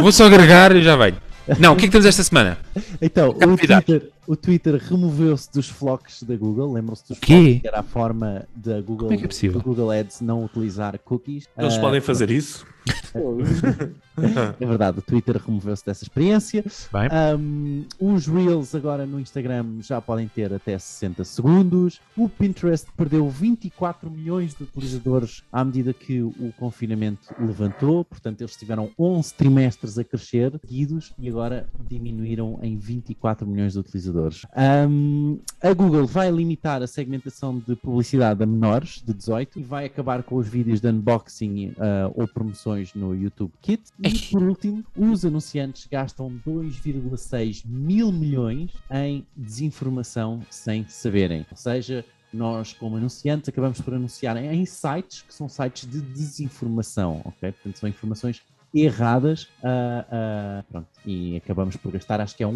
Vou 0.00 0.12
só 0.12 0.26
agregar 0.26 0.74
e 0.76 0.82
já 0.82 0.94
venho. 0.96 1.16
Não, 1.58 1.72
o 1.72 1.76
que 1.76 1.84
é 1.86 1.88
que 1.88 1.92
temos 1.92 2.06
esta 2.06 2.22
semana? 2.22 2.58
Então, 3.00 3.30
o. 3.30 3.56
Twitter, 3.56 4.02
o 4.28 4.36
Twitter 4.36 4.76
removeu-se 4.76 5.50
dos 5.52 5.68
flocos 5.70 6.22
da 6.22 6.36
Google. 6.36 6.70
Lembram-se 6.72 7.02
dos 7.08 7.18
flocos? 7.18 7.60
Que 7.60 7.66
era 7.66 7.80
a 7.80 7.82
forma 7.82 8.46
da 8.54 8.78
Google, 8.80 9.08
Como 9.08 9.14
é 9.14 9.16
que 9.16 9.24
é 9.24 9.28
possível? 9.28 9.58
do 9.58 9.64
Google 9.64 9.90
Ads 9.90 10.20
não 10.20 10.44
utilizar 10.44 10.98
cookies. 10.98 11.46
Eles 11.56 11.74
Ah, 11.74 11.80
podem 11.80 12.00
fazer 12.02 12.30
isso? 12.30 12.66
É 14.58 14.66
verdade, 14.66 14.98
o 14.98 15.02
Twitter 15.02 15.36
removeu-se 15.36 15.86
dessa 15.86 16.02
experiência. 16.02 16.64
Bem. 16.92 17.08
Um, 17.38 17.84
os 18.00 18.26
Reels 18.26 18.74
agora 18.74 19.06
no 19.06 19.20
Instagram 19.20 19.80
já 19.80 20.00
podem 20.00 20.26
ter 20.26 20.52
até 20.52 20.76
60 20.76 21.22
segundos. 21.24 22.00
O 22.16 22.28
Pinterest 22.28 22.88
perdeu 22.96 23.28
24 23.28 24.10
milhões 24.10 24.54
de 24.54 24.64
utilizadores 24.64 25.44
à 25.52 25.64
medida 25.64 25.92
que 25.94 26.20
o 26.20 26.52
confinamento 26.58 27.32
levantou. 27.38 28.04
Portanto, 28.04 28.40
eles 28.40 28.56
tiveram 28.56 28.90
11 28.98 29.34
trimestres 29.34 29.96
a 29.98 30.02
crescer 30.04 30.58
seguidos 30.66 31.12
e 31.16 31.28
agora 31.28 31.68
diminuíram 31.88 32.58
em 32.60 32.76
24 32.76 33.46
milhões 33.46 33.74
de 33.74 33.78
utilizadores. 33.78 34.17
Um, 34.56 35.38
a 35.62 35.72
Google 35.72 36.06
vai 36.06 36.30
limitar 36.30 36.82
a 36.82 36.86
segmentação 36.86 37.58
de 37.58 37.76
publicidade 37.76 38.42
a 38.42 38.46
menores 38.46 39.02
de 39.04 39.12
18 39.12 39.58
e 39.58 39.62
vai 39.62 39.86
acabar 39.86 40.22
com 40.22 40.36
os 40.36 40.48
vídeos 40.48 40.80
de 40.80 40.88
unboxing 40.88 41.74
ah, 41.78 42.10
ou 42.14 42.26
promoções 42.26 42.94
no 42.94 43.14
YouTube 43.14 43.52
Kit. 43.60 43.82
E 44.02 44.18
por 44.30 44.42
último, 44.42 44.84
os 44.96 45.24
anunciantes 45.24 45.86
gastam 45.90 46.30
2,6 46.46 47.62
mil 47.66 48.12
milhões 48.12 48.72
em 48.90 49.26
desinformação 49.36 50.42
sem 50.50 50.86
saberem. 50.88 51.46
Ou 51.50 51.56
seja, 51.56 52.04
nós, 52.32 52.72
como 52.72 52.96
anunciantes, 52.96 53.48
acabamos 53.48 53.80
por 53.80 53.94
anunciar 53.94 54.36
em 54.36 54.64
sites 54.64 55.22
que 55.22 55.32
são 55.32 55.48
sites 55.48 55.88
de 55.88 56.00
desinformação, 56.00 57.22
ok? 57.24 57.52
Portanto, 57.52 57.78
são 57.78 57.88
informações 57.88 58.42
erradas 58.74 59.48
ah, 59.62 60.04
ah, 60.10 60.64
pronto, 60.70 60.88
e 61.06 61.36
acabamos 61.36 61.76
por 61.76 61.92
gastar, 61.92 62.20
acho 62.20 62.36
que 62.36 62.42
é 62.42 62.46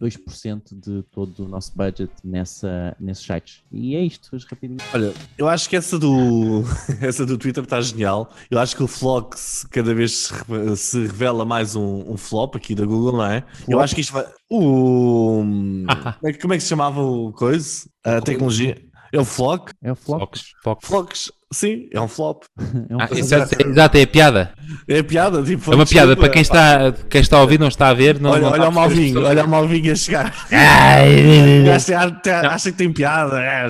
1,2% 0.00 0.62
de 0.72 1.02
todo 1.10 1.44
o 1.44 1.48
nosso 1.48 1.72
budget 1.76 2.10
nessa, 2.24 2.96
nesses 2.98 3.24
sites. 3.24 3.62
E 3.70 3.94
é 3.94 4.00
isto, 4.00 4.34
hoje 4.34 4.46
rapidinho. 4.50 4.78
Olha, 4.94 5.12
eu 5.36 5.48
acho 5.48 5.68
que 5.68 5.76
essa 5.76 5.98
do, 5.98 6.62
essa 7.00 7.26
do 7.26 7.36
Twitter 7.36 7.62
está 7.64 7.80
genial. 7.80 8.30
Eu 8.50 8.58
acho 8.58 8.76
que 8.76 8.82
o 8.82 8.86
Flox 8.86 9.66
cada 9.70 9.94
vez 9.94 10.12
se, 10.12 10.32
re- 10.34 10.76
se 10.76 11.00
revela 11.06 11.44
mais 11.44 11.76
um, 11.76 12.12
um 12.12 12.16
flop 12.16 12.56
aqui 12.56 12.74
da 12.74 12.84
Google, 12.84 13.12
não 13.18 13.24
é? 13.26 13.44
Eu 13.60 13.64
Flop? 13.72 13.80
acho 13.82 13.94
que 13.94 14.00
isto 14.00 14.12
vai. 14.12 14.26
O. 14.50 15.42
como, 16.40 16.54
é, 16.54 16.56
que- 16.56 16.60
se 16.62 16.68
chamava 16.68 17.02
o 17.02 17.32
coisa? 17.32 17.88
A 18.04 18.20
tecnologia. 18.20 18.82
É 19.12 19.18
o 19.20 19.24
Flock? 19.24 19.72
É 19.82 19.92
o. 19.92 19.96
Flocks, 19.96 21.32
sim, 21.52 21.88
é 21.92 22.00
um 22.00 22.08
flop. 22.08 22.44
É 22.90 22.94
um 22.96 23.00
Ah, 23.00 23.06
flop. 23.08 23.18
exato, 23.18 23.56
exato, 23.68 23.96
é 23.98 24.06
piada. 24.06 24.52
É 24.88 25.02
piada, 25.02 25.42
tipo. 25.42 25.72
É 25.72 25.74
uma 25.76 25.86
piada 25.86 26.16
para 26.16 26.28
quem 26.28 26.42
está, 26.42 26.92
quem 27.08 27.20
está 27.20 27.36
a 27.38 27.40
ouvir, 27.42 27.58
não 27.58 27.68
está 27.68 27.88
a 27.88 27.94
ver. 27.94 28.20
Não, 28.20 28.30
Olha, 28.30 28.42
não 28.42 28.50
olha 28.52 28.68
o 28.68 28.72
Malvinho, 28.72 29.24
olha 29.24 29.44
o 29.44 29.48
Malvinho 29.48 29.92
a 29.92 29.96
chegar. 29.96 30.30
pessoas. 30.48 31.90
Acha, 31.90 32.48
acha- 32.48 32.70
que 32.72 32.76
tem 32.78 32.92
piada. 32.92 33.40
é. 33.40 33.66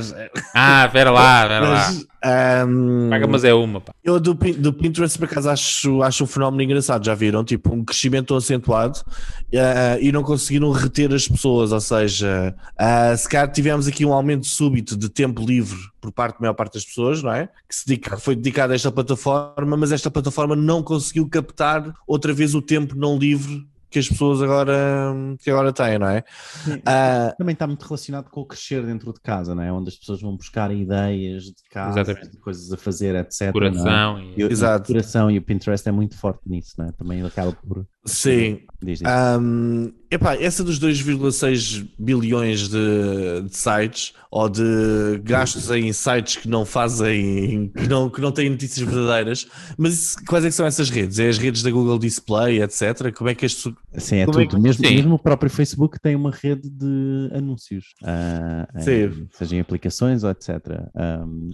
Ah, 0.55 0.85
espera 0.87 1.11
lá, 1.11 1.43
espera 1.43 1.69
lá. 1.69 1.93
Ahm, 2.23 3.09
Paga, 3.09 3.27
mas 3.27 3.45
é 3.45 3.55
uma, 3.55 3.81
pá. 3.81 3.93
Eu 4.05 4.21
do, 4.21 4.35
do 4.35 4.73
Pinterest, 4.73 5.19
por 5.19 5.25
acaso, 5.25 5.49
acho, 5.49 6.03
acho 6.03 6.25
um 6.25 6.27
fenómeno 6.27 6.63
engraçado. 6.63 7.05
Já 7.05 7.15
viram? 7.15 7.43
Tipo, 7.45 7.75
um 7.75 7.85
crescimento 7.85 8.35
acentuado 8.35 9.01
eh, 9.53 9.99
e 10.03 10.13
não 10.13 10.23
conseguiram 10.23 10.71
reter 10.71 11.13
as 11.15 11.27
pessoas. 11.27 11.73
Ou 11.73 11.81
seja, 11.81 12.55
eh, 12.79 13.17
se 13.17 13.29
calhar 13.29 13.51
tivemos 13.51 13.87
aqui 13.89 14.05
um 14.05 14.13
aumento 14.13 14.47
súbito 14.47 14.97
de 14.97 15.09
tempo 15.09 15.45
livre 15.45 15.79
por 16.01 16.13
parte 16.13 16.35
da 16.35 16.41
maior 16.41 16.55
parte 16.55 16.75
das 16.75 16.85
pessoas, 16.85 17.23
não 17.23 17.33
é? 17.33 17.49
Que 17.69 17.75
se 17.75 17.87
dedica- 17.87 18.17
foi 18.19 18.35
dedicado 18.37 18.73
a 18.73 18.77
esta 18.77 18.91
plataforma, 18.93 19.77
mas 19.77 19.93
esta 19.93 20.11
plataforma 20.11 20.55
não 20.55 20.83
conseguiu 20.83 21.27
captar 21.29 21.95
outra 22.07 22.33
vez 22.33 22.55
o 22.55 22.63
tempo 22.63 22.95
não 22.97 23.17
livre 23.19 23.67
que 23.91 23.99
as 23.99 24.09
pessoas 24.09 24.41
agora, 24.41 25.13
que 25.41 25.51
agora 25.51 25.73
têm, 25.73 25.99
não 25.99 26.09
é? 26.09 26.23
Sim. 26.65 26.81
Ah, 26.87 27.35
Também 27.37 27.53
está 27.55 27.67
muito 27.67 27.83
relacionado 27.83 28.31
com 28.31 28.41
o 28.43 28.47
crescer 28.47 28.85
dentro 28.87 29.13
de 29.13 29.21
casa, 29.21 29.55
não 29.55 29.63
é? 29.63 29.73
Onde 29.73 29.89
as 29.89 29.97
pessoas 29.97 30.21
vão 30.21 30.37
buscar 30.37 30.71
ideias 30.73 31.45
de 31.45 31.55
casa, 31.71 32.05
de 32.05 32.39
coisas 32.39 32.73
a 32.73 32.77
fazer, 32.77 33.15
etc. 33.17 33.41
não 33.41 33.49
é? 33.49 33.53
Coração. 33.53 34.21
E, 34.21 34.41
E... 34.41 34.43
Exato. 34.43 34.91
e 34.91 34.93
o 34.93 34.95
coração 34.95 35.31
e 35.31 35.39
o 35.39 35.43
Pinterest 35.43 35.89
é 35.89 35.93
muito 35.93 36.17
forte 36.17 36.41
nisso, 36.47 36.75
não 36.79 36.87
é? 36.87 36.93
Também 36.93 37.23
acaba 37.23 37.53
por 37.53 37.87
Sim. 38.05 38.61
Diz, 38.83 39.01
diz. 39.01 39.09
Um, 39.39 39.93
epá, 40.11 40.35
essa 40.35 40.65
dos 40.65 40.81
2,6 40.81 41.87
bilhões 41.99 42.67
de, 42.69 43.43
de 43.47 43.55
sites 43.55 44.15
ou 44.31 44.49
de 44.49 45.21
gastos 45.23 45.71
em 45.71 45.93
sites 45.93 46.37
que 46.37 46.49
não 46.49 46.65
fazem, 46.65 47.69
que 47.77 47.87
não, 47.87 48.09
que 48.09 48.21
não 48.23 48.33
têm 48.33 48.49
notícias 48.49 48.89
verdadeiras, 48.89 49.47
mas 49.77 49.93
isso- 49.93 50.17
quais 50.27 50.45
é 50.47 50.49
que 50.49 50.55
são 50.55 50.65
essas 50.65 50.89
redes? 50.89 51.19
É 51.19 51.29
as 51.29 51.37
redes 51.37 51.63
da 51.63 51.71
Google 51.71 51.99
Display, 51.99 52.63
etc. 52.63 53.13
Como 53.15 53.29
é 53.29 53.35
que 53.35 53.45
as 53.45 53.53
Sim, 53.99 54.17
é 54.17 54.21
é 54.23 54.25
tudo. 54.27 54.59
Mesmo, 54.59 54.87
Sim. 54.87 54.95
mesmo 54.95 55.15
o 55.17 55.19
próprio 55.19 55.51
Facebook 55.51 56.01
tem 56.01 56.17
uma 56.17 56.31
rede 56.31 56.71
de 56.71 57.29
anúncios, 57.35 57.93
ah, 58.03 58.67
em- 58.77 59.29
seja 59.33 59.57
em 59.57 59.61
aplicações 59.61 60.25
ou 60.25 60.31
etc. 60.31 60.57
Um, 60.95 61.51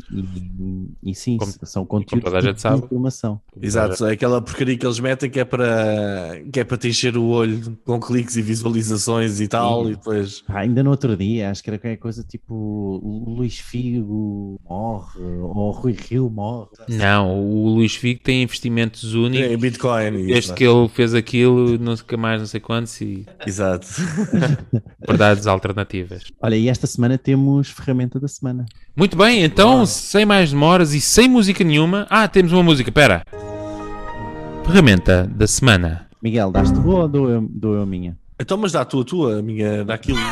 e, 1.02 1.10
e 1.10 1.14
sim, 1.14 1.38
Como- 1.38 1.52
são 1.64 1.84
conteúdos 1.84 2.30
de 2.40 2.50
informação. 2.50 3.40
Exato, 3.60 4.06
é 4.06 4.12
aquela 4.12 4.40
porcaria 4.40 4.78
que 4.78 4.86
eles 4.86 5.00
metem 5.00 5.28
que 5.28 5.40
é 5.40 5.44
para 5.44 6.35
que 6.52 6.60
é 6.60 6.64
para 6.64 6.76
te 6.76 6.88
encher 6.88 7.16
o 7.16 7.24
olho 7.26 7.78
com 7.84 8.00
cliques 8.00 8.36
e 8.36 8.42
visualizações 8.42 9.40
e 9.40 9.48
tal, 9.48 9.84
Sim. 9.84 9.90
e 9.90 9.94
depois 9.94 10.40
Pá, 10.42 10.60
ainda 10.60 10.82
no 10.82 10.90
outro 10.90 11.16
dia, 11.16 11.50
acho 11.50 11.62
que 11.62 11.70
era 11.70 11.78
qualquer 11.78 11.96
coisa 11.96 12.22
tipo 12.22 12.54
o 12.54 13.34
Luís 13.36 13.58
Figo 13.58 14.60
morre, 14.68 15.20
ou 15.20 15.56
o 15.56 15.70
Rui 15.70 15.96
Rio 15.98 16.30
morre. 16.30 16.68
Não, 16.88 17.40
o 17.40 17.68
Luís 17.74 17.94
Figo 17.94 18.20
tem 18.22 18.42
investimentos 18.42 19.14
é, 19.14 19.16
únicos. 19.16 19.56
Bitcoin. 19.56 20.06
e 20.08 20.26
Desde 20.26 20.38
isso. 20.38 20.54
que 20.54 20.64
ele 20.64 20.88
fez 20.88 21.14
aquilo, 21.14 21.78
nunca 21.78 22.16
mais 22.16 22.40
não 22.40 22.46
sei 22.46 22.60
quantos 22.60 23.00
e 23.00 23.26
Exato. 23.46 23.86
verdades 25.06 25.46
alternativas. 25.46 26.24
Olha, 26.40 26.56
e 26.56 26.68
esta 26.68 26.86
semana 26.86 27.18
temos 27.18 27.68
ferramenta 27.70 28.18
da 28.18 28.28
semana. 28.28 28.66
Muito 28.94 29.16
bem, 29.16 29.42
então, 29.42 29.84
sem 29.84 30.24
mais 30.24 30.50
demoras 30.50 30.94
e 30.94 31.00
sem 31.00 31.28
música 31.28 31.62
nenhuma. 31.62 32.06
Ah, 32.08 32.26
temos 32.26 32.52
uma 32.52 32.62
música, 32.62 32.90
pera. 32.90 33.22
Ferramenta 34.64 35.30
da 35.32 35.46
semana. 35.46 36.05
Miguel, 36.22 36.50
daste 36.50 36.78
boa 36.78 37.02
ou 37.02 37.08
dou 37.08 37.30
eu, 37.30 37.46
dou 37.50 37.74
eu 37.74 37.82
a 37.82 37.86
minha? 37.86 38.16
Então, 38.38 38.58
mas 38.58 38.72
dá 38.72 38.82
a 38.82 38.84
tua, 38.84 39.02
a 39.02 39.04
tua, 39.04 39.38
a 39.38 39.42
minha, 39.42 39.84
daquilo. 39.84 40.18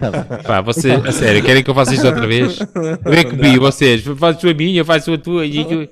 Tá. 0.00 0.42
Pá, 0.42 0.60
você, 0.62 0.92
a 0.92 1.12
sério, 1.12 1.44
querem 1.44 1.62
que 1.62 1.68
eu 1.68 1.74
faça 1.74 1.94
isto 1.94 2.06
outra 2.06 2.26
vez? 2.26 2.58
Eu 3.04 3.12
é 3.12 3.22
que 3.22 3.36
vi 3.36 3.58
vocês, 3.58 4.02
faço 4.02 4.48
a 4.48 4.54
minha, 4.54 4.82
faço 4.82 5.12
a 5.12 5.18
tua. 5.18 5.44
E, 5.44 5.90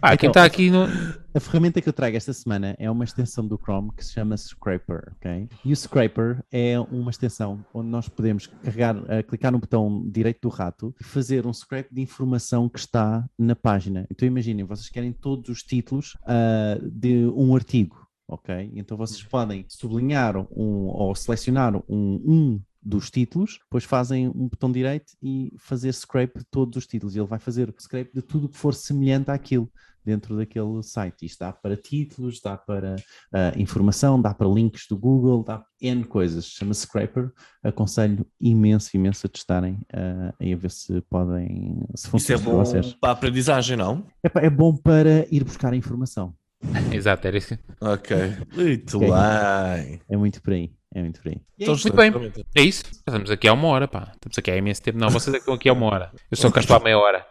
pá, 0.00 0.16
quem 0.16 0.28
está 0.28 0.44
aqui 0.44 0.70
no. 0.70 0.86
A 1.34 1.40
ferramenta 1.40 1.82
que 1.82 1.88
eu 1.88 1.92
trago 1.92 2.16
esta 2.16 2.32
semana 2.32 2.76
é 2.78 2.88
uma 2.90 3.04
extensão 3.04 3.46
do 3.46 3.58
Chrome 3.58 3.90
que 3.96 4.04
se 4.04 4.12
chama 4.12 4.36
Scraper, 4.36 5.12
ok? 5.16 5.48
E 5.64 5.72
o 5.72 5.76
Scraper 5.76 6.42
é 6.50 6.78
uma 6.78 7.10
extensão 7.10 7.64
onde 7.74 7.88
nós 7.88 8.08
podemos 8.08 8.46
carregar, 8.46 8.96
eh, 9.08 9.22
clicar 9.22 9.50
no 9.50 9.58
botão 9.58 10.02
direito 10.08 10.42
do 10.42 10.48
rato 10.48 10.94
e 10.98 11.04
fazer 11.04 11.44
um 11.44 11.52
scrape 11.52 11.92
de 11.92 12.00
informação 12.00 12.68
que 12.68 12.78
está 12.78 13.28
na 13.36 13.56
página. 13.56 14.06
Então 14.10 14.28
imaginem, 14.28 14.64
vocês 14.64 14.88
querem 14.88 15.12
todos 15.12 15.50
os 15.50 15.62
títulos 15.62 16.16
ah, 16.24 16.78
de 16.80 17.26
um 17.34 17.54
artigo, 17.56 18.03
ok? 18.28 18.70
Então 18.74 18.96
vocês 18.96 19.22
podem 19.22 19.64
sublinhar 19.68 20.36
um, 20.36 20.86
ou 20.86 21.14
selecionar 21.14 21.76
um, 21.76 21.82
um 21.88 22.62
dos 22.84 23.10
títulos, 23.10 23.58
depois 23.62 23.84
fazem 23.84 24.28
um 24.28 24.46
botão 24.46 24.70
direito 24.70 25.14
e 25.22 25.54
fazer 25.58 25.92
scrape 25.94 26.40
de 26.40 26.44
todos 26.50 26.76
os 26.76 26.86
títulos. 26.86 27.16
Ele 27.16 27.26
vai 27.26 27.38
fazer 27.38 27.74
scrape 27.80 28.10
de 28.14 28.20
tudo 28.20 28.48
que 28.48 28.58
for 28.58 28.74
semelhante 28.74 29.30
àquilo 29.30 29.70
dentro 30.04 30.36
daquele 30.36 30.82
site. 30.82 31.24
Isto 31.24 31.40
dá 31.40 31.52
para 31.52 31.76
títulos, 31.76 32.40
dá 32.40 32.58
para 32.58 32.96
ah, 33.32 33.52
informação, 33.56 34.20
dá 34.20 34.34
para 34.34 34.46
links 34.46 34.86
do 34.86 34.98
Google, 34.98 35.42
dá 35.42 35.58
para 35.58 35.68
N 35.80 36.04
coisas. 36.04 36.44
Chama-se 36.44 36.82
Scraper. 36.82 37.32
Aconselho 37.62 38.26
imenso, 38.38 38.94
imenso 38.94 39.26
a 39.26 39.30
testarem 39.30 39.80
ah, 39.90 40.34
e 40.38 40.52
a 40.52 40.56
ver 40.56 40.70
se 40.70 41.00
podem, 41.08 41.82
se 41.94 42.14
Isso 42.14 42.32
é 42.32 42.36
para 42.36 42.44
bom 42.44 42.58
vocês. 42.58 42.92
para 42.92 43.08
a 43.08 43.12
aprendizagem, 43.12 43.78
não? 43.78 44.06
Epá, 44.22 44.42
é 44.42 44.50
bom 44.50 44.76
para 44.76 45.26
ir 45.34 45.42
buscar 45.42 45.72
a 45.72 45.76
informação. 45.76 46.34
Exato, 46.92 47.26
era 47.26 47.36
isso. 47.38 47.58
Ok. 47.80 48.16
Muito 48.54 48.96
Ok. 48.96 49.08
bem. 49.08 50.00
É 50.08 50.16
muito 50.16 50.40
por 50.42 50.52
aí. 50.52 50.70
É 50.94 51.00
muito 51.00 51.20
por 51.20 51.28
aí. 51.28 51.38
Então. 51.58 51.74
Muito 51.74 51.96
bem. 51.96 52.32
É 52.54 52.62
isso. 52.62 52.84
Estamos 52.92 53.30
aqui 53.30 53.48
há 53.48 53.52
uma 53.52 53.68
hora, 53.68 53.88
pá. 53.88 54.12
Estamos 54.14 54.38
aqui 54.38 54.50
há 54.50 54.56
imenso 54.56 54.82
tempo. 54.82 54.98
Não, 54.98 55.10
vocês 55.10 55.34
é 55.34 55.38
que 55.38 55.42
estão 55.42 55.54
aqui 55.54 55.68
há 55.68 55.72
uma 55.72 55.86
hora. 55.86 56.12
Eu 56.30 56.36
só 56.36 56.50
cá 56.50 56.60
estou 56.60 56.76
há 56.76 56.80
meia 56.80 56.98
hora. 56.98 57.26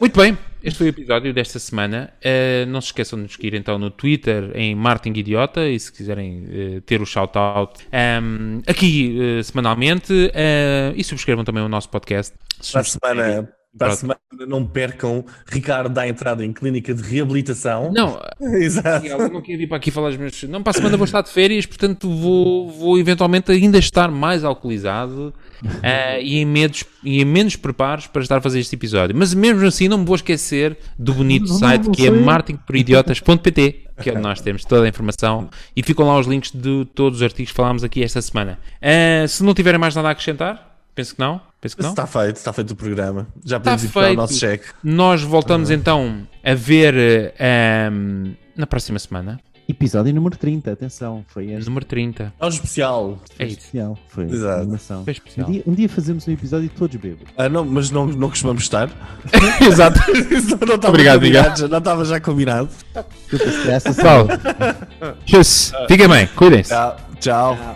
Muito 0.00 0.20
bem. 0.20 0.36
Este 0.62 0.78
foi 0.78 0.88
o 0.88 0.90
episódio 0.90 1.32
desta 1.32 1.58
semana. 1.58 2.12
Ah, 2.24 2.66
não 2.66 2.80
se 2.80 2.88
esqueçam 2.88 3.18
de 3.18 3.24
nos 3.24 3.32
seguir 3.32 3.54
então 3.54 3.78
no 3.78 3.90
Twitter 3.90 4.50
em 4.54 4.74
Martin 4.74 5.10
Idiota 5.10 5.66
e 5.68 5.78
se 5.78 5.92
quiserem 5.92 6.44
eh, 6.50 6.80
ter 6.84 7.00
o 7.00 7.06
shout-out 7.06 7.82
ahm, 7.92 8.60
aqui 8.66 9.16
eh, 9.38 9.42
semanalmente 9.42 10.12
e 10.94 11.04
subscrevam 11.04 11.44
também 11.44 11.62
o 11.62 11.68
nosso 11.68 11.88
podcast. 11.88 12.34
Para 12.72 12.80
a 12.80 12.84
semana, 12.84 13.48
para 13.78 13.88
a 13.88 13.96
semana 13.96 14.20
não 14.46 14.66
percam. 14.66 15.24
Ricardo 15.46 15.92
dá 15.92 16.06
entrada 16.08 16.44
em 16.44 16.52
clínica 16.52 16.94
de 16.94 17.02
reabilitação. 17.02 17.92
Não, 17.92 18.20
Exato. 18.40 19.06
Eu 19.06 19.30
não 19.30 19.40
queria 19.40 19.58
vir 19.58 19.66
para 19.66 19.76
aqui 19.76 19.90
falar 19.90 20.08
os 20.08 20.16
meus. 20.16 20.42
Não, 20.44 20.62
para 20.62 20.70
a 20.70 20.74
semana 20.74 20.96
vou 20.96 21.04
estar 21.04 21.22
de 21.22 21.30
férias, 21.30 21.66
portanto 21.66 22.08
vou, 22.08 22.70
vou 22.70 22.98
eventualmente 22.98 23.50
ainda 23.52 23.78
estar 23.78 24.10
mais 24.10 24.44
alcoolizado 24.44 25.32
eh, 25.82 26.22
e, 26.22 26.38
em 26.38 26.44
medos, 26.44 26.84
e 27.02 27.20
em 27.20 27.24
menos 27.24 27.56
preparos 27.56 28.06
para 28.06 28.22
estar 28.22 28.38
a 28.38 28.40
fazer 28.40 28.60
este 28.60 28.74
episódio. 28.74 29.16
Mas 29.16 29.34
mesmo 29.34 29.64
assim, 29.66 29.88
não 29.88 29.98
me 29.98 30.04
vou 30.04 30.16
esquecer 30.16 30.76
do 30.98 31.14
bonito 31.14 31.48
Não, 31.48 31.58
site 31.58 31.86
não 31.86 31.92
que 31.92 32.06
é 32.06 32.10
marketingporidiotas.pt, 32.10 33.86
que 34.00 34.10
é 34.10 34.12
onde 34.12 34.22
nós 34.22 34.40
temos 34.40 34.64
toda 34.64 34.84
a 34.84 34.88
informação 34.88 35.48
e 35.74 35.82
ficam 35.82 36.06
lá 36.06 36.18
os 36.18 36.26
links 36.26 36.50
de 36.52 36.86
todos 36.94 37.18
os 37.18 37.22
artigos 37.22 37.50
que 37.50 37.56
falámos 37.56 37.82
aqui 37.84 38.02
esta 38.02 38.20
semana. 38.20 38.58
Eh, 38.80 39.26
se 39.28 39.42
não 39.42 39.54
tiverem 39.54 39.80
mais 39.80 39.94
nada 39.94 40.08
a 40.08 40.10
acrescentar, 40.12 40.76
penso 40.94 41.14
que 41.14 41.20
não. 41.20 41.40
Penso 41.66 41.76
que 41.76 41.82
não. 41.82 41.90
Está 41.90 42.06
feito, 42.06 42.36
está 42.36 42.52
feito 42.52 42.70
o 42.70 42.76
programa. 42.76 43.26
Já 43.44 43.56
Está 43.56 43.70
podemos 43.72 43.84
ir 43.84 43.88
para 43.92 44.00
o 44.00 44.04
feito. 44.06 44.16
nosso 44.18 44.34
cheque. 44.34 44.66
Nós 44.82 45.22
voltamos 45.22 45.70
então 45.70 46.26
a 46.44 46.54
ver 46.54 46.94
eh, 46.96 47.34
ehm, 47.38 48.34
na 48.56 48.66
próxima 48.66 48.98
semana, 48.98 49.40
Episódio 49.68 50.14
número 50.14 50.36
30, 50.36 50.70
atenção. 50.70 51.24
Foi 51.26 51.50
este 51.50 51.66
número 51.68 51.84
30. 51.84 52.32
É 52.38 52.44
um 52.44 52.48
especial. 52.48 53.18
É 53.36 53.46
especial. 53.46 53.98
Foi 54.06 54.22
Exato. 54.26 54.60
animação. 54.62 55.02
Foi 55.02 55.12
Um 55.12 55.16
especial. 55.16 55.50
dia, 55.50 55.62
um 55.66 55.74
dia 55.74 55.88
fazemos 55.88 56.28
um 56.28 56.30
episódio 56.30 56.70
todos 56.78 56.94
bêbados. 56.94 57.26
Ah, 57.36 57.48
não, 57.48 57.64
mas 57.64 57.90
não, 57.90 58.06
não 58.06 58.28
costumamos 58.30 58.62
estar. 58.62 58.88
Exato. 59.60 59.98
Não, 60.06 60.68
não 60.68 60.74
estava 60.76 60.94
Obrigado, 60.94 61.26
já- 61.58 61.66
não 61.68 61.78
estava 61.78 62.04
já 62.04 62.20
combinado. 62.20 62.68
Desculpa, 63.28 63.50
se 63.62 63.70
essa 63.70 63.92
tchau. 63.92 64.28
Fiquem 65.88 66.08
bem, 66.08 66.26
cuidem-se. 66.28 66.70
Tchau. 66.70 66.96
Tchau. 67.18 67.58
Ah, 67.60 67.74